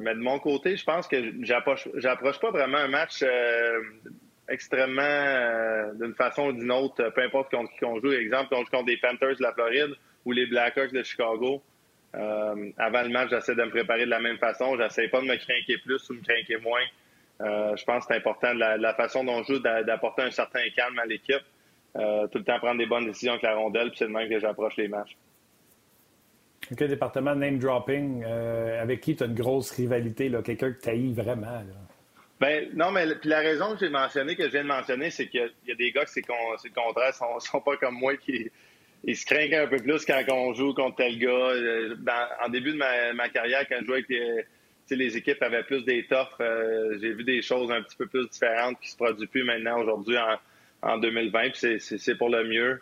mais 0.01 0.15
de 0.15 0.21
mon 0.21 0.39
côté, 0.39 0.77
je 0.77 0.85
pense 0.85 1.09
que 1.09 1.35
j'approche, 1.43 1.89
j'approche 1.97 2.39
pas 2.39 2.53
vraiment 2.53 2.79
un 2.79 2.89
match 2.89 3.25
extrêmement 4.49 5.93
d'une 5.95 6.15
façon 6.15 6.49
ou 6.49 6.53
d'une 6.53 6.73
autre, 6.73 7.11
peu 7.11 7.23
importe 7.23 7.51
contre 7.51 7.71
qui 7.77 7.85
on 7.85 8.01
joue. 8.01 8.13
Exemple, 8.13 8.55
on 8.55 8.65
joue 8.65 8.71
contre 8.71 8.87
des 8.87 8.97
Panthers 8.97 9.37
de 9.37 9.43
la 9.43 9.53
Floride 9.53 9.95
ou 10.25 10.33
les 10.33 10.47
Blackhawks 10.47 10.93
de 10.93 11.03
Chicago. 11.03 11.63
Euh, 12.15 12.71
avant 12.79 13.03
le 13.03 13.11
match, 13.11 13.31
j'essaie 13.31 13.55
de 13.55 13.63
me 13.63 13.71
préparer 13.71 14.05
de 14.05 14.11
la 14.11 14.21
même 14.21 14.39
façon. 14.39 14.77
J'essaie 14.77 15.09
pas 15.09 15.21
de 15.21 15.27
me 15.27 15.37
craquer 15.37 15.79
plus 15.79 16.09
ou 16.11 16.15
me 16.15 16.23
craquer 16.23 16.57
moins. 16.59 16.85
Euh, 17.41 17.77
je 17.77 17.85
pense 17.85 18.07
que 18.07 18.13
c'est 18.13 18.19
important 18.19 18.55
de 18.55 18.61
la, 18.61 18.95
façon 18.95 19.25
dont 19.25 19.43
je 19.43 19.55
joue 19.55 19.59
d'apporter 19.61 20.23
un 20.23 20.31
certain 20.31 20.69
calme 20.75 20.99
à 20.99 21.07
l'équipe. 21.07 21.43
Euh, 21.97 22.27
tout 22.29 22.39
le 22.39 22.45
temps 22.45 22.59
prendre 22.59 22.79
des 22.79 22.87
bonnes 22.87 23.07
décisions 23.07 23.33
avec 23.33 23.43
la 23.43 23.55
rondelle, 23.55 23.89
puis 23.89 23.99
c'est 23.99 24.07
de 24.07 24.13
même 24.13 24.29
que 24.29 24.39
j'approche 24.39 24.77
les 24.77 24.89
matchs. 24.89 25.17
OK, 26.71 26.83
département 26.85 27.35
name 27.35 27.59
dropping, 27.59 28.25
avec 28.25 29.01
qui 29.01 29.17
tu 29.17 29.23
as 29.23 29.27
une 29.27 29.35
grosse 29.35 29.71
rivalité, 29.71 30.31
quelqu'un 30.45 30.73
que 30.73 30.81
tu 30.81 31.13
vraiment? 31.13 31.63
Ben, 32.41 32.71
non, 32.75 32.93
mais 32.93 33.15
puis 33.17 33.29
la 33.29 33.41
raison 33.41 33.73
que 33.75 33.81
j'ai 33.81 33.89
mentionné, 33.89 34.37
que 34.37 34.45
je 34.45 34.51
viens 34.51 34.63
de 34.63 34.69
mentionner, 34.69 35.11
c'est 35.11 35.27
qu'il 35.27 35.51
y, 35.67 35.73
a 35.73 35.75
des 35.75 35.91
gars 35.91 36.05
qui 36.05 36.13
c'est 36.13 36.27
le 36.29 36.75
contraire, 36.75 37.15
sont, 37.41 37.61
pas 37.61 37.77
comme 37.77 37.97
moi 37.97 38.17
qui, 38.17 38.49
il 39.05 39.17
se 39.17 39.27
craint 39.27 39.51
un 39.53 39.67
peu 39.67 39.79
plus 39.79 40.05
quand 40.05 40.23
on 40.31 40.55
joue 40.55 40.73
contre 40.73 40.97
tel 40.97 41.19
gars. 41.19 41.29
Euh, 41.29 41.97
en 42.45 42.49
début 42.49 42.73
de 42.73 42.77
ma, 42.77 43.29
carrière, 43.29 43.67
quand 43.69 43.79
je 43.81 43.87
jouais 43.87 44.05
avec 44.09 44.09
les, 44.09 44.97
les 44.97 45.17
équipes 45.17 45.43
avaient 45.43 45.65
plus 45.65 45.85
d'étoffes, 45.85 46.37
euh, 46.41 46.97
j'ai 47.01 47.13
vu 47.13 47.25
des 47.25 47.43
choses 47.43 47.73
un 47.73 47.83
petit 47.83 47.97
peu 47.97 48.07
plus 48.07 48.29
différentes 48.29 48.79
qui 48.81 48.91
se 48.91 48.97
produisent 48.97 49.29
plus 49.29 49.45
maintenant 49.45 49.81
aujourd'hui 49.81 50.17
en, 50.83 50.99
2020. 50.99 51.51
Puis 51.51 51.81
c'est 51.81 52.15
pour 52.15 52.29
le 52.29 52.45
mieux. 52.45 52.81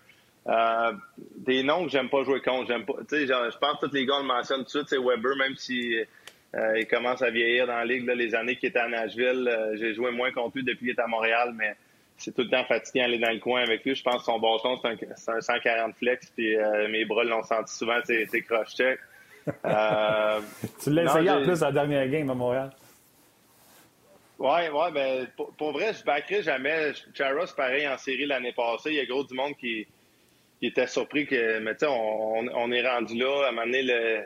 Euh, 0.48 0.92
des 1.38 1.62
noms 1.62 1.86
que 1.86 1.90
j'aime 1.90 2.10
pas 2.10 2.22
jouer 2.24 2.40
contre. 2.42 2.68
J'aime 2.68 2.84
pas. 2.84 2.94
Je 3.10 3.58
pense 3.58 3.80
que 3.80 3.86
tous 3.86 3.94
les 3.94 4.04
gars 4.04 4.18
le 4.20 4.26
mentionnent 4.26 4.60
tout 4.60 4.64
de 4.64 4.70
suite. 4.70 4.88
C'est 4.88 4.98
Weber, 4.98 5.34
même 5.36 5.56
si 5.56 5.96
il 6.76 6.86
commence 6.86 7.22
à 7.22 7.30
vieillir 7.30 7.66
dans 7.66 7.76
la 7.76 7.84
ligue. 7.84 8.08
les 8.08 8.34
années 8.34 8.56
qu'il 8.56 8.68
était 8.70 8.78
à 8.78 8.88
Nashville, 8.88 9.74
j'ai 9.74 9.94
joué 9.94 10.10
moins 10.10 10.30
contre 10.32 10.56
lui 10.56 10.64
depuis 10.64 10.86
qu'il 10.86 10.90
est 10.90 11.00
à 11.00 11.06
Montréal, 11.06 11.52
mais 11.54 11.76
c'est 12.16 12.34
tout 12.34 12.42
le 12.42 12.48
temps 12.48 12.64
fatigué 12.64 13.00
d'aller 13.00 13.18
dans 13.18 13.30
le 13.30 13.38
coin 13.38 13.62
avec 13.62 13.84
lui. 13.84 13.94
Je 13.94 14.02
pense 14.02 14.18
que 14.18 14.24
son 14.24 14.38
bâton, 14.38 14.80
c'est 15.16 15.30
un, 15.30 15.40
140 15.40 15.94
flex, 15.96 16.30
puis 16.30 16.56
euh, 16.56 16.88
mes 16.88 17.04
bras 17.04 17.24
l'ont 17.24 17.42
senti 17.42 17.74
souvent, 17.74 17.98
c'est 18.04 18.42
croche-check. 18.42 18.98
Euh, 19.64 20.40
tu 20.82 20.90
l'as 20.90 21.04
essayé 21.04 21.30
en 21.30 21.40
plus 21.40 21.62
à 21.62 21.66
la 21.66 21.72
dernière 21.72 22.08
game 22.08 22.28
à 22.28 22.34
Montréal. 22.34 22.72
Oui, 24.40 24.48
ouais, 24.48 24.90
ben, 24.92 25.28
pour, 25.56 25.70
vrai, 25.70 25.92
je 25.92 26.04
backerai 26.04 26.42
jamais. 26.42 26.92
Charos, 27.14 27.46
pareil, 27.56 27.86
en 27.86 27.96
série 27.96 28.26
l'année 28.26 28.52
passée, 28.52 28.90
il 28.90 28.96
y 28.96 29.00
a 29.00 29.06
gros 29.06 29.22
du 29.22 29.34
monde 29.34 29.54
qui, 29.56 29.86
était 30.60 30.88
surpris 30.88 31.28
que, 31.28 31.60
mais 31.60 31.76
tu 31.76 31.86
sais, 31.86 31.86
on, 31.88 32.72
est 32.72 32.88
rendu 32.88 33.16
là. 33.16 33.44
À 33.44 33.48
un 33.50 33.52
moment 33.52 33.66
donné, 33.66 33.82
le, 33.84 34.24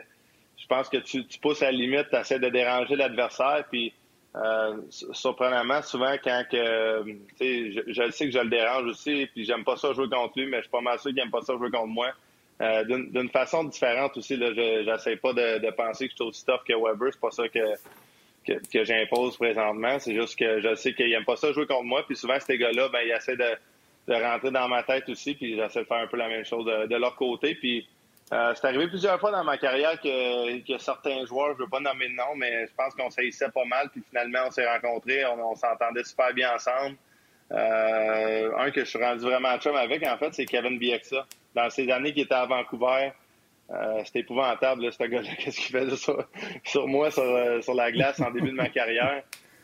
je 0.61 0.67
pense 0.67 0.89
que 0.89 0.97
tu, 0.97 1.23
pousses 1.41 1.61
à 1.61 1.65
la 1.65 1.71
limite, 1.71 2.09
tu 2.09 2.15
essaies 2.15 2.39
de 2.39 2.49
déranger 2.49 2.95
l'adversaire, 2.95 3.65
puis 3.69 3.93
euh, 4.35 4.77
surprenamment, 4.89 5.81
souvent, 5.81 6.13
quand 6.23 6.43
que, 6.49 7.03
je, 7.39 7.81
je 7.87 8.11
sais 8.11 8.25
que 8.25 8.31
je 8.31 8.39
le 8.39 8.49
dérange 8.49 8.85
aussi, 8.85 9.27
puis 9.33 9.43
j'aime 9.43 9.63
pas 9.63 9.75
ça 9.75 9.91
jouer 9.93 10.07
contre 10.07 10.39
lui, 10.39 10.45
mais 10.45 10.57
je 10.57 10.63
suis 10.63 10.71
pas 10.71 10.81
mal 10.81 10.99
sûr 10.99 11.11
qu'il 11.11 11.19
aime 11.19 11.31
pas 11.31 11.41
ça 11.41 11.53
jouer 11.57 11.71
contre 11.71 11.87
moi. 11.87 12.11
Euh, 12.61 12.83
d'une 12.83 13.29
façon 13.29 13.63
différente 13.63 14.15
aussi, 14.17 14.37
là, 14.37 14.53
j'essaie 14.53 15.15
pas 15.15 15.33
de, 15.33 15.71
penser 15.71 16.05
que 16.05 16.11
je 16.11 16.15
suis 16.15 16.29
aussi 16.29 16.45
tough 16.45 16.61
que 16.67 16.73
Weber, 16.73 17.11
c'est 17.11 17.19
pas 17.19 17.31
ça 17.31 17.49
que, 17.49 18.61
que, 18.71 18.83
j'impose 18.83 19.35
présentement. 19.35 19.97
C'est 19.97 20.13
juste 20.13 20.37
que 20.37 20.61
je 20.61 20.75
sais 20.75 20.93
qu'il 20.93 21.11
aime 21.11 21.25
pas 21.25 21.37
ça 21.37 21.51
jouer 21.53 21.65
contre 21.65 21.85
moi, 21.85 22.05
puis 22.05 22.15
souvent, 22.15 22.39
ces 22.39 22.59
gars-là, 22.59 22.87
ben, 22.89 22.99
ils 23.03 23.11
essaient 23.11 23.35
de, 23.35 23.57
de, 24.07 24.13
rentrer 24.13 24.51
dans 24.51 24.67
ma 24.67 24.83
tête 24.83 25.09
aussi, 25.09 25.33
puis 25.33 25.55
j'essaie 25.55 25.81
de 25.81 25.87
faire 25.87 26.03
un 26.03 26.07
peu 26.07 26.17
la 26.17 26.29
même 26.29 26.45
chose 26.45 26.65
de, 26.65 26.85
de 26.85 26.95
leur 26.95 27.15
côté, 27.15 27.55
puis 27.55 27.87
euh, 28.33 28.53
c'est 28.55 28.65
arrivé 28.65 28.87
plusieurs 28.87 29.19
fois 29.19 29.31
dans 29.31 29.43
ma 29.43 29.57
carrière 29.57 29.99
que, 29.99 30.77
certains 30.77 31.25
joueurs, 31.25 31.49
je 31.49 31.57
ne 31.59 31.63
veux 31.63 31.69
pas 31.69 31.81
nommer 31.81 32.07
de 32.07 32.13
nom, 32.13 32.33
mais 32.37 32.65
je 32.65 32.71
pense 32.77 32.93
qu'on 32.95 33.09
s'haïssait 33.09 33.49
pas 33.49 33.65
mal, 33.65 33.89
puis 33.89 34.01
finalement 34.07 34.39
on 34.47 34.51
s'est 34.51 34.65
rencontrés, 34.65 35.25
on, 35.25 35.53
s'entendait 35.55 36.03
super 36.05 36.33
bien 36.33 36.55
ensemble. 36.55 36.95
Euh, 37.51 38.51
un 38.57 38.71
que 38.71 38.85
je 38.85 38.89
suis 38.89 39.03
rendu 39.03 39.25
vraiment 39.25 39.57
chum 39.57 39.75
avec, 39.75 40.07
en 40.07 40.17
fait, 40.17 40.33
c'est 40.33 40.45
Kevin 40.45 40.79
Bieksa. 40.79 41.25
Dans 41.53 41.69
ces 41.69 41.91
années 41.91 42.13
qu'il 42.13 42.23
était 42.23 42.33
à 42.33 42.45
Vancouver, 42.45 43.11
euh, 43.71 44.01
c'était 44.05 44.19
épouvantable, 44.19 44.89
ce 44.93 45.03
gars-là, 45.03 45.29
qu'est-ce 45.37 45.59
qu'il 45.59 45.77
faisait 45.77 45.97
sur, 46.63 46.87
moi, 46.87 47.11
sur, 47.11 47.73
la 47.73 47.91
glace 47.91 48.21
en 48.21 48.31
début 48.31 48.51
de 48.51 48.55
ma 48.55 48.69
carrière. 48.69 49.23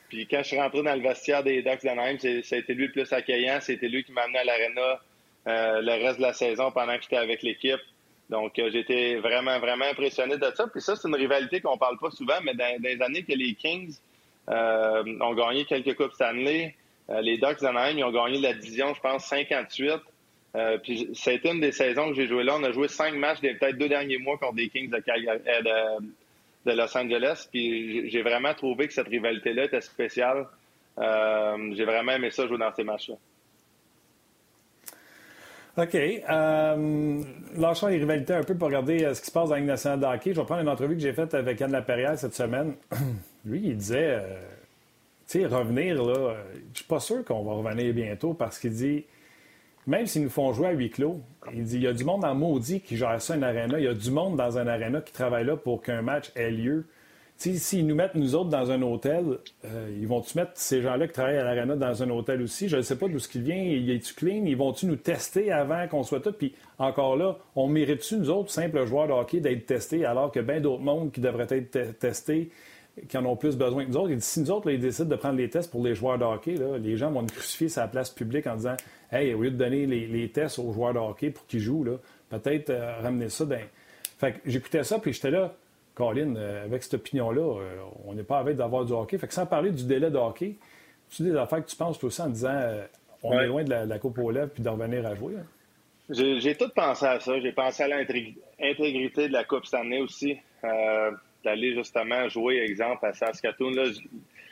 Puis 0.09 0.27
quand 0.27 0.39
je 0.39 0.47
suis 0.47 0.59
rentré 0.59 0.83
dans 0.83 0.95
le 0.95 1.01
vestiaire 1.01 1.41
des 1.41 1.61
Ducks 1.61 1.83
d'Anaheim, 1.83 2.17
été 2.17 2.73
lui 2.73 2.87
le 2.87 2.91
plus 2.91 3.13
accueillant. 3.13 3.59
C'était 3.61 3.87
lui 3.87 4.03
qui 4.03 4.11
m'a 4.11 4.23
amené 4.23 4.39
à 4.39 4.43
l'aréna 4.43 4.99
le 5.45 6.05
reste 6.05 6.17
de 6.17 6.23
la 6.23 6.33
saison 6.33 6.71
pendant 6.71 6.97
que 6.97 7.03
j'étais 7.03 7.15
avec 7.15 7.41
l'équipe. 7.43 7.79
Donc, 8.29 8.53
j'ai 8.55 8.79
été 8.79 9.15
vraiment, 9.17 9.59
vraiment 9.59 9.85
impressionné 9.85 10.37
de 10.37 10.51
ça. 10.53 10.67
Puis 10.67 10.81
ça, 10.81 10.95
c'est 10.95 11.07
une 11.07 11.15
rivalité 11.15 11.61
qu'on 11.61 11.77
parle 11.77 11.97
pas 11.97 12.11
souvent, 12.11 12.39
mais 12.43 12.53
dans, 12.53 12.81
des 12.81 13.01
années 13.01 13.23
que 13.23 13.33
les 13.33 13.53
Kings 13.53 13.95
ont 14.49 15.33
gagné 15.33 15.65
quelques 15.65 15.95
Coupes 15.95 16.13
Stanley, 16.13 16.75
les 17.21 17.37
Ducks 17.37 17.61
d'Anaheim, 17.61 17.97
ils 17.97 18.03
ont 18.03 18.11
gagné 18.11 18.39
la 18.39 18.53
division, 18.53 18.93
je 18.93 18.99
pense, 18.99 19.25
58. 19.25 20.01
Euh, 20.57 20.77
puis 20.79 21.11
été 21.27 21.51
une 21.51 21.59
des 21.59 21.71
saisons 21.71 22.09
que 22.09 22.15
j'ai 22.15 22.27
joué 22.27 22.43
là. 22.43 22.55
On 22.57 22.63
a 22.63 22.71
joué 22.71 22.87
cinq 22.87 23.13
matchs 23.13 23.41
des 23.41 23.53
peut-être 23.53 23.77
deux 23.77 23.89
derniers 23.89 24.17
mois 24.17 24.37
contre 24.37 24.55
des 24.55 24.69
Kings 24.69 24.89
de, 24.89 24.97
euh, 24.97 25.99
de, 26.65 26.71
Los 26.71 26.97
Angeles. 26.97 27.47
Puis 27.51 28.09
j'ai 28.09 28.23
vraiment 28.23 28.53
trouvé 28.53 28.87
que 28.87 28.93
cette 28.93 29.07
rivalité-là 29.07 29.65
était 29.65 29.81
spéciale. 29.81 30.47
Euh, 30.97 31.73
j'ai 31.75 31.85
vraiment 31.85 32.13
aimé 32.13 32.31
ça 32.31 32.47
jouer 32.47 32.57
dans 32.57 32.73
ces 32.73 32.83
matchs-là. 32.83 33.15
OK. 35.77 35.95
Euh, 35.95 37.23
lâchons 37.55 37.87
les 37.87 37.97
rivalités 37.97 38.33
un 38.33 38.43
peu 38.43 38.55
pour 38.55 38.67
regarder 38.67 39.13
ce 39.13 39.21
qui 39.21 39.27
se 39.27 39.31
passe 39.31 39.49
dans 39.49 39.55
la 39.55 39.61
nationale 39.61 39.99
de 39.99 40.05
hockey. 40.05 40.33
Je 40.33 40.39
vais 40.39 40.45
prendre 40.45 40.61
une 40.61 40.69
entrevue 40.69 40.95
que 40.95 41.01
j'ai 41.01 41.13
faite 41.13 41.33
avec 41.33 41.61
Anne 41.61 41.71
Laperrière 41.71 42.17
cette 42.17 42.33
semaine. 42.33 42.73
Lui, 43.45 43.61
il 43.63 43.77
disait, 43.77 44.19
tu 45.27 45.39
sais, 45.39 45.45
revenir, 45.45 46.03
là, 46.03 46.35
je 46.73 46.79
suis 46.79 46.87
pas 46.87 46.99
sûr 46.99 47.23
qu'on 47.23 47.43
va 47.43 47.53
revenir 47.53 47.93
bientôt 47.93 48.33
parce 48.33 48.57
qu'il 48.57 48.73
dit, 48.73 49.05
même 49.87 50.05
s'ils 50.05 50.23
nous 50.23 50.29
font 50.29 50.51
jouer 50.51 50.67
à 50.67 50.71
huis 50.71 50.89
clos, 50.89 51.21
il 51.53 51.63
dit 51.63 51.77
il 51.77 51.83
y 51.83 51.87
a 51.87 51.93
du 51.93 52.03
monde 52.03 52.25
en 52.25 52.35
maudit 52.35 52.81
qui 52.81 52.97
gère 52.97 53.21
ça, 53.21 53.35
un 53.35 53.41
aréna. 53.41 53.79
Il 53.79 53.85
y 53.85 53.87
a 53.87 53.93
du 53.93 54.11
monde 54.11 54.35
dans 54.35 54.57
un 54.57 54.67
aréna 54.67 54.99
qui 55.01 55.13
travaille 55.13 55.45
là 55.45 55.55
pour 55.55 55.81
qu'un 55.81 56.01
match 56.01 56.31
ait 56.35 56.51
lieu. 56.51 56.85
S'ils 57.37 57.85
nous 57.85 57.93
mettent, 57.93 58.15
nous 58.15 58.33
autres, 58.33 58.49
dans 58.49 58.71
un 58.71 58.81
hôtel, 58.81 59.37
euh, 59.63 59.95
ils 59.95 60.07
vont-tu 60.07 60.35
mettre 60.37 60.53
ces 60.55 60.81
gens-là 60.81 61.05
qui 61.07 61.13
travaillent 61.13 61.37
à 61.37 61.43
l'aréna 61.43 61.75
dans 61.75 62.01
un 62.01 62.09
hôtel 62.09 62.41
aussi? 62.41 62.67
Je 62.67 62.77
ne 62.77 62.81
sais 62.81 62.95
pas 62.95 63.07
d'où 63.07 63.19
ce 63.19 63.27
qu'il 63.27 63.43
vient. 63.43 63.61
Il 63.61 63.91
est-tu 63.91 64.15
clean? 64.15 64.45
Ils 64.45 64.57
vont-tu 64.57 64.87
nous 64.87 64.95
tester 64.95 65.51
avant 65.51 65.87
qu'on 65.87 66.01
soit 66.01 66.19
tout? 66.19 66.31
Puis 66.31 66.55
encore 66.79 67.15
là, 67.15 67.37
on 67.55 67.67
mérite-tu, 67.67 68.17
nous 68.17 68.31
autres, 68.31 68.49
simples 68.49 68.85
joueurs 68.87 69.07
de 69.07 69.13
hockey, 69.13 69.39
d'être 69.39 69.67
testés 69.67 70.03
alors 70.03 70.31
que 70.31 70.39
bien 70.39 70.59
d'autres 70.59 70.81
mondes 70.81 71.11
qui 71.11 71.21
devraient 71.21 71.47
être 71.51 71.99
testés 71.99 72.49
qui 73.07 73.17
en 73.17 73.25
ont 73.25 73.35
plus 73.35 73.55
besoin 73.55 73.85
que 73.85 73.91
nous 73.91 73.97
autres? 73.97 74.13
Dit, 74.13 74.21
si 74.21 74.39
nous 74.39 74.49
autres, 74.49 74.71
ils 74.71 74.79
décident 74.79 75.09
de 75.09 75.15
prendre 75.15 75.37
les 75.37 75.49
tests 75.49 75.69
pour 75.69 75.83
les 75.83 75.93
joueurs 75.93 76.17
de 76.17 76.23
hockey, 76.23 76.55
les 76.79 76.97
gens 76.97 77.11
vont 77.11 77.21
nous 77.21 77.27
crucifier 77.27 77.69
sur 77.69 77.81
la 77.81 77.87
place 77.87 78.09
publique 78.09 78.47
en 78.47 78.55
disant 78.55 78.77
Hey, 79.11 79.33
au 79.35 79.41
lieu 79.43 79.51
de 79.51 79.57
donner 79.57 79.85
les, 79.85 80.29
tests 80.29 80.59
aux 80.59 80.73
joueurs 80.73 80.93
de 80.93 80.99
hockey 80.99 81.29
pour 81.29 81.45
qu'ils 81.45 81.59
jouent, 81.59 81.85
peut-être 82.29 82.71
euh, 82.71 82.99
ramener 83.01 83.29
ça 83.29 83.45
dans. 83.45 83.59
Fait 84.17 84.33
que 84.33 84.39
j'écoutais 84.45 84.83
ça, 84.83 84.99
puis 84.99 85.13
j'étais 85.13 85.31
là, 85.31 85.53
Colin, 85.97 86.35
euh, 86.35 86.65
avec 86.65 86.83
cette 86.83 86.93
opinion-là, 86.93 87.41
euh, 87.41 87.77
on 88.05 88.13
n'est 88.13 88.23
pas 88.23 88.37
avec 88.37 88.55
d'avoir 88.55 88.85
du 88.85 88.93
hockey. 88.93 89.17
Fait 89.17 89.27
que 89.27 89.33
sans 89.33 89.47
parler 89.47 89.71
du 89.71 89.83
délai 89.83 90.11
de 90.11 90.17
hockey, 90.17 90.55
tu 91.09 91.23
des 91.23 91.35
affaires 91.35 91.63
que 91.63 91.69
tu 91.69 91.75
penses 91.75 92.03
aussi 92.03 92.21
en 92.21 92.29
disant 92.29 92.59
on 93.23 93.39
est 93.39 93.47
loin 93.47 93.63
de 93.63 93.73
la, 93.73 93.99
Coupe 93.99 94.19
aux 94.19 94.29
lèvres 94.29 94.51
puis 94.53 94.61
d'en 94.61 94.73
revenir 94.73 95.05
à 95.07 95.15
jouer. 95.15 95.33
J'ai 96.09 96.55
tout 96.55 96.69
pensé 96.75 97.05
à 97.05 97.19
ça. 97.19 97.39
J'ai 97.39 97.51
pensé 97.51 97.83
à 97.83 97.87
l'intégrité 97.87 99.27
de 99.27 99.33
la 99.33 99.43
Coupe 99.43 99.65
cette 99.65 99.79
année 99.79 100.01
aussi 100.01 100.37
d'aller 101.43 101.73
justement 101.73 102.27
jouer, 102.29 102.59
exemple, 102.59 103.05
à 103.05 103.13
Saskatoon. 103.13 103.71
Là, 103.71 103.85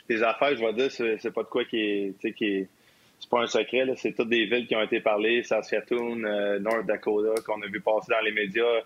les 0.07 0.23
affaires, 0.23 0.55
je 0.55 0.65
vais 0.65 0.73
dire, 0.73 0.91
c'est 0.91 1.33
pas 1.33 1.43
de 1.43 1.49
quoi 1.49 1.65
qui 1.65 1.77
est. 1.77 2.33
Qui 2.33 2.45
est 2.45 2.67
c'est 3.19 3.29
pas 3.29 3.41
un 3.41 3.47
secret, 3.47 3.85
c'est 3.95 4.13
toutes 4.13 4.29
des 4.29 4.45
villes 4.45 4.67
qui 4.67 4.75
ont 4.75 4.81
été 4.81 4.99
parlées, 4.99 5.41
Saskatoon, 5.43 6.23
euh, 6.23 6.59
North 6.59 6.85
Dakota, 6.85 7.41
qu'on 7.41 7.61
a 7.61 7.67
vu 7.67 7.79
passer 7.79 8.11
dans 8.11 8.23
les 8.23 8.31
médias 8.31 8.81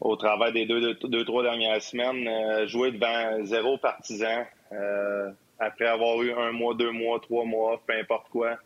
au 0.00 0.16
travers 0.16 0.52
des 0.52 0.66
deux, 0.66 0.94
deux, 0.94 1.24
trois 1.24 1.42
dernières 1.42 1.82
semaines, 1.82 2.28
euh, 2.28 2.66
jouer 2.66 2.92
devant 2.92 3.44
zéro 3.44 3.78
partisan, 3.78 4.44
euh, 4.72 5.30
après 5.58 5.86
avoir 5.86 6.22
eu 6.22 6.32
un 6.32 6.52
mois, 6.52 6.74
deux 6.74 6.90
mois, 6.92 7.18
trois 7.20 7.44
mois, 7.44 7.80
peu 7.86 7.94
importe 7.94 8.28
quoi. 8.30 8.58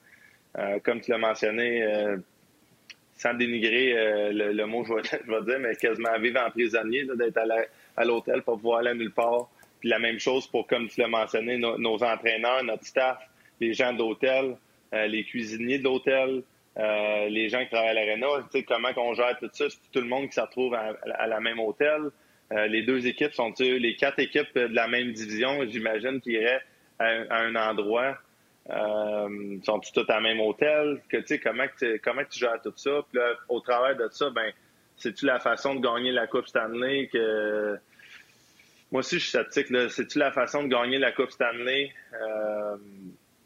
comme 0.84 1.00
tu 1.00 1.10
l'as 1.10 1.18
mentionné, 1.18 1.82
sans 3.14 3.32
dénigrer 3.32 3.94
le, 4.30 4.64
mot, 4.66 4.84
je 4.86 4.92
vais, 4.92 5.42
dire, 5.46 5.58
mais 5.58 5.74
quasiment 5.76 6.18
vivre 6.20 6.40
en 6.46 6.50
prisonnier, 6.50 7.06
d'être 7.16 7.40
à 7.96 8.04
l'hôtel 8.04 8.42
pour 8.42 8.56
pouvoir 8.56 8.80
aller 8.80 8.92
nulle 8.92 9.12
part. 9.12 9.48
Puis 9.80 9.88
la 9.88 9.98
même 9.98 10.18
chose 10.18 10.46
pour, 10.46 10.66
comme 10.66 10.86
tu 10.88 11.00
l'as 11.00 11.08
mentionné, 11.08 11.56
nos 11.56 12.04
entraîneurs, 12.04 12.62
notre 12.62 12.84
staff, 12.84 13.18
les 13.58 13.72
gens 13.72 13.94
d'hôtel, 13.94 14.56
euh, 14.94 15.06
les 15.06 15.24
cuisiniers 15.24 15.78
d'hôtel, 15.78 16.42
euh, 16.78 17.28
les 17.28 17.48
gens 17.48 17.62
qui 17.64 17.70
travaillent 17.70 17.98
à 17.98 18.14
tu 18.16 18.22
sais, 18.50 18.62
comment 18.62 18.88
on 18.96 19.14
gère 19.14 19.38
tout 19.38 19.50
ça, 19.52 19.68
c'est 19.68 19.92
tout 19.92 20.00
le 20.00 20.08
monde 20.08 20.28
qui 20.28 20.34
se 20.34 20.40
retrouve 20.40 20.74
à, 20.74 21.26
la 21.26 21.40
même 21.40 21.60
hôtel. 21.60 22.10
Euh, 22.52 22.66
les 22.66 22.82
deux 22.82 23.06
équipes 23.06 23.32
sont 23.34 23.52
les 23.58 23.96
quatre 23.96 24.18
équipes 24.18 24.54
de 24.54 24.74
la 24.74 24.88
même 24.88 25.12
division, 25.12 25.66
j'imagine, 25.68 26.20
qui 26.20 26.32
iraient 26.32 26.62
à, 26.98 27.08
un 27.30 27.54
endroit. 27.56 28.18
sont 28.68 29.80
toutes 29.94 30.10
à 30.10 30.20
même 30.20 30.40
hôtel? 30.40 31.02
Que, 31.08 31.18
tu 31.18 31.38
comment, 31.40 31.66
comment 32.02 32.22
tu 32.30 32.38
gères 32.38 32.60
tout 32.62 32.72
ça? 32.76 33.02
Puis 33.10 33.18
là, 33.18 33.34
au 33.48 33.60
travers 33.60 33.96
de 33.96 34.08
ça, 34.10 34.30
ben 34.30 34.52
c'est-tu 34.96 35.26
la 35.26 35.40
façon 35.40 35.74
de 35.74 35.80
gagner 35.80 36.12
la 36.12 36.26
Coupe 36.26 36.46
Stanley 36.46 37.08
que. 37.12 37.76
Moi 38.90 39.00
aussi, 39.00 39.16
je 39.16 39.22
suis 39.22 39.30
sceptique. 39.30 39.66
C'est-tu 39.90 40.18
la 40.18 40.32
façon 40.32 40.64
de 40.64 40.68
gagner 40.68 40.98
la 40.98 41.12
Coupe 41.12 41.30
Stanley 41.30 41.90
euh, 42.14 42.76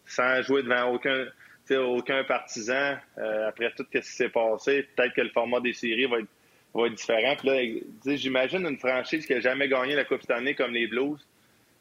sans 0.04 0.42
jouer 0.42 0.62
devant 0.62 0.92
aucun, 0.92 1.24
aucun 1.74 2.22
partisan 2.24 2.96
euh, 3.18 3.48
après 3.48 3.72
tout 3.76 3.84
ce 3.92 3.98
qui 3.98 4.06
s'est 4.06 4.28
passé? 4.28 4.86
Peut-être 4.94 5.14
que 5.14 5.22
le 5.22 5.30
format 5.30 5.60
des 5.60 5.72
séries 5.72 6.06
va 6.06 6.18
être, 6.18 6.28
va 6.74 6.86
être 6.86 6.94
différent. 6.94 7.34
Puis 7.36 7.48
là, 8.04 8.16
j'imagine 8.16 8.66
une 8.66 8.78
franchise 8.78 9.26
qui 9.26 9.34
n'a 9.34 9.40
jamais 9.40 9.68
gagné 9.68 9.94
la 9.94 10.04
Coupe 10.04 10.22
Stanley 10.22 10.54
comme 10.54 10.72
les 10.72 10.86
Blues 10.86 11.18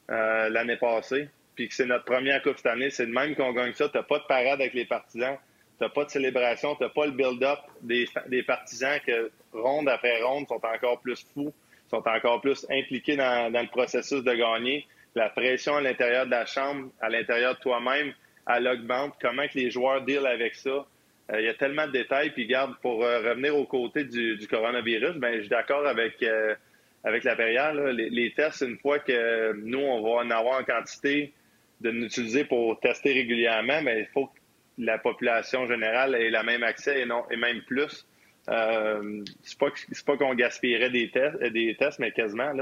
euh, 0.10 0.50
l'année 0.50 0.78
passée, 0.78 1.30
puis 1.56 1.68
que 1.68 1.74
c'est 1.76 1.86
notre 1.86 2.06
première 2.06 2.42
Coupe 2.42 2.58
Stanley. 2.58 2.90
C'est 2.90 3.06
le 3.06 3.12
même 3.12 3.36
qu'on 3.36 3.54
gagne 3.54 3.74
ça. 3.74 3.88
Tu 3.90 4.00
pas 4.02 4.20
de 4.20 4.26
parade 4.28 4.62
avec 4.62 4.74
les 4.74 4.86
partisans. 4.86 5.38
T'as 5.78 5.90
pas 5.90 6.06
de 6.06 6.10
célébration, 6.10 6.76
t'as 6.76 6.90
pas 6.90 7.06
le 7.06 7.12
build-up 7.12 7.60
des, 7.82 8.08
des, 8.28 8.44
partisans 8.44 8.98
que 9.06 9.30
ronde 9.52 9.90
après 9.90 10.22
ronde 10.24 10.48
sont 10.48 10.62
encore 10.64 11.02
plus 11.02 11.28
fous, 11.34 11.54
sont 11.90 12.08
encore 12.08 12.40
plus 12.40 12.66
impliqués 12.72 13.18
dans, 13.18 13.52
dans 13.52 13.62
le 13.62 13.68
processus 13.68 14.24
de 14.24 14.34
gagner. 14.34 14.88
La 15.16 15.30
pression 15.30 15.76
à 15.76 15.82
l'intérieur 15.82 16.28
de 16.28 16.32
la 16.32 16.46
chambre, 16.46 16.90
à 17.02 17.10
l'intérieur 17.10 17.56
de 17.56 17.60
toi-même, 17.60 18.14
à 18.46 18.60
l'ogbante, 18.60 19.16
comment 19.22 19.48
que 19.48 19.58
les 19.58 19.72
joueurs 19.72 20.02
deal 20.02 20.26
avec 20.26 20.56
ça. 20.56 20.86
Euh, 21.32 21.40
il 21.40 21.46
y 21.46 21.50
a 21.50 21.54
tellement 21.54 21.88
de 21.88 21.92
détails. 21.92 22.32
Puis 22.32 22.46
garde, 22.46 22.76
pour 22.82 23.04
euh, 23.04 23.20
revenir 23.20 23.56
aux 23.56 23.66
côtés 23.66 24.04
du, 24.04 24.48
coronavirus, 24.48 25.16
ben 25.16 25.36
je 25.36 25.42
suis 25.42 25.50
d'accord 25.50 25.86
avec 25.88 26.22
euh, 26.24 26.56
avec 27.04 27.24
la 27.24 27.36
période. 27.36 27.78
Les, 27.96 28.32
tests, 28.32 28.62
une 28.62 28.78
fois 28.78 29.00
que 29.00 29.54
nous, 29.54 29.80
on 29.80 30.02
va 30.02 30.24
en 30.24 30.30
avoir 30.32 30.60
en 30.60 30.64
quantité 30.64 31.34
de 31.82 31.90
l'utiliser 31.90 32.46
pour 32.46 32.80
tester 32.80 33.14
régulièrement, 33.14 33.82
mais 33.82 33.96
ben, 33.96 34.06
il 34.08 34.14
faut 34.14 34.30
la 34.78 34.98
population 34.98 35.68
générale 35.68 36.16
ait 36.16 36.30
le 36.30 36.44
même 36.44 36.64
accès 36.64 37.02
et, 37.02 37.06
non, 37.06 37.24
et 37.30 37.38
même 37.38 37.62
plus. 37.62 38.06
Euh, 38.50 39.24
c'est 39.44 39.58
pas 39.58 39.72
pas 40.06 40.18
qu'on 40.18 40.36
gaspillerait 40.36 40.90
des 40.90 41.10
tests, 41.10 41.42
des 41.42 41.76
tests, 41.76 42.00
mais 42.00 42.12
quasiment 42.12 42.54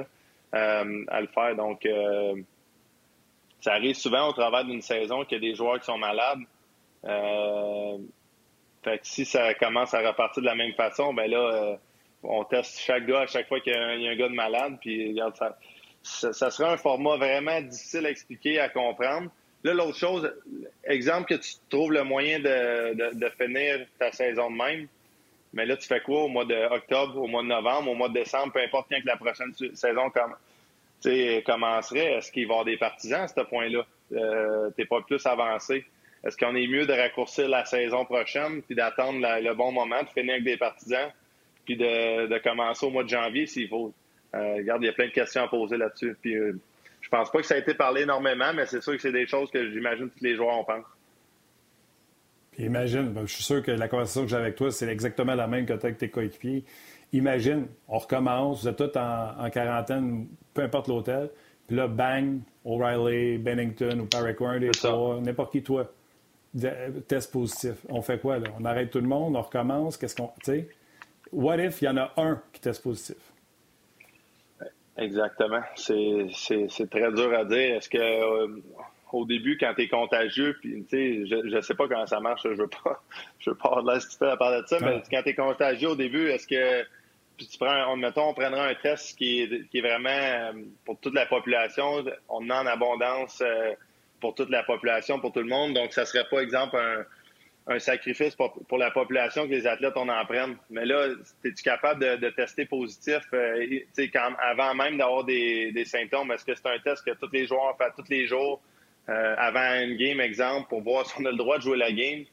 à 0.52 0.84
le 0.84 1.28
faire. 1.34 1.56
Donc, 1.56 1.88
ça 3.64 3.76
arrive 3.76 3.96
souvent 3.96 4.28
au 4.28 4.34
travers 4.34 4.66
d'une 4.66 4.82
saison 4.82 5.24
qu'il 5.24 5.42
y 5.42 5.48
a 5.48 5.50
des 5.52 5.56
joueurs 5.56 5.80
qui 5.80 5.86
sont 5.86 5.98
malades. 5.98 6.42
Euh, 7.06 7.98
fait 8.84 8.98
que 9.00 9.08
si 9.08 9.24
ça 9.24 9.54
commence 9.54 9.94
à 9.94 10.06
repartir 10.06 10.44
de 10.44 10.48
la 10.48 10.56
même 10.56 10.74
façon, 10.74 11.14
ben 11.14 11.32
là, 11.32 11.38
euh, 11.38 11.76
on 12.24 12.44
teste 12.44 12.78
chaque 12.80 13.06
gars 13.06 13.22
à 13.22 13.28
chaque 13.28 13.48
fois 13.48 13.62
qu'il 13.62 13.72
y, 13.72 13.76
a 13.78 14.12
un 14.12 14.16
gars 14.18 14.28
de 14.28 14.34
malade. 14.34 14.78
Puis 14.82 15.12
regarde, 15.12 15.38
ça, 15.38 16.34
ça, 16.34 16.52
ça 16.52 16.70
un 16.70 16.76
format 16.76 17.16
vraiment 17.16 17.62
difficile 17.62 18.06
à 18.06 18.10
expliquer, 18.10 18.60
à 18.60 18.68
comprendre. 18.68 19.30
Là, 19.64 19.74
l'autre 19.74 19.98
chose, 19.98 20.30
exemple 20.84 21.34
que 21.34 21.42
tu 21.42 21.54
trouves 21.70 21.94
le 21.94 22.04
moyen 22.04 22.40
de, 22.40 23.30
finir 23.42 23.86
ta 23.98 24.12
saison 24.12 24.52
de 24.52 24.58
même, 24.58 24.88
mais 25.54 25.66
là, 25.66 25.78
tu 25.78 25.88
fais 25.88 26.02
quoi 26.02 26.24
au 26.24 26.28
mois 26.28 26.44
d'octobre, 26.44 27.18
au 27.18 27.28
mois 27.28 27.44
de 27.44 27.48
novembre, 27.48 27.92
au 27.92 27.96
mois 27.96 28.10
de 28.10 28.16
décembre, 28.16 28.52
peu 28.52 28.62
importe 28.62 28.88
quand 28.92 29.00
que 29.00 29.08
la 29.08 29.16
prochaine 29.16 29.54
saison 29.74 30.10
commencerait, 31.46 32.14
est-ce 32.14 32.32
qu'il 32.32 32.48
va 32.48 32.54
y 32.54 32.54
avoir 32.54 32.66
des 32.66 32.78
partisans 32.78 33.22
à 33.22 33.28
ce 33.28 33.42
point-là? 33.42 33.86
Euh, 34.14 34.70
T'es 34.76 34.86
pas 34.86 35.02
plus 35.02 35.26
avancé. 35.26 35.86
Est-ce 36.24 36.38
qu'on 36.38 36.56
est 36.56 36.68
mieux 36.68 36.86
de 36.86 36.94
raccourcir 36.94 37.50
la 37.50 37.66
saison 37.66 38.06
prochaine 38.06 38.62
puis 38.62 38.76
d'attendre 38.76 39.20
le 39.20 39.54
bon 39.54 39.72
moment, 39.72 40.02
de 40.02 40.10
finir 40.10 40.34
avec 40.34 40.46
des 40.46 40.58
partisans, 40.58 41.12
puis 41.66 41.76
de, 41.76 42.38
commencer 42.40 42.86
au 42.86 42.90
mois 42.90 43.04
de 43.04 43.10
janvier 43.10 43.46
s'il 43.46 43.68
faut? 43.68 43.94
Euh, 44.36 44.56
regarde, 44.56 44.82
il 44.84 44.86
y 44.86 44.90
a 44.90 44.94
plein 44.94 45.08
de 45.08 45.12
questions 45.12 45.44
à 45.44 45.48
poser 45.48 45.78
là-dessus. 45.78 46.16
Puis 46.22 46.36
euh, 46.36 46.54
je 47.02 47.10
pense 47.10 47.30
pas 47.30 47.40
que 47.40 47.46
ça 47.46 47.56
a 47.56 47.58
été 47.58 47.74
parlé 47.74 48.04
énormément, 48.04 48.54
mais 48.54 48.66
c'est 48.66 48.82
sûr 48.82 48.94
que 48.94 49.02
c'est 49.02 49.12
des 49.12 49.28
choses 49.28 49.52
que 49.52 49.70
j'imagine 49.72 50.10
tous 50.10 50.24
les 50.24 50.36
joueurs 50.36 50.56
en 50.56 50.64
pensent. 50.64 50.86
imagine, 52.58 53.10
ben, 53.10 53.28
je 53.28 53.34
suis 53.34 53.44
sûr 53.44 53.62
que 53.62 53.72
la 53.72 53.90
conversation 53.90 54.24
que 54.24 54.30
j'ai 54.30 54.38
avec 54.38 54.56
toi, 54.56 54.72
c'est 54.72 54.88
exactement 54.88 55.36
la 55.36 55.48
même 55.48 55.66
que 55.66 55.74
tu 55.74 55.86
avec 55.86 55.98
tes 55.98 56.10
coéquipiers. 56.10 56.64
Imagine, 57.14 57.68
on 57.88 58.00
recommence, 58.00 58.64
vous 58.64 58.68
êtes 58.68 58.76
tous 58.76 58.98
en, 58.98 59.50
quarantaine, 59.52 60.28
peu 60.54 60.64
importe 60.64 60.88
l'hôtel, 60.88 61.30
puis 61.68 61.78
là, 61.78 61.88
bang, 61.88 62.40
O'Reilly, 62.66 63.38
Bennington 63.38 64.00
ou 64.00 64.06
Paraquin, 64.06 64.60
n'importe 65.22 65.52
qui, 65.52 65.64
toi, 65.64 65.92
test 67.08 67.32
positif. 67.32 67.76
On 67.90 68.02
fait 68.02 68.20
quoi, 68.20 68.40
là? 68.40 68.48
On 68.60 68.66
arrête 68.66 68.90
tout 68.90 69.00
le 69.00 69.08
monde, 69.08 69.36
on 69.36 69.42
recommence, 69.42 69.98
qu'est-ce 69.98 70.16
qu'on. 70.16 70.32
Tu 70.44 70.52
sais, 70.52 70.70
what 71.32 71.58
if 71.58 71.82
il 71.82 71.86
y 71.86 71.90
en 71.90 71.98
a 71.98 72.12
un 72.18 72.42
qui 72.52 72.62
teste 72.62 72.84
positif? 72.84 73.18
Exactement. 74.98 75.62
C'est 75.76 76.90
très 76.90 77.12
dur 77.12 77.34
à 77.34 77.46
dire. 77.46 77.76
Est-ce 77.76 77.90
que 77.90 77.98
euh, 77.98 78.62
au 79.12 79.26
début, 79.26 79.58
quand 79.58 79.74
tu 79.76 79.84
es 79.84 79.88
contagieux, 79.88 80.56
puis 80.60 80.86
je 80.92 81.56
ne 81.56 81.62
sais 81.62 81.76
pas 81.76 81.88
comment 81.88 82.06
ça 82.06 82.20
marche, 82.20 82.44
je 82.44 82.62
veux 82.62 82.68
pas 82.68 83.04
je 83.40 83.50
veux 83.50 83.58
pas 83.58 83.70
avoir 83.70 83.84
de 83.84 83.92
la 83.92 84.32
à 84.32 84.38
parler 84.38 84.62
de 84.62 84.68
ça, 84.68 84.78
mais 84.82 85.02
quand 85.10 85.22
tu 85.24 85.30
es 85.30 85.36
contagieux 85.36 85.90
au 85.90 85.96
début, 85.96 86.28
est-ce 86.28 86.48
que 86.48 86.86
tu 87.48 87.58
prends, 87.58 87.92
on, 87.92 87.98
mettons, 87.98 88.30
on 88.30 88.34
prendra 88.34 88.68
un 88.68 88.76
test 88.76 89.18
qui 89.18 89.42
est, 89.42 89.82
vraiment 89.82 90.10
euh, 90.10 90.52
pour 90.86 91.00
toute 91.00 91.14
la 91.14 91.26
population. 91.26 92.04
On 92.30 92.50
en 92.50 92.66
abondance 92.66 93.42
euh, 93.42 93.74
pour 94.20 94.36
toute 94.36 94.50
la 94.50 94.64
population, 94.64 95.20
pour 95.20 95.32
tout 95.32 95.42
le 95.42 95.48
monde. 95.48 95.74
Donc, 95.74 95.94
ça 95.94 96.06
serait 96.06 96.28
pas, 96.30 96.42
exemple, 96.42 96.78
un, 97.68 97.80
sacrifice 97.80 98.36
pour, 98.36 98.78
la 98.78 98.92
population 98.92 99.46
que 99.48 99.52
les 99.52 99.68
athlètes 99.68 99.96
en 99.96 100.26
prenne. 100.26 100.58
Mais 100.70 100.86
là, 100.86 101.08
es-tu 101.46 101.64
capable 101.64 102.20
de, 102.20 102.30
tester 102.30 102.66
positif 102.66 103.22
euh, 103.34 103.80
avant 104.42 104.74
même 104.76 104.98
d'avoir 104.98 105.24
des, 105.24 105.72
des, 105.72 105.86
symptômes? 105.86 106.32
Est-ce 106.32 106.46
que 106.46 106.56
c'est 106.56 106.68
un 106.68 106.80
test 106.80 107.06
que 107.06 107.12
tous 107.12 107.32
les 107.32 107.46
joueurs 107.46 107.78
font 107.78 108.04
tous 108.04 108.10
les 108.10 108.28
jours 108.28 108.62
avant 109.08 109.82
une 109.82 109.98
game, 109.98 110.22
exemple, 110.22 110.70
pour 110.70 110.82
voir 110.82 111.06
si 111.06 111.14
on 111.20 111.26
a 111.26 111.32
le 111.32 111.38
droit 111.38 111.58
de 111.58 111.64
jouer 111.64 111.78
la 111.78 111.92
game? 111.92 112.24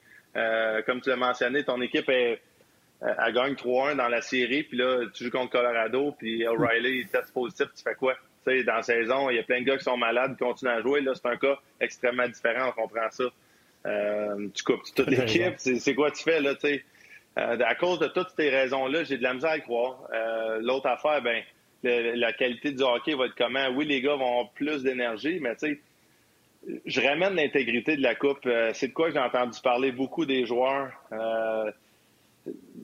Comme 0.86 1.00
tu 1.00 1.11
l'as 1.11 1.16
mentionné, 1.16 1.64
ton 1.64 1.80
équipe 1.80 2.08
est, 2.08 2.40
elle 3.03 3.34
gagne 3.34 3.55
3-1 3.55 3.96
dans 3.96 4.09
la 4.09 4.20
série, 4.20 4.62
puis 4.64 4.76
là, 4.76 5.07
tu 5.14 5.24
joues 5.24 5.30
contre 5.30 5.51
Colorado, 5.51 6.14
puis 6.18 6.46
O'Reilly, 6.46 7.01
il 7.01 7.09
teste 7.09 7.32
positif, 7.32 7.66
tu 7.74 7.82
fais 7.82 7.94
quoi? 7.94 8.14
Tu 8.46 8.59
sais, 8.59 8.64
dans 8.64 8.76
la 8.76 8.82
saison, 8.82 9.30
il 9.30 9.36
y 9.36 9.38
a 9.38 9.42
plein 9.42 9.61
de 9.61 9.66
gars 9.66 9.76
qui 9.76 9.84
sont 9.84 9.96
malades, 9.96 10.32
qui 10.32 10.44
continuent 10.44 10.70
à 10.70 10.80
jouer. 10.80 11.01
Là, 11.01 11.12
c'est 11.14 11.26
un 11.26 11.36
cas 11.36 11.59
extrêmement 11.80 12.28
différent, 12.28 12.68
on 12.68 12.82
comprend 12.82 13.11
ça. 13.11 13.24
Euh, 13.86 14.48
tu 14.55 14.62
coupes 14.62 14.82
toute 14.94 15.09
l'équipe, 15.09 15.55
c'est 15.57 15.94
quoi 15.94 16.11
tu 16.11 16.22
fais, 16.22 16.40
là, 16.40 16.55
tu 16.55 16.68
sais? 16.68 16.84
Euh, 17.38 17.57
à 17.64 17.74
cause 17.74 17.98
de 18.01 18.09
toutes 18.09 18.30
ces 18.36 18.51
raisons-là, 18.51 19.05
j'ai 19.05 19.16
de 19.16 19.22
la 19.22 19.34
misère 19.34 19.51
à 19.51 19.57
y 19.57 19.62
croire. 19.62 20.03
Euh, 20.12 20.59
L'autre 20.61 20.88
affaire, 20.88 21.22
ben, 21.22 21.42
la 21.82 22.32
qualité 22.32 22.72
du 22.72 22.82
hockey 22.82 23.14
va 23.14 23.26
être 23.26 23.36
comment? 23.36 23.68
Oui, 23.70 23.86
les 23.86 24.01
gars 24.03 24.16
vont 24.16 24.26
avoir 24.26 24.51
plus 24.51 24.82
d'énergie, 24.82 25.38
mais 25.40 25.55
tu 25.57 25.68
sais, 25.68 25.80
je 26.84 27.01
ramène 27.01 27.34
l'intégrité 27.34 27.96
de 27.96 28.03
la 28.03 28.14
Coupe. 28.14 28.44
Euh, 28.46 28.70
c'est 28.74 28.88
de 28.88 28.92
quoi 28.92 29.11
j'ai 29.11 29.18
entendu 29.18 29.59
parler 29.62 29.92
beaucoup 29.92 30.26
des 30.26 30.44
joueurs. 30.44 30.90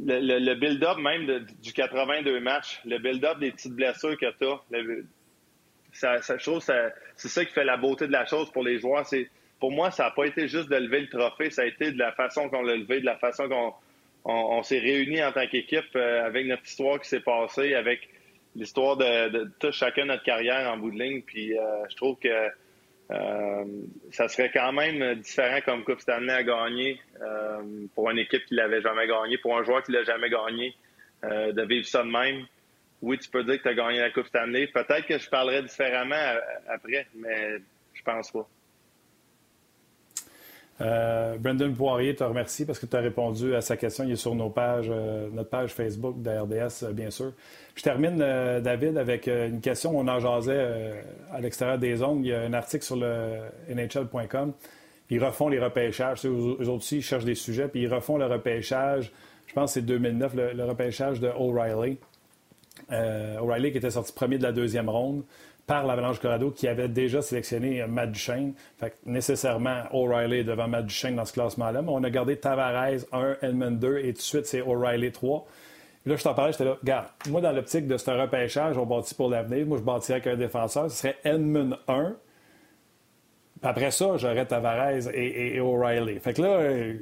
Euh, 0.08 0.20
le, 0.20 0.38
le, 0.38 0.54
build-up 0.54 0.98
même 0.98 1.46
du 1.62 1.72
82 1.72 2.40
matchs, 2.40 2.80
le 2.84 2.98
build-up 2.98 3.38
des 3.38 3.50
petites 3.50 3.72
blessures 3.72 4.16
que 4.18 4.26
tu 4.38 4.46
as, 4.46 4.60
ça, 5.92 6.20
ça, 6.20 6.36
c'est 7.16 7.28
ça 7.28 7.44
qui 7.44 7.52
fait 7.52 7.64
la 7.64 7.76
beauté 7.76 8.06
de 8.06 8.12
la 8.12 8.26
chose 8.26 8.50
pour 8.52 8.62
les 8.62 8.78
joueurs. 8.78 9.06
C'est 9.06 9.30
Pour 9.58 9.72
moi, 9.72 9.90
ça 9.90 10.04
n'a 10.04 10.10
pas 10.10 10.26
été 10.26 10.48
juste 10.48 10.68
de 10.68 10.76
lever 10.76 11.00
le 11.00 11.08
trophée, 11.08 11.50
ça 11.50 11.62
a 11.62 11.64
été 11.64 11.92
de 11.92 11.98
la 11.98 12.12
façon 12.12 12.48
qu'on 12.50 12.62
l'a 12.62 12.76
levé, 12.76 13.00
de 13.00 13.06
la 13.06 13.16
façon 13.16 13.48
qu'on 13.48 13.74
on, 14.24 14.62
s'est 14.62 14.78
réunis 14.78 15.24
en 15.24 15.32
tant 15.32 15.46
qu'équipe 15.46 15.96
euh, 15.96 16.26
avec 16.26 16.46
notre 16.46 16.64
histoire 16.66 17.00
qui 17.00 17.08
s'est 17.08 17.20
passée, 17.20 17.74
avec 17.74 18.08
l'histoire 18.54 18.96
de, 18.96 19.28
de, 19.30 19.50
de, 19.60 19.70
chacun 19.70 20.06
notre 20.06 20.24
carrière 20.24 20.70
en 20.70 20.76
bout 20.76 20.90
de 20.90 20.98
ligne. 20.98 21.22
Puis 21.22 21.52
je 21.90 21.96
trouve 21.96 22.18
que 22.18 22.28
euh, 23.10 23.64
ça 24.10 24.28
serait 24.28 24.50
quand 24.52 24.72
même 24.72 25.14
différent 25.16 25.60
comme 25.64 25.84
Coupe 25.84 26.00
Stanley 26.00 26.32
à 26.32 26.42
gagner 26.42 27.00
euh, 27.20 27.86
pour 27.94 28.10
une 28.10 28.18
équipe 28.18 28.44
qui 28.46 28.54
l'avait 28.54 28.80
jamais 28.80 29.06
gagné, 29.06 29.38
pour 29.38 29.56
un 29.56 29.62
joueur 29.62 29.82
qui 29.82 29.92
l'a 29.92 30.02
jamais 30.02 30.28
gagné, 30.28 30.74
euh, 31.24 31.52
de 31.52 31.62
vivre 31.62 31.86
ça 31.86 32.02
de 32.02 32.10
même. 32.10 32.46
Oui, 33.02 33.18
tu 33.18 33.30
peux 33.30 33.44
dire 33.44 33.58
que 33.58 33.62
tu 33.62 33.68
as 33.68 33.74
gagné 33.74 34.00
la 34.00 34.10
Coupe 34.10 34.26
Stanley. 34.26 34.66
Peut-être 34.68 35.06
que 35.06 35.18
je 35.18 35.28
parlerai 35.28 35.62
différemment 35.62 36.16
après, 36.68 37.06
mais 37.14 37.58
je 37.94 38.02
pense 38.02 38.30
pas. 38.32 38.48
Euh, 40.82 41.38
Brendan 41.38 41.74
Poirier 41.74 42.14
te 42.14 42.24
remercie 42.24 42.66
parce 42.66 42.78
que 42.78 42.86
tu 42.86 42.96
as 42.96 43.00
répondu 43.00 43.54
à 43.54 43.60
sa 43.60 43.76
question. 43.76 44.04
Il 44.04 44.12
est 44.12 44.16
sur 44.16 44.34
nos 44.34 44.50
pages, 44.50 44.88
euh, 44.90 45.28
notre 45.32 45.48
page 45.48 45.72
Facebook 45.72 46.20
de 46.20 46.30
RDS, 46.30 46.84
euh, 46.84 46.92
bien 46.92 47.10
sûr. 47.10 47.32
Je 47.74 47.82
termine, 47.82 48.18
David, 48.18 48.96
avec 48.96 49.26
une 49.26 49.60
question. 49.60 49.98
On 49.98 50.08
en 50.08 50.18
jasait 50.18 50.94
à 51.30 51.40
l'extérieur 51.40 51.78
des 51.78 51.96
zones. 51.96 52.24
Il 52.24 52.28
y 52.28 52.32
a 52.32 52.40
un 52.40 52.54
article 52.54 52.82
sur 52.82 52.96
le 52.96 53.40
NHL.com. 53.68 54.54
Ils 55.10 55.22
refont 55.22 55.50
les 55.50 55.58
repêchages. 55.58 56.24
Eux 56.24 56.70
aussi, 56.70 56.96
ils 56.96 57.02
cherchent 57.02 57.26
des 57.26 57.34
sujets, 57.34 57.68
puis 57.68 57.82
ils 57.82 57.92
refont 57.92 58.16
le 58.16 58.24
repêchage. 58.24 59.12
Je 59.46 59.52
pense 59.52 59.74
que 59.74 59.80
c'est 59.80 59.86
2009, 59.86 60.34
le, 60.34 60.52
le 60.54 60.64
repêchage 60.64 61.20
de 61.20 61.28
O'Reilly. 61.28 61.98
O'Reilly 62.90 63.72
qui 63.72 63.78
était 63.78 63.90
sorti 63.90 64.14
premier 64.14 64.38
de 64.38 64.42
la 64.42 64.52
deuxième 64.52 64.88
ronde 64.88 65.22
par 65.66 65.84
l'Avalanche 65.84 66.20
Colorado 66.20 66.50
qui 66.50 66.68
avait 66.68 66.88
déjà 66.88 67.22
sélectionné 67.22 67.84
Matt 67.86 68.12
Duchesne. 68.12 68.54
Fait 68.78 68.90
que 68.90 68.96
nécessairement, 69.04 69.82
O'Reilly 69.92 70.44
devant 70.44 70.68
Matt 70.68 70.86
Duchesne 70.86 71.16
dans 71.16 71.24
ce 71.24 71.32
classement-là. 71.32 71.82
Mais 71.82 71.90
on 71.90 72.04
a 72.04 72.10
gardé 72.10 72.36
Tavares 72.36 73.00
1, 73.12 73.36
Edmund 73.42 73.78
2 73.78 73.98
et 73.98 74.12
tout 74.12 74.18
de 74.18 74.22
suite, 74.22 74.46
c'est 74.46 74.60
O'Reilly 74.60 75.10
3. 75.10 75.46
là, 76.06 76.16
je 76.16 76.22
t'en 76.22 76.34
parlais, 76.34 76.52
j'étais 76.52 76.64
là, 76.64 76.76
regarde, 76.80 77.06
moi, 77.28 77.40
dans 77.40 77.52
l'optique 77.52 77.88
de 77.88 77.96
ce 77.96 78.10
repêchage, 78.10 78.78
on 78.78 78.86
bâtit 78.86 79.14
pour 79.14 79.28
l'avenir. 79.28 79.66
Moi, 79.66 79.78
je 79.78 79.82
bâtirais 79.82 80.20
qu'un 80.20 80.36
défenseur. 80.36 80.88
Ce 80.90 80.98
serait 80.98 81.16
Edmund 81.24 81.76
1. 81.88 82.14
Puis 83.60 83.70
après 83.70 83.90
ça, 83.90 84.16
j'aurais 84.16 84.46
Tavares 84.46 85.08
et, 85.12 85.58
O'Reilly. 85.58 86.20
Fait 86.20 86.32
que 86.32 86.42
là, 86.42 86.48
euh, 86.48 86.94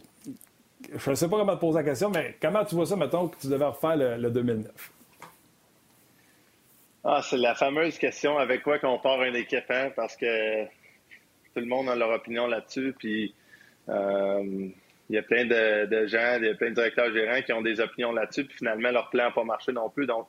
je 0.97 1.11
ne 1.11 1.15
sais 1.15 1.29
pas 1.29 1.37
comment 1.37 1.55
te 1.55 1.61
poser 1.61 1.79
la 1.79 1.85
question, 1.85 2.09
mais 2.09 2.37
comment 2.41 2.65
tu 2.65 2.77
vois 2.77 2.87
ça, 2.87 2.97
mettons, 2.97 3.29
que 3.29 3.37
tu 3.39 3.49
devais 3.49 3.67
refaire 3.67 3.97
le 3.97 4.31
2009? 4.31 4.94
Ah, 7.07 7.21
c'est 7.23 7.37
la 7.37 7.55
fameuse 7.55 7.99
question 7.99 8.39
avec 8.39 8.63
quoi 8.63 8.79
qu'on 8.79 8.99
part 8.99 9.21
un 9.21 9.35
équipe, 9.35 9.71
hein, 9.71 9.91
parce 9.95 10.17
que 10.17 10.65
tout 10.65 11.61
le 11.61 11.67
monde 11.67 11.91
a 11.91 11.95
leur 11.95 12.09
opinion 12.09 12.47
là-dessus. 12.47 12.95
Puis 12.99 13.35
euh, 13.91 14.43
il 15.11 15.15
y 15.15 15.19
a 15.19 15.23
plein 15.23 15.45
de, 15.45 16.07
gens, 16.07 16.39
il 16.39 16.47
y 16.47 16.49
a 16.49 16.55
plein 16.55 16.71
de 16.71 16.75
directeurs 16.75 17.13
gérants 17.13 17.43
qui 17.43 17.53
ont 17.53 17.61
des 17.61 17.79
opinions 17.81 18.13
là-dessus, 18.13 18.47
puis 18.47 18.57
finalement 18.57 18.91
leur 18.91 19.11
plan 19.11 19.25
n'a 19.25 19.31
pas 19.33 19.45
marché 19.45 19.73
non 19.73 19.91
plus. 19.91 20.07
Donc 20.07 20.29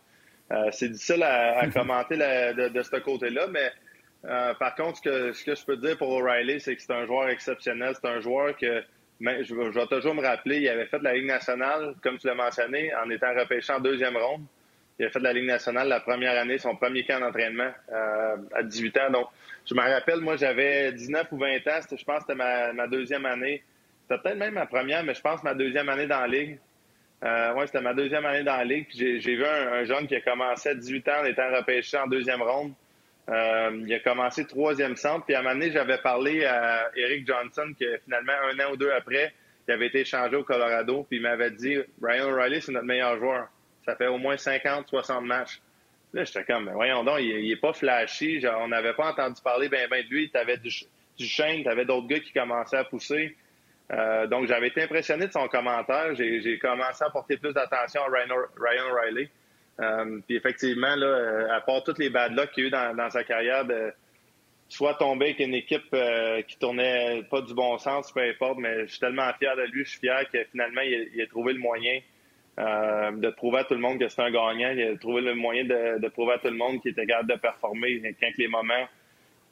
euh, 0.52 0.68
c'est 0.72 0.90
difficile 0.90 1.24
à, 1.24 1.66
commenter 1.74 2.18
de, 2.18 2.82
ce 2.84 2.98
côté-là, 2.98 3.48
mais 3.48 3.72
euh, 4.26 4.54
par 4.56 4.76
contre, 4.76 4.98
ce 4.98 5.02
que, 5.02 5.32
ce 5.32 5.46
que 5.46 5.56
je 5.56 5.64
peux 5.64 5.78
dire 5.78 5.98
pour 5.98 6.10
O'Reilly, 6.10 6.60
c'est 6.60 6.76
que 6.76 6.82
c'est 6.82 6.92
un 6.92 7.06
joueur 7.06 7.30
exceptionnel. 7.30 7.96
C'est 7.96 8.10
un 8.10 8.20
joueur 8.20 8.58
que 8.58 8.84
je, 9.22 9.44
je, 9.44 9.80
vais 9.80 9.88
toujours 9.88 10.14
me 10.14 10.22
rappeler, 10.22 10.58
il 10.58 10.68
avait 10.68 10.88
fait 10.88 11.02
la 11.02 11.14
Ligue 11.14 11.28
nationale, 11.28 11.96
comme 12.04 12.18
tu 12.18 12.28
l'as 12.28 12.36
mentionné, 12.36 12.94
en 12.96 13.10
étant 13.10 13.34
repêché 13.34 13.72
en 13.72 13.80
deuxième 13.80 14.18
ronde. 14.18 14.46
Il 14.98 15.06
a 15.06 15.10
fait 15.10 15.20
de 15.20 15.26
la 15.26 15.34
Ligue 15.34 15.48
nationale 15.48 15.90
la 15.90 16.00
première 16.00 16.40
année, 16.40 16.58
son 16.58 16.76
premier 16.76 17.04
camp 17.04 17.20
d'entraînement 17.20 17.72
euh, 17.92 18.38
à 18.54 18.64
18 18.64 18.98
ans. 19.00 19.12
Donc, 19.12 19.28
je 19.66 19.74
me 19.74 19.82
rappelle, 19.82 20.22
moi, 20.22 20.38
j'avais 20.38 20.94
19 20.94 21.28
ou 21.32 21.38
20 21.38 21.56
ans. 21.68 21.82
Je 21.92 22.04
pense 22.06 22.24
que 22.24 22.34
c'était 22.34 22.36
ma, 22.36 22.88
deuxième 22.88 23.26
année. 23.26 23.62
C'était 24.04 24.22
peut-être 24.22 24.38
même 24.38 24.54
ma 24.54 24.66
première, 24.66 25.04
mais 25.04 25.14
je 25.14 25.22
pense 25.22 25.44
ma 25.44 25.54
deuxième 25.54 25.90
année 25.90 26.08
dans 26.08 26.22
la 26.22 26.28
Ligue. 26.28 26.60
Euh, 27.24 27.54
oui, 27.58 27.64
c'était 27.66 27.82
ma 27.82 27.94
deuxième 27.94 28.26
année 28.26 28.44
dans 28.44 28.56
la 28.56 28.64
Ligue. 28.64 28.88
J'ai 28.94 29.20
vu 29.20 29.46
un, 29.46 29.84
jeune 29.84 30.08
qui 30.08 30.16
a 30.16 30.22
commencé 30.22 30.70
à 30.70 30.76
18 30.76 31.08
ans 31.10 31.22
en 31.22 31.26
étant 31.26 31.50
repêché 31.54 31.98
en 31.98 32.08
deuxième 32.08 32.42
ronde. 32.42 32.72
Euh, 33.28 33.82
il 33.86 33.94
a 33.94 34.00
commencé 34.00 34.46
troisième 34.46 34.96
centre. 34.96 35.26
Puis 35.26 35.36
à 35.36 35.40
un 35.40 35.42
moment 35.42 35.56
donné, 35.56 35.72
j'avais 35.72 35.98
parlé 35.98 36.46
à 36.46 36.90
Eric 36.96 37.28
Johnson, 37.28 37.74
qui 37.78 37.86
finalement, 38.06 38.34
un 38.50 38.60
an 38.66 38.72
ou 38.72 38.78
deux 38.78 38.92
après, 38.92 39.34
il 39.68 39.74
avait 39.74 39.88
été 39.88 40.02
échangé 40.02 40.38
au 40.38 40.44
Colorado. 40.44 41.06
Puis 41.10 41.18
il 41.18 41.24
m'avait 41.24 41.52
dit 41.52 41.78
Ryan 42.02 42.30
O'Reilly, 42.30 42.62
c'est 42.62 42.72
notre 42.72 42.86
meilleur 42.86 43.18
joueur. 43.18 43.48
Ça 43.86 43.96
fait 43.96 44.08
au 44.08 44.18
moins 44.18 44.38
50, 44.38 44.88
60 44.88 45.24
matchs. 45.24 45.62
Là, 46.14 46.24
j'étais 46.24 46.44
comme, 46.44 46.70
voyons 46.72 47.04
donc, 47.04 47.20
il, 47.20 47.52
est 47.52 47.60
pas 47.60 47.74
flashy. 47.74 48.42
on 48.60 48.70
n'avait 48.70 48.94
pas 48.94 49.12
entendu 49.12 49.42
parler 49.44 49.70
ben, 49.70 49.88
ben 49.90 50.04
de 50.04 50.10
lui. 50.10 50.32
Tu 50.32 50.38
avais 50.38 50.58
du, 50.58 50.70
du 51.18 51.28
tu 51.28 51.44
avais 51.68 51.86
d'autres 51.86 52.08
gars 52.08 52.20
qui 52.20 52.32
commençaient 52.32 52.78
à 52.78 52.84
pousser. 52.86 53.36
Euh, 53.92 54.26
donc, 54.28 54.48
j'avais 54.48 54.68
été 54.68 54.82
impressionné 54.82 55.28
de 55.28 55.32
son 55.32 55.48
commentaire. 55.48 56.16
J'ai 56.16 56.58
commencé 56.60 57.04
à 57.04 57.10
porter 57.10 57.38
plus 57.38 57.54
d'attention 57.54 58.02
à 58.02 58.08
Ryan, 58.08 58.36
Ryan 58.58 58.92
O'Reilly. 58.92 59.30
Euh, 59.82 60.22
puis 60.26 60.38
effectivement, 60.38 60.96
là, 60.96 61.06
euh, 61.06 61.48
à 61.52 61.62
part 61.62 61.84
toutes 61.84 62.00
les 62.00 62.10
bad 62.10 62.32
luck 62.32 62.52
qu'il 62.52 62.64
a 62.64 62.68
eu 62.68 62.96
dans, 62.96 63.10
sa 63.10 63.24
carrière, 63.24 63.66
de 63.66 63.94
soit 64.70 64.96
tomber 64.96 65.26
avec 65.26 65.40
une 65.40 65.54
équipe 65.54 65.96
qui 66.48 66.58
tournait 66.58 67.24
pas 67.30 67.42
du 67.42 67.54
bon 67.54 67.78
sens, 67.78 68.12
peu 68.12 68.22
importe, 68.22 68.58
mais 68.58 68.88
je 68.88 68.92
suis 68.92 69.00
tellement 69.00 69.32
fier 69.34 69.56
de 69.56 69.64
lui, 69.64 69.86
je 69.86 69.92
suis 69.92 70.00
fier 70.00 70.28
que 70.32 70.44
finalement, 70.46 70.82
il 70.82 71.22
a 71.22 71.28
trouvé 71.28 71.54
le 71.54 71.60
moyen 71.60 72.00
euh, 72.58 73.12
de 73.12 73.30
prouver 73.32 73.60
à 73.60 73.64
tout 73.66 73.74
le 73.74 73.82
monde 73.82 74.00
que 74.00 74.08
c'est 74.08 74.22
un 74.22 74.32
gagnant. 74.32 74.70
A 74.70 74.98
trouvé 74.98 75.22
le 75.22 75.36
moyen 75.36 75.66
de, 75.66 76.00
de, 76.00 76.08
prouver 76.08 76.34
à 76.34 76.38
tout 76.38 76.48
le 76.48 76.56
monde 76.56 76.82
qu'il 76.82 76.92
était 76.92 77.06
capable 77.06 77.30
de 77.30 77.38
performer 77.38 78.16
quand 78.20 78.32
les 78.38 78.48
moments 78.48 78.88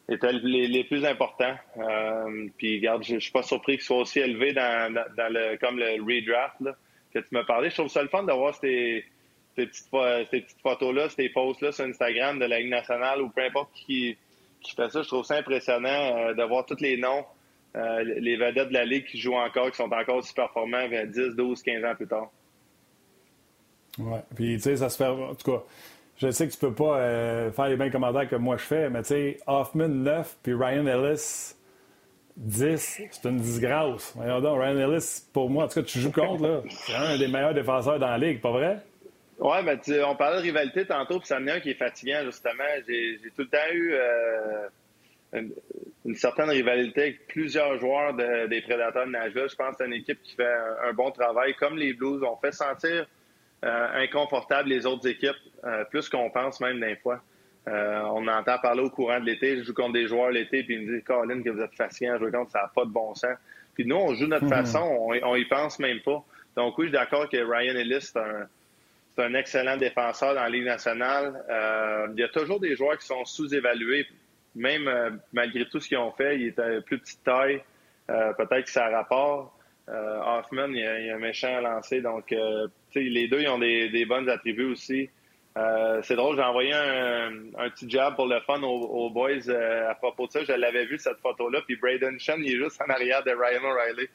étaient 0.10 0.32
les, 0.32 0.84
plus 0.86 1.06
importants. 1.06 1.56
Euh, 1.78 2.48
puis, 2.58 2.78
regarde, 2.78 3.04
je, 3.04 3.20
suis 3.20 3.32
pas 3.32 3.44
surpris 3.44 3.74
qu'il 3.74 3.84
soit 3.84 3.98
aussi 3.98 4.20
élevé 4.20 4.54
dans, 4.54 4.94
le 4.94 5.58
comme 5.58 5.78
le 5.78 6.02
redraft 6.02 6.62
que 7.14 7.20
tu 7.20 7.28
m'as 7.32 7.44
parlé. 7.44 7.70
Je 7.70 7.76
trouve 7.76 7.90
ça 7.90 8.02
le 8.02 8.10
fun 8.10 8.24
de 8.24 8.32
voir 8.32 8.56
ces, 8.56 9.04
petites, 9.56 10.56
photos-là, 10.62 11.10
ces 11.10 11.28
posts-là 11.28 11.74
sur 11.74 11.86
Instagram 11.86 12.40
de 12.40 12.46
la 12.46 12.60
Ligue 12.60 12.70
nationale 12.70 13.22
ou 13.22 13.30
peu 13.30 13.44
importe 13.44 13.74
qui, 13.74 14.18
qui 14.62 14.76
fait 14.76 14.90
ça. 14.90 15.02
Je 15.02 15.08
trouve 15.08 15.26
ça 15.26 15.36
impressionnant 15.36 15.90
euh, 15.90 16.34
de 16.34 16.44
voir 16.44 16.66
tous 16.66 16.80
les 16.80 16.98
noms, 16.98 17.26
les 17.76 18.38
vedettes 18.38 18.70
de 18.70 18.74
la 18.74 18.86
Ligue 18.86 19.06
qui 19.06 19.20
jouent 19.20 19.36
encore, 19.36 19.72
qui 19.72 19.78
sont 19.78 19.92
encore 19.92 20.18
aussi 20.18 20.34
performants 20.34 20.88
10, 20.88 21.36
12, 21.36 21.64
15 21.64 21.84
ans 21.84 21.96
plus 21.96 22.08
tard. 22.08 22.30
Oui. 24.00 24.20
Puis, 24.36 24.56
tu 24.56 24.62
sais, 24.62 24.78
ça 24.78 24.90
se 24.90 24.98
fait. 24.98 25.06
En 25.06 25.36
tout 25.36 25.52
cas, 25.52 25.64
je 26.18 26.32
sais 26.32 26.48
que 26.48 26.54
tu 26.54 26.60
peux 26.60 26.74
pas 26.74 27.00
euh, 27.00 27.52
faire 27.52 27.68
les 27.68 27.78
mêmes 27.78 27.92
commentaires 27.92 28.30
que 28.30 28.36
moi 28.36 28.58
je 28.58 28.64
fais, 28.64 28.90
mais 28.90 29.02
tu 29.02 29.10
sais, 29.10 29.38
Hoffman 29.48 29.88
9 29.88 30.38
puis 30.44 30.54
Ryan 30.54 30.86
Ellis 30.86 31.56
10, 32.38 33.02
c'est 33.12 33.30
une 33.30 33.38
disgrâce. 33.38 34.16
Ryan 34.18 34.78
Ellis, 34.78 35.24
pour 35.34 35.50
moi, 35.50 35.66
en 35.66 35.68
tout 35.68 35.76
cas, 35.76 35.84
tu 35.84 36.00
joues 36.00 36.12
contre, 36.12 36.44
là. 36.44 36.62
C'est 36.70 36.96
un 36.96 37.18
des 37.18 37.28
meilleurs 37.28 37.54
défenseurs 37.54 38.00
dans 38.00 38.08
la 38.08 38.18
ligue, 38.18 38.42
pas 38.42 38.52
vrai? 38.52 38.80
Oui, 39.40 39.58
mais 39.64 39.78
tu, 39.80 40.02
on 40.04 40.16
parlait 40.16 40.38
de 40.38 40.44
rivalité 40.44 40.86
tantôt, 40.86 41.20
puis 41.20 41.28
ça 41.28 41.38
en 41.38 41.46
est 41.46 41.52
un 41.52 41.60
qui 41.60 41.72
est 41.72 41.76
fatigant, 41.76 42.22
justement. 42.24 42.64
J'ai 42.88 43.18
tout 43.36 43.42
le 43.42 43.50
temps 43.50 43.72
eu 43.72 43.94
euh, 43.94 45.50
une, 46.06 46.16
certaine 46.16 46.50
rivalité 46.50 47.02
avec 47.02 47.28
plusieurs 47.28 47.80
joueurs 47.80 48.14
des 48.14 48.62
Prédateurs 48.62 49.06
de 49.06 49.12
Nashville. 49.12 49.48
Je 49.50 49.56
pense 49.56 49.72
que 49.72 49.76
c'est 49.80 49.86
une 49.86 49.94
équipe 49.94 50.22
qui 50.24 50.36
fait 50.36 50.46
un, 50.46 50.90
un 50.90 50.94
bon 50.94 51.12
travail, 51.12 51.54
comme 51.56 51.78
les 51.78 51.94
Blues 51.94 52.24
ont 52.24 52.38
fait 52.38 52.52
sentir 52.52 53.08
inconfortable 53.64 54.70
les 54.70 54.86
autres 54.86 55.08
équipes, 55.08 55.38
plus 55.90 56.10
qu'on 56.10 56.30
pense 56.30 56.60
même 56.60 56.80
des 56.80 56.96
fois. 56.98 57.22
on 57.66 58.28
entend 58.28 58.58
parler 58.60 58.82
au 58.82 58.90
courant 58.90 59.20
de 59.20 59.26
l'été, 59.26 59.58
je 59.58 59.64
joue 59.64 59.74
contre 59.74 59.94
des 59.94 60.08
joueurs 60.08 60.32
l'été, 60.32 60.64
puis 60.64 60.76
ils 60.76 60.82
me 60.86 60.94
disent, 60.94 61.04
Colin, 61.06 61.42
que 61.42 61.50
vous 61.50 61.62
êtes 61.62 61.76
fatiguant 61.76 62.16
à 62.16 62.18
jouer 62.18 62.32
contre, 62.32 62.52
ça 62.52 62.64
n'a 62.64 62.72
pas 62.74 62.86
de 62.86 62.90
bon 62.90 63.16
sens. 63.16 63.38
Puis 63.74 63.86
nous, 63.86 63.96
on 63.96 64.14
joue 64.14 64.28
notre 64.28 64.46
mhm. 64.46 64.50
façon, 64.50 64.80
on, 64.80 65.14
on 65.24 65.36
y 65.36 65.46
pense 65.46 65.80
même 65.80 66.02
pas. 66.02 66.24
Donc 66.56 66.78
oui, 66.78 66.86
je 66.86 66.90
suis 66.90 66.98
d'accord 66.98 67.30
que 67.30 67.38
Ryan 67.38 67.76
Ellis, 67.76 68.02
c'est 68.02 68.20
un, 68.20 68.48
c'est 69.16 69.24
un 69.24 69.34
excellent 69.36 69.78
défenseur 69.78 70.34
dans 70.34 70.42
la 70.42 70.50
Ligue 70.50 70.66
nationale. 70.66 71.44
Euh, 71.50 72.08
il 72.14 72.20
y 72.20 72.24
a 72.24 72.30
toujours 72.30 72.60
des 72.60 72.76
joueurs 72.76 72.98
qui 72.98 73.06
sont 73.06 73.26
sous-évalués, 73.26 74.08
même 74.56 74.88
euh, 74.88 75.12
malgré 75.32 75.66
tout 75.66 75.80
ce 75.80 75.88
qu'ils 75.88 75.98
ont 75.98 76.12
fait. 76.12 76.40
Il 76.40 76.48
est 76.48 76.60
à 76.60 76.82
plus 76.82 77.00
petite 77.00 77.24
taille. 77.24 77.62
Euh, 78.10 78.34
peut-être 78.34 78.66
que 78.66 78.72
ça 78.72 78.86
a 78.86 78.90
rapport. 78.90 79.58
Hoffman, 79.88 80.70
il 80.70 80.86
a, 80.86 81.14
a, 81.14 81.16
un 81.16 81.20
méchant 81.20 81.60
lancé. 81.60 82.02
Donc, 82.02 82.34
les 82.96 83.28
deux, 83.28 83.42
ils 83.42 83.50
ont 83.50 83.60
des, 83.60 83.90
des 83.90 84.06
bons 84.06 84.28
attributs 84.30 84.72
aussi. 84.72 85.10
c'est 86.04 86.16
drôle, 86.16 86.36
j'ai 86.38 86.44
envoyé 86.44 86.74
un, 86.74 87.32
un, 87.58 87.70
petit 87.70 87.90
job 87.90 88.16
pour 88.16 88.28
le 88.28 88.40
fun 88.42 88.62
aux, 88.62 89.10
boys 89.10 89.50
à 89.90 89.96
propos 89.96 90.28
de 90.28 90.32
ça. 90.32 90.44
Je 90.44 90.54
l'avais 90.54 90.86
vu, 90.86 90.98
cette 90.98 91.20
photo-là. 91.20 91.62
Puis 91.66 91.76
Braden 91.76 92.20
Shen, 92.20 92.40
il 92.40 92.54
est 92.54 92.64
juste 92.64 92.82
en 92.82 92.90
arrière 92.92 93.24
de 93.24 93.32
Ryan 93.32 93.64
O'Reilly. 93.64 94.08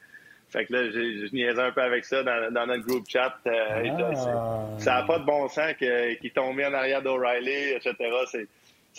Fait 0.49 0.65
que 0.65 0.73
là, 0.73 0.89
je 0.89 1.31
niaisais 1.33 1.61
un 1.61 1.71
peu 1.71 1.81
avec 1.81 2.05
ça 2.05 2.23
dans, 2.23 2.51
dans 2.51 2.65
notre 2.65 2.83
groupe 2.83 3.07
chat. 3.07 3.35
Euh, 3.45 3.83
ah. 3.99 4.65
ça 4.79 4.95
n'a 4.95 5.03
pas 5.03 5.19
de 5.19 5.25
bon 5.25 5.47
sens 5.47 5.73
qu'il 5.75 6.31
tombait 6.33 6.65
en 6.65 6.73
arrière 6.73 7.03
d'O'Reilly, 7.03 7.73
etc. 7.75 7.95
C'est, 8.25 8.47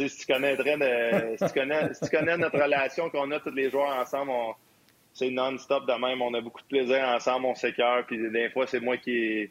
si 0.08 0.18
tu 0.18 0.32
connaîtrais 0.32 0.76
de, 0.76 1.36
si, 1.36 1.44
tu 1.52 1.60
connais, 1.60 1.92
si 1.92 2.08
tu 2.08 2.16
connais 2.16 2.36
notre 2.36 2.56
relation 2.56 3.10
qu'on 3.10 3.30
a 3.32 3.40
tous 3.40 3.50
les 3.50 3.68
joueurs 3.68 3.96
ensemble, 3.98 4.30
c'est 5.12 5.30
non-stop 5.30 5.86
de 5.86 5.92
même. 5.92 6.22
On 6.22 6.34
a 6.34 6.40
beaucoup 6.40 6.62
de 6.62 6.66
plaisir 6.66 7.00
ensemble, 7.08 7.46
on 7.46 7.54
s'écœure. 7.54 8.04
Puis 8.06 8.18
des 8.30 8.50
fois, 8.50 8.66
c'est 8.66 8.80
moi 8.80 8.96
qui, 8.96 9.50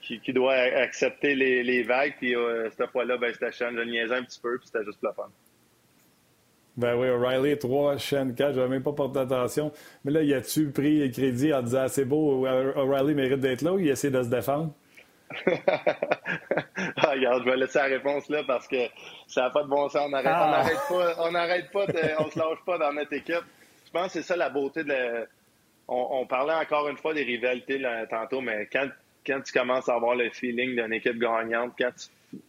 qui, 0.00 0.20
qui, 0.20 0.32
dois 0.32 0.54
accepter 0.54 1.34
les, 1.34 1.62
les 1.62 1.82
vagues. 1.82 2.14
Puis 2.18 2.34
euh, 2.34 2.68
cette 2.76 2.90
fois-là, 2.90 3.16
ben, 3.16 3.32
c'était 3.32 3.52
Je 3.52 3.84
niaisais 3.84 4.14
un 4.14 4.24
petit 4.24 4.40
peu, 4.40 4.58
puis 4.58 4.66
c'était 4.66 4.84
juste 4.84 5.02
le 5.02 5.12
fun. 5.12 5.30
Ben 6.74 6.96
oui, 6.96 7.08
O'Reilly 7.08 7.58
3, 7.58 7.98
Shen 7.98 8.34
4, 8.34 8.54
j'avais 8.54 8.68
même 8.68 8.82
pas 8.82 8.92
porté 8.92 9.18
attention. 9.18 9.72
Mais 10.04 10.12
là, 10.12 10.22
y 10.22 10.32
a-tu 10.32 10.70
pris 10.70 11.00
le 11.00 11.12
crédit 11.12 11.52
en 11.52 11.62
disant 11.62 11.86
c'est 11.88 12.06
beau, 12.06 12.46
O'Reilly 12.46 13.14
mérite 13.14 13.40
d'être 13.40 13.60
là 13.60 13.74
ou 13.74 13.78
il 13.78 13.88
essaie 13.88 14.10
de 14.10 14.22
se 14.22 14.28
défendre? 14.28 14.72
ah, 15.46 17.10
regarde, 17.10 17.42
je 17.44 17.50
vais 17.50 17.56
laisser 17.56 17.78
la 17.78 17.84
réponse 17.84 18.28
là 18.28 18.42
parce 18.46 18.66
que 18.68 18.86
ça 19.26 19.42
n'a 19.42 19.50
pas 19.50 19.62
de 19.62 19.68
bon 19.68 19.88
sens. 19.88 20.02
On 20.06 20.10
n'arrête 20.10 20.32
ah. 20.34 20.64
pas, 20.88 21.14
on 21.18 21.30
n'arrête 21.30 21.70
pas, 21.70 21.86
on 22.18 22.30
se 22.30 22.38
lâche 22.38 22.58
pas 22.64 22.78
dans 22.78 22.92
notre 22.92 23.12
équipe. 23.12 23.44
Je 23.92 23.98
pense 23.98 24.06
que 24.06 24.12
c'est 24.20 24.22
ça 24.22 24.36
la 24.36 24.48
beauté 24.48 24.84
de. 24.84 25.26
On, 25.86 26.24
parlait 26.26 26.54
encore 26.54 26.88
une 26.88 26.96
fois 26.96 27.12
des 27.12 27.24
rivalités 27.24 27.76
là, 27.76 28.06
tantôt, 28.06 28.40
mais 28.40 28.66
quand, 28.72 28.88
quand 29.26 29.42
tu 29.42 29.52
commences 29.52 29.88
à 29.90 29.94
avoir 29.94 30.14
le 30.14 30.30
feeling 30.30 30.74
d'une 30.74 30.92
équipe 30.94 31.18
gagnante, 31.18 31.74
quand 31.78 31.92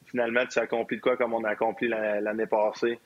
finalement 0.05 0.45
tu 0.45 0.57
accomplis 0.59 0.97
de 0.97 1.01
quoi 1.01 1.17
comme 1.17 1.33
on 1.33 1.43
a 1.43 1.49
accompli 1.49 1.89
l'année 1.89 2.45
passée, 2.45 2.97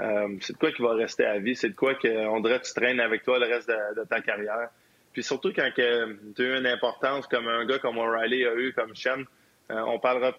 euh, 0.00 0.28
c'est 0.40 0.54
de 0.54 0.58
quoi 0.58 0.72
qui 0.72 0.80
va 0.80 0.94
rester 0.94 1.26
à 1.26 1.38
vie. 1.38 1.54
C'est 1.54 1.68
de 1.68 1.74
quoi 1.74 1.94
qu'on 1.96 2.42
tu 2.42 2.74
traînes 2.74 3.00
avec 3.00 3.24
toi 3.24 3.38
le 3.38 3.46
reste 3.46 3.68
de, 3.68 4.04
ta 4.04 4.22
carrière. 4.22 4.70
Puis 5.12 5.22
surtout 5.22 5.52
quand 5.52 5.68
tu 5.74 5.82
as 5.82 6.06
eu 6.38 6.58
une 6.58 6.66
importance 6.66 7.26
comme 7.26 7.48
un 7.48 7.66
gars 7.66 7.78
comme 7.78 7.98
O'Reilly 7.98 8.46
a 8.46 8.54
eu, 8.54 8.72
comme 8.72 8.96
Shen, 8.96 9.26
euh, 9.70 9.80
on 9.86 9.98
parlera 9.98 10.32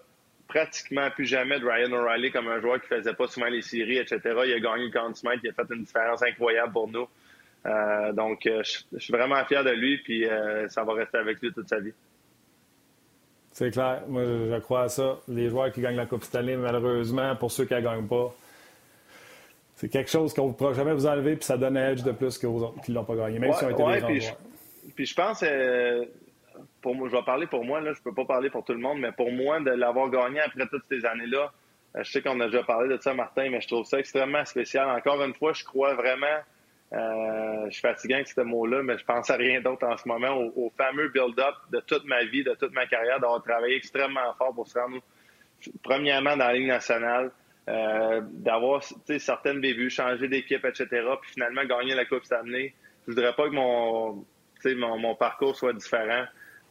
pratiquement 0.48 1.10
plus 1.10 1.26
jamais 1.26 1.60
de 1.60 1.64
Ryan 1.64 1.92
O'Reilly 1.92 2.32
comme 2.32 2.48
un 2.48 2.60
joueur 2.60 2.80
qui 2.80 2.88
faisait 2.88 3.14
pas 3.14 3.28
souvent 3.28 3.46
les 3.46 3.62
séries, 3.62 3.98
etc. 3.98 4.20
Il 4.24 4.52
a 4.52 4.60
gagné 4.60 4.86
le 4.86 4.90
40 4.90 5.22
mètres, 5.22 5.40
il 5.44 5.50
a 5.50 5.52
fait 5.52 5.72
une 5.72 5.84
différence 5.84 6.22
incroyable 6.22 6.72
pour 6.72 6.88
nous. 6.88 7.06
Euh, 7.66 8.12
donc, 8.12 8.40
je 8.44 8.98
suis 8.98 9.12
vraiment 9.12 9.44
fier 9.44 9.64
de 9.64 9.70
lui, 9.70 9.98
puis 9.98 10.24
ça 10.68 10.84
va 10.84 10.94
rester 10.94 11.18
avec 11.18 11.40
lui 11.40 11.52
toute 11.52 11.68
sa 11.68 11.80
vie. 11.80 11.92
C'est 13.50 13.70
clair. 13.70 14.02
Moi, 14.06 14.22
je 14.24 14.58
crois 14.60 14.82
à 14.82 14.88
ça. 14.88 15.18
Les 15.28 15.48
joueurs 15.48 15.72
qui 15.72 15.80
gagnent 15.80 15.96
la 15.96 16.06
Coupe 16.06 16.22
Stanley, 16.22 16.56
malheureusement, 16.56 17.34
pour 17.36 17.50
ceux 17.50 17.64
qui 17.64 17.74
ne 17.74 17.80
gagnent 17.80 18.06
pas, 18.06 18.34
c'est 19.76 19.90
quelque 19.90 20.10
chose 20.10 20.32
qu'on 20.32 20.48
ne 20.48 20.52
pourra 20.52 20.72
jamais 20.72 20.94
vous 20.94 21.06
enlever, 21.06 21.36
puis 21.36 21.44
ça 21.44 21.58
donne 21.58 21.76
un 21.76 21.90
edge 21.90 22.02
de 22.02 22.12
plus 22.12 22.38
qu'aux 22.38 22.62
autres 22.62 22.80
qui 22.82 22.90
ne 22.90 22.96
l'ont 22.96 23.04
pas 23.04 23.14
gagné, 23.14 23.38
même 23.38 23.52
si 23.52 23.64
on 23.64 23.70
été 23.70 24.00
des 24.00 24.06
puis, 24.06 24.20
je, 24.22 24.32
puis 24.94 25.06
je 25.06 25.14
pense, 25.14 25.44
euh, 25.46 26.06
pour 26.80 26.94
moi, 26.94 27.08
je 27.10 27.16
vais 27.16 27.22
parler 27.22 27.46
pour 27.46 27.62
moi, 27.62 27.82
là, 27.82 27.92
je 27.92 28.00
peux 28.00 28.14
pas 28.14 28.24
parler 28.24 28.48
pour 28.48 28.64
tout 28.64 28.72
le 28.72 28.78
monde, 28.78 29.00
mais 29.00 29.12
pour 29.12 29.30
moi, 29.30 29.60
de 29.60 29.70
l'avoir 29.70 30.08
gagné 30.08 30.40
après 30.40 30.66
toutes 30.66 30.84
ces 30.90 31.04
années-là, 31.04 31.52
euh, 31.94 32.02
je 32.02 32.10
sais 32.10 32.22
qu'on 32.22 32.40
a 32.40 32.46
déjà 32.46 32.62
parlé 32.62 32.88
de 32.96 33.00
ça, 33.02 33.12
Martin, 33.12 33.50
mais 33.50 33.60
je 33.60 33.68
trouve 33.68 33.84
ça 33.84 33.98
extrêmement 33.98 34.44
spécial. 34.46 34.88
Encore 34.88 35.22
une 35.22 35.34
fois, 35.34 35.52
je 35.52 35.64
crois 35.64 35.94
vraiment, 35.94 36.26
euh, 36.92 37.64
je 37.66 37.70
suis 37.70 37.80
fatigué 37.80 38.14
avec 38.14 38.28
ce 38.28 38.40
mot-là, 38.40 38.82
mais 38.82 38.96
je 38.96 39.04
pense 39.04 39.28
à 39.30 39.36
rien 39.36 39.60
d'autre 39.60 39.86
en 39.86 39.96
ce 39.96 40.06
moment, 40.06 40.36
au, 40.36 40.72
fameux 40.76 41.08
build-up 41.08 41.54
de 41.72 41.80
toute 41.80 42.04
ma 42.04 42.24
vie, 42.24 42.44
de 42.44 42.54
toute 42.54 42.72
ma 42.72 42.86
carrière, 42.86 43.18
d'avoir 43.18 43.42
travaillé 43.42 43.76
extrêmement 43.76 44.32
fort 44.38 44.54
pour 44.54 44.68
se 44.68 44.78
rendre, 44.78 45.02
premièrement, 45.82 46.36
dans 46.36 46.46
la 46.46 46.54
Ligue 46.54 46.68
nationale, 46.68 47.32
euh, 47.68 48.20
d'avoir 48.22 48.84
certaines 49.18 49.60
bévues, 49.60 49.90
changer 49.90 50.28
d'équipe, 50.28 50.64
etc., 50.64 50.86
puis 51.20 51.32
finalement 51.32 51.64
gagner 51.64 51.94
la 51.94 52.04
Coupe 52.04 52.30
année. 52.30 52.72
Je 53.06 53.12
voudrais 53.12 53.34
pas 53.34 53.48
que 53.48 53.54
mon, 54.74 55.14
parcours 55.16 55.56
soit 55.56 55.72
différent. 55.72 56.24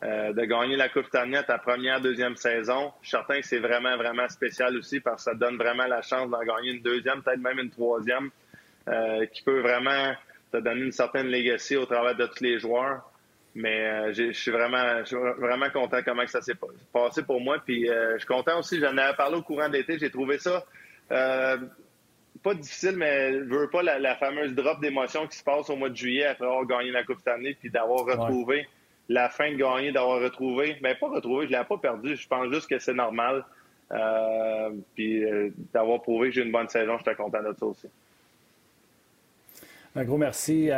Euh, 0.03 0.33
de 0.33 0.45
gagner 0.45 0.77
la 0.77 0.87
Coupe 0.87 1.13
année 1.15 1.37
à 1.37 1.43
ta 1.43 1.57
première, 1.57 1.99
deuxième 1.99 2.35
saison, 2.35 2.91
je 3.01 3.07
suis 3.07 3.17
certain 3.17 3.39
que 3.39 3.45
c'est 3.45 3.59
vraiment, 3.59 3.95
vraiment 3.97 4.27
spécial 4.29 4.75
aussi 4.77 4.99
parce 4.99 5.25
que 5.25 5.31
ça 5.31 5.35
donne 5.35 5.57
vraiment 5.57 5.87
la 5.87 6.01
chance 6.01 6.29
d'en 6.29 6.43
gagner 6.43 6.71
une 6.71 6.81
deuxième, 6.81 7.23
peut-être 7.23 7.39
même 7.39 7.59
une 7.59 7.69
troisième, 7.69 8.29
euh, 8.87 9.25
qui 9.27 9.41
peut 9.43 9.61
vraiment 9.61 10.13
te 10.51 10.57
donner 10.57 10.81
une 10.81 10.91
certaine 10.91 11.27
legacy 11.27 11.75
au 11.75 11.85
travers 11.85 12.15
de 12.15 12.25
tous 12.27 12.43
les 12.43 12.59
joueurs. 12.59 13.09
Mais 13.57 14.13
je 14.13 14.33
suis 14.33 14.51
vraiment, 14.51 15.01
vraiment 15.37 15.69
content 15.69 15.99
comment 16.03 16.27
ça 16.27 16.41
s'est 16.41 16.57
passé 16.91 17.23
pour 17.23 17.39
moi. 17.39 17.57
Puis 17.65 17.87
je 17.87 18.17
suis 18.17 18.27
content 18.27 18.59
aussi, 18.59 18.81
j'en 18.81 18.97
avais 18.97 19.15
parlé 19.15 19.37
au 19.37 19.43
courant 19.43 19.69
de 19.69 19.73
l'été, 19.75 19.97
j'ai 19.97 20.09
trouvé 20.09 20.39
ça 20.39 20.65
euh, 21.11 21.57
pas 22.43 22.53
difficile, 22.53 22.95
mais 22.97 23.33
je 23.33 23.43
veux 23.43 23.69
pas 23.69 23.81
la, 23.81 24.15
fameuse 24.15 24.53
drop 24.53 24.79
d'émotion 24.79 25.27
qui 25.27 25.37
se 25.37 25.43
passe 25.43 25.69
au 25.69 25.75
mois 25.75 25.89
de 25.89 25.95
juillet 25.95 26.25
après 26.25 26.45
avoir 26.45 26.65
gagné 26.65 26.91
la 26.91 27.03
Coupe 27.03 27.27
année, 27.27 27.55
puis 27.59 27.69
d'avoir 27.69 28.05
retrouvé 28.05 28.67
la 29.09 29.29
fin 29.29 29.51
de 29.51 29.55
gagner, 29.55 29.91
d'avoir 29.91 30.21
retrouvé, 30.21 30.77
mais 30.81 30.95
pas 30.95 31.07
retrouvé, 31.07 31.47
je 31.47 31.51
l'ai 31.51 31.63
pas 31.63 31.77
perdu. 31.77 32.15
Je 32.15 32.27
pense 32.27 32.51
juste 32.51 32.69
que 32.69 32.77
c'est 32.79 32.93
normal. 32.93 33.45
Euh, 33.91 34.71
puis 34.95 35.23
euh, 35.23 35.51
d'avoir 35.73 36.01
prouvé 36.01 36.29
que 36.29 36.35
j'ai 36.35 36.41
une 36.41 36.51
bonne 36.51 36.69
saison, 36.69 36.97
je 36.97 37.03
suis 37.03 37.15
content 37.15 37.43
de 37.43 37.53
ça 37.53 37.65
aussi. 37.65 37.87
Un 39.95 40.03
gros 40.03 40.17
merci 40.17 40.69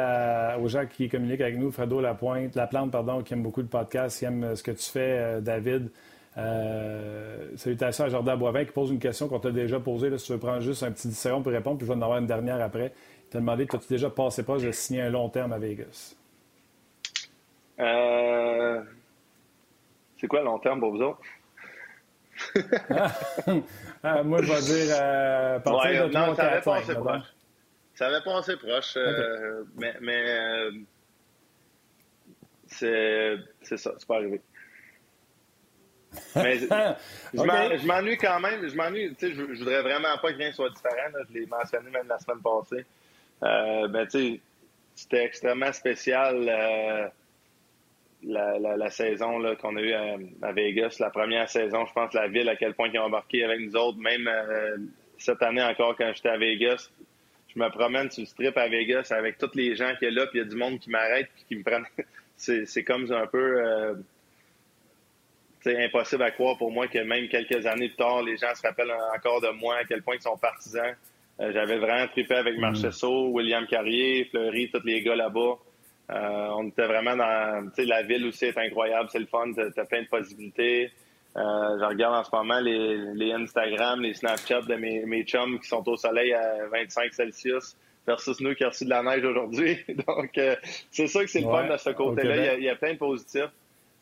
aux 0.62 0.68
gens 0.68 0.86
qui 0.86 1.10
communiquent 1.10 1.42
avec 1.42 1.58
nous, 1.58 1.72
Fredo 1.72 2.02
Lapointe, 2.02 2.56
La 2.56 2.68
Plante, 2.68 2.92
pardon, 2.92 3.24
qui 3.24 3.34
aime 3.34 3.42
beaucoup 3.42 3.62
le 3.62 3.68
podcast, 3.68 4.20
qui 4.20 4.26
aime 4.26 4.56
ce 4.56 4.62
que 4.62 4.72
tu 4.72 4.90
fais, 4.92 5.42
David. 5.42 5.90
Euh, 6.38 7.50
salutations 7.56 8.04
à 8.06 8.10
Jordan 8.10 8.38
Boivin 8.38 8.64
qui 8.64 8.72
pose 8.72 8.92
une 8.92 9.00
question 9.00 9.28
qu'on 9.28 9.40
t'a 9.40 9.50
déjà 9.50 9.80
posée. 9.80 10.16
si 10.18 10.26
tu 10.26 10.34
veux 10.34 10.38
prendre 10.38 10.62
juste 10.62 10.84
un 10.84 10.92
petit 10.92 11.12
seconde 11.12 11.44
pour 11.44 11.52
répondre, 11.52 11.78
puis 11.78 11.88
je 11.88 11.92
vais 11.92 11.98
en 11.98 12.02
avoir 12.02 12.20
une 12.20 12.28
dernière 12.28 12.62
après. 12.62 12.94
Il 13.26 13.30
t'a 13.30 13.40
demandé 13.40 13.68
as-tu 13.72 13.88
déjà 13.90 14.10
passé 14.10 14.44
pas 14.44 14.58
de 14.58 14.72
signer 14.72 15.02
un 15.02 15.10
long 15.10 15.30
terme 15.30 15.52
à 15.52 15.58
Vegas? 15.58 16.16
Euh... 17.80 18.82
C'est 20.20 20.28
quoi 20.28 20.42
long 20.42 20.60
terme 20.60 20.80
pour 20.80 20.92
vous 20.92 21.02
autres? 21.02 21.22
Ah, 24.04 24.22
Moi, 24.22 24.44
je 24.44 24.54
vais 24.54 24.62
dire 24.62 24.96
euh, 25.02 25.60
partir 25.60 26.08
de 26.08 26.14
non, 26.14 26.36
proche. 26.62 27.34
Ça 27.98 28.08
avait 28.08 28.24
passé 28.24 28.56
proche, 28.58 28.96
euh, 28.96 29.64
mais, 29.76 29.96
mais 30.02 30.24
euh, 30.30 30.72
c'est 32.68 33.78
ça, 33.78 33.94
c'est 33.98 34.08
pas 34.08 34.18
arrivé. 34.18 34.40
Mais 36.36 36.58
je 37.34 37.88
m'ennuie 37.88 38.18
quand 38.18 38.40
même. 38.40 38.68
Je 38.68 38.76
m'ennuie. 38.76 39.16
Tu 39.16 39.30
sais, 39.30 39.34
je, 39.34 39.42
voudrais 39.42 39.82
vraiment 39.82 40.16
pas 40.22 40.32
que 40.32 40.38
rien 40.38 40.52
soit 40.52 40.70
différent. 40.70 41.10
Je 41.28 41.34
l'ai 41.34 41.46
mentionné 41.48 41.90
même 41.90 42.08
la 42.08 42.20
semaine 42.20 42.42
passée. 42.42 42.86
Euh, 43.44 43.88
ben, 43.88 44.06
tu 44.08 44.20
sais, 44.20 44.40
c'était 44.96 45.26
extrêmement 45.26 45.72
spécial 45.72 46.48
euh, 46.48 47.08
la, 48.24 48.60
la, 48.60 48.90
saison 48.90 49.42
qu'on 49.56 49.76
a 49.76 49.82
eue 49.82 49.94
à, 49.94 50.52
Vegas. 50.52 50.98
La 51.00 51.10
première 51.10 51.50
saison, 51.50 51.86
je 51.86 51.94
pense, 51.94 52.14
la 52.14 52.28
ville, 52.28 52.50
à 52.50 52.56
quel 52.56 52.74
point 52.74 52.90
ils 52.92 53.00
ont 53.00 53.04
embarqué 53.04 53.44
avec 53.44 53.60
nous 53.60 53.76
autres. 53.76 53.98
Même 54.00 54.28
euh, 54.28 54.78
cette 55.18 55.42
année 55.44 55.64
encore, 55.64 55.96
quand 55.96 56.12
j'étais 56.16 56.30
à 56.30 56.38
Vegas, 56.38 56.90
je 57.54 57.60
me 57.60 57.70
promène 57.70 58.10
sur 58.12 58.22
le 58.22 58.28
strip 58.28 58.58
à 58.58 58.68
Vegas 58.68 59.08
avec 59.12 59.38
tous 59.38 59.56
les 59.56 59.76
gens 59.76 59.94
qui 60.00 60.08
sont 60.08 60.14
là, 60.14 60.28
puis 60.28 60.40
il 60.40 60.44
y 60.44 60.46
a 60.46 60.50
du 60.50 60.56
monde 60.56 60.80
qui 60.80 60.90
m'arrête, 60.90 61.30
puis 61.34 61.44
qui 61.48 61.56
me 61.56 61.64
prennent. 61.64 61.86
c'est 62.36 62.84
comme 62.84 63.12
un 63.12 63.28
peu 63.28 63.66
euh, 63.66 63.96
c'est 65.62 65.84
impossible 65.84 66.24
à 66.24 66.32
croire 66.32 66.58
pour 66.58 66.72
moi 66.72 66.88
que 66.88 67.00
même 67.00 67.28
quelques 67.28 67.66
années 67.66 67.90
plus 67.90 67.98
tard, 67.98 68.22
les 68.24 68.38
gens 68.38 68.54
se 68.56 68.62
rappellent 68.62 68.94
encore 69.16 69.42
de 69.42 69.50
moi, 69.60 69.78
à 69.78 69.84
quel 69.84 70.02
point 70.02 70.16
ils 70.16 70.22
sont 70.22 70.38
partisans. 70.38 70.96
Euh, 71.40 71.52
j'avais 71.52 71.78
vraiment 71.78 72.08
trippé 72.08 72.36
avec 72.36 72.58
mm. 72.58 72.62
Marchesso, 72.62 73.28
William 73.30 73.66
Carrier, 73.68 74.26
Fleury, 74.26 74.70
tous 74.72 74.86
les 74.86 75.02
gars 75.02 75.16
là-bas. 75.16 75.58
Euh, 76.10 76.48
on 76.56 76.68
était 76.68 76.88
vraiment 76.88 77.16
dans... 77.18 77.70
Tu 77.70 77.82
sais, 77.82 77.86
la 77.86 78.02
ville 78.04 78.26
aussi 78.28 78.46
est 78.46 78.58
incroyable, 78.58 79.10
c'est 79.12 79.20
le 79.20 79.26
fun, 79.26 79.52
t'as 79.54 79.86
plein 79.86 80.04
de 80.04 80.08
possibilités. 80.08 80.92
Euh, 81.38 81.78
je 81.80 81.86
regarde 81.86 82.16
en 82.16 82.24
ce 82.24 82.36
moment 82.36 82.60
les, 82.60 82.98
les 83.14 83.32
Instagram, 83.32 84.02
les 84.02 84.16
Snapchat 84.16 84.62
de 84.62 84.76
mes, 84.76 85.06
mes 85.06 85.24
chums 85.24 85.60
qui 85.60 85.68
sont 85.68 85.88
au 85.88 85.96
soleil 85.96 86.34
à 86.34 86.66
25 86.72 87.14
Celsius 87.14 87.76
versus 88.08 88.40
nous 88.40 88.56
qui 88.56 88.64
a 88.64 88.70
reçu 88.70 88.86
de 88.86 88.90
la 88.90 89.04
neige 89.04 89.24
aujourd'hui. 89.24 89.78
Donc, 90.08 90.40
c'est 90.90 91.08
ça 91.08 91.22
que 91.24 91.30
c'est 91.30 91.42
le 91.42 91.48
fun 91.48 91.68
de 91.68 91.78
ce 91.78 91.92
côté-là. 91.92 92.54
Il, 92.56 92.60
il, 92.62 92.66
y 92.66 92.70
a 92.70 92.76
plein 92.76 92.94
de 92.94 92.98
positifs. 92.98 93.52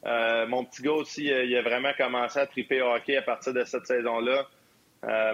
mon 0.06 0.64
petit 0.64 0.82
gars 0.82 0.94
aussi, 0.94 1.26
il 1.26 1.58
a 1.58 1.62
vraiment 1.62 1.92
commencé 1.98 2.40
à 2.40 2.48
triper 2.48 2.82
hockey 2.82 3.18
à 3.18 3.22
partir 3.22 3.54
de 3.54 3.66
cette 3.66 3.86
saison-là. 3.86 4.46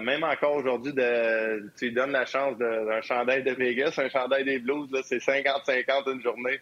même 0.00 0.24
encore 0.24 0.56
aujourd'hui, 0.56 0.92
tu 1.78 1.84
lui 1.84 1.92
donnes 1.92 2.12
la 2.12 2.26
chance 2.26 2.56
d'un 2.58 3.00
chandail 3.02 3.44
de 3.44 3.52
Vegas, 3.52 3.94
un 3.98 4.08
chandail 4.08 4.44
des 4.44 4.58
Blues, 4.58 4.88
c'est 5.04 5.18
50-50 5.18 6.14
une 6.14 6.22
journée. 6.22 6.58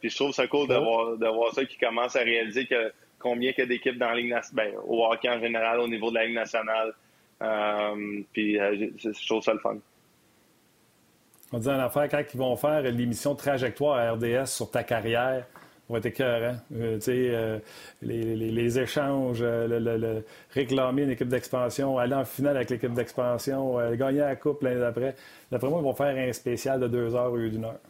puis 0.00 0.10
je 0.10 0.16
trouve 0.16 0.32
ça 0.32 0.48
cool 0.48 0.66
de, 0.66 0.74
voir, 0.74 1.16
de 1.16 1.28
voir 1.28 1.52
ça 1.52 1.64
qui 1.64 1.78
commence 1.78 2.16
à 2.16 2.20
réaliser 2.20 2.66
que 2.66 2.90
combien 3.18 3.52
il 3.56 3.58
y 3.58 3.62
a 3.62 3.66
d'équipes 3.66 3.98
dans 3.98 4.08
la 4.08 4.16
Ligue 4.16 4.30
nationale, 4.30 4.72
ben, 4.72 4.80
au 4.86 5.04
hockey 5.04 5.28
en 5.28 5.40
général, 5.40 5.80
au 5.80 5.88
niveau 5.88 6.10
de 6.10 6.16
la 6.16 6.26
Ligue 6.26 6.36
nationale. 6.36 6.92
Euh, 7.42 8.22
puis 8.32 8.58
euh, 8.58 8.88
je 8.96 9.26
trouve 9.26 9.42
ça 9.42 9.52
le 9.52 9.60
fun. 9.60 9.76
On 11.52 11.58
dit 11.58 11.68
en 11.68 11.78
affaire, 11.78 12.08
quand 12.08 12.22
ils 12.32 12.38
vont 12.38 12.56
faire 12.56 12.82
l'émission 12.82 13.34
Trajectoire 13.34 13.98
à 13.98 14.12
RDS 14.12 14.46
sur 14.46 14.70
ta 14.70 14.82
carrière, 14.82 15.46
ça 15.54 15.92
va 15.94 15.98
être 15.98 16.06
écœurant. 16.06 16.56
Euh, 16.74 16.98
euh, 17.08 17.58
les, 18.02 18.78
échanges, 18.78 19.42
le, 19.42 20.24
réclamer 20.50 21.04
une 21.04 21.10
équipe 21.10 21.28
d'expansion, 21.28 21.96
aller 21.96 22.14
en 22.14 22.24
finale 22.24 22.56
avec 22.56 22.70
l'équipe 22.70 22.92
d'expansion, 22.92 23.78
gagner 23.96 24.18
la 24.18 24.36
coupe 24.36 24.62
l'année 24.62 24.80
d'après. 24.80 25.14
D'après 25.50 25.70
moi, 25.70 25.80
ils 25.80 25.84
vont 25.84 25.94
faire 25.94 26.16
un 26.16 26.32
spécial 26.32 26.80
de 26.80 26.88
deux 26.88 27.14
heures 27.14 27.34
lieu 27.34 27.48
d'une 27.48 27.64
heure. 27.64 27.80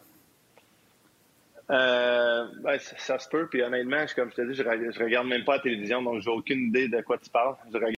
Euh, 1.70 2.46
ben, 2.62 2.78
ça, 2.78 3.18
se 3.18 3.28
peut. 3.28 3.46
Puis 3.48 3.62
honnêtement, 3.62 4.04
comme 4.16 4.30
je 4.30 4.36
te 4.36 4.42
dis, 4.42 4.54
je, 4.54 4.62
je 4.62 5.04
regarde 5.04 5.26
même 5.26 5.44
pas 5.44 5.56
la 5.56 5.62
télévision, 5.62 6.02
donc 6.02 6.22
j'ai 6.22 6.30
aucune 6.30 6.68
idée 6.68 6.88
de 6.88 7.00
quoi 7.02 7.18
tu 7.18 7.30
parles. 7.30 7.56
Je 7.72 7.78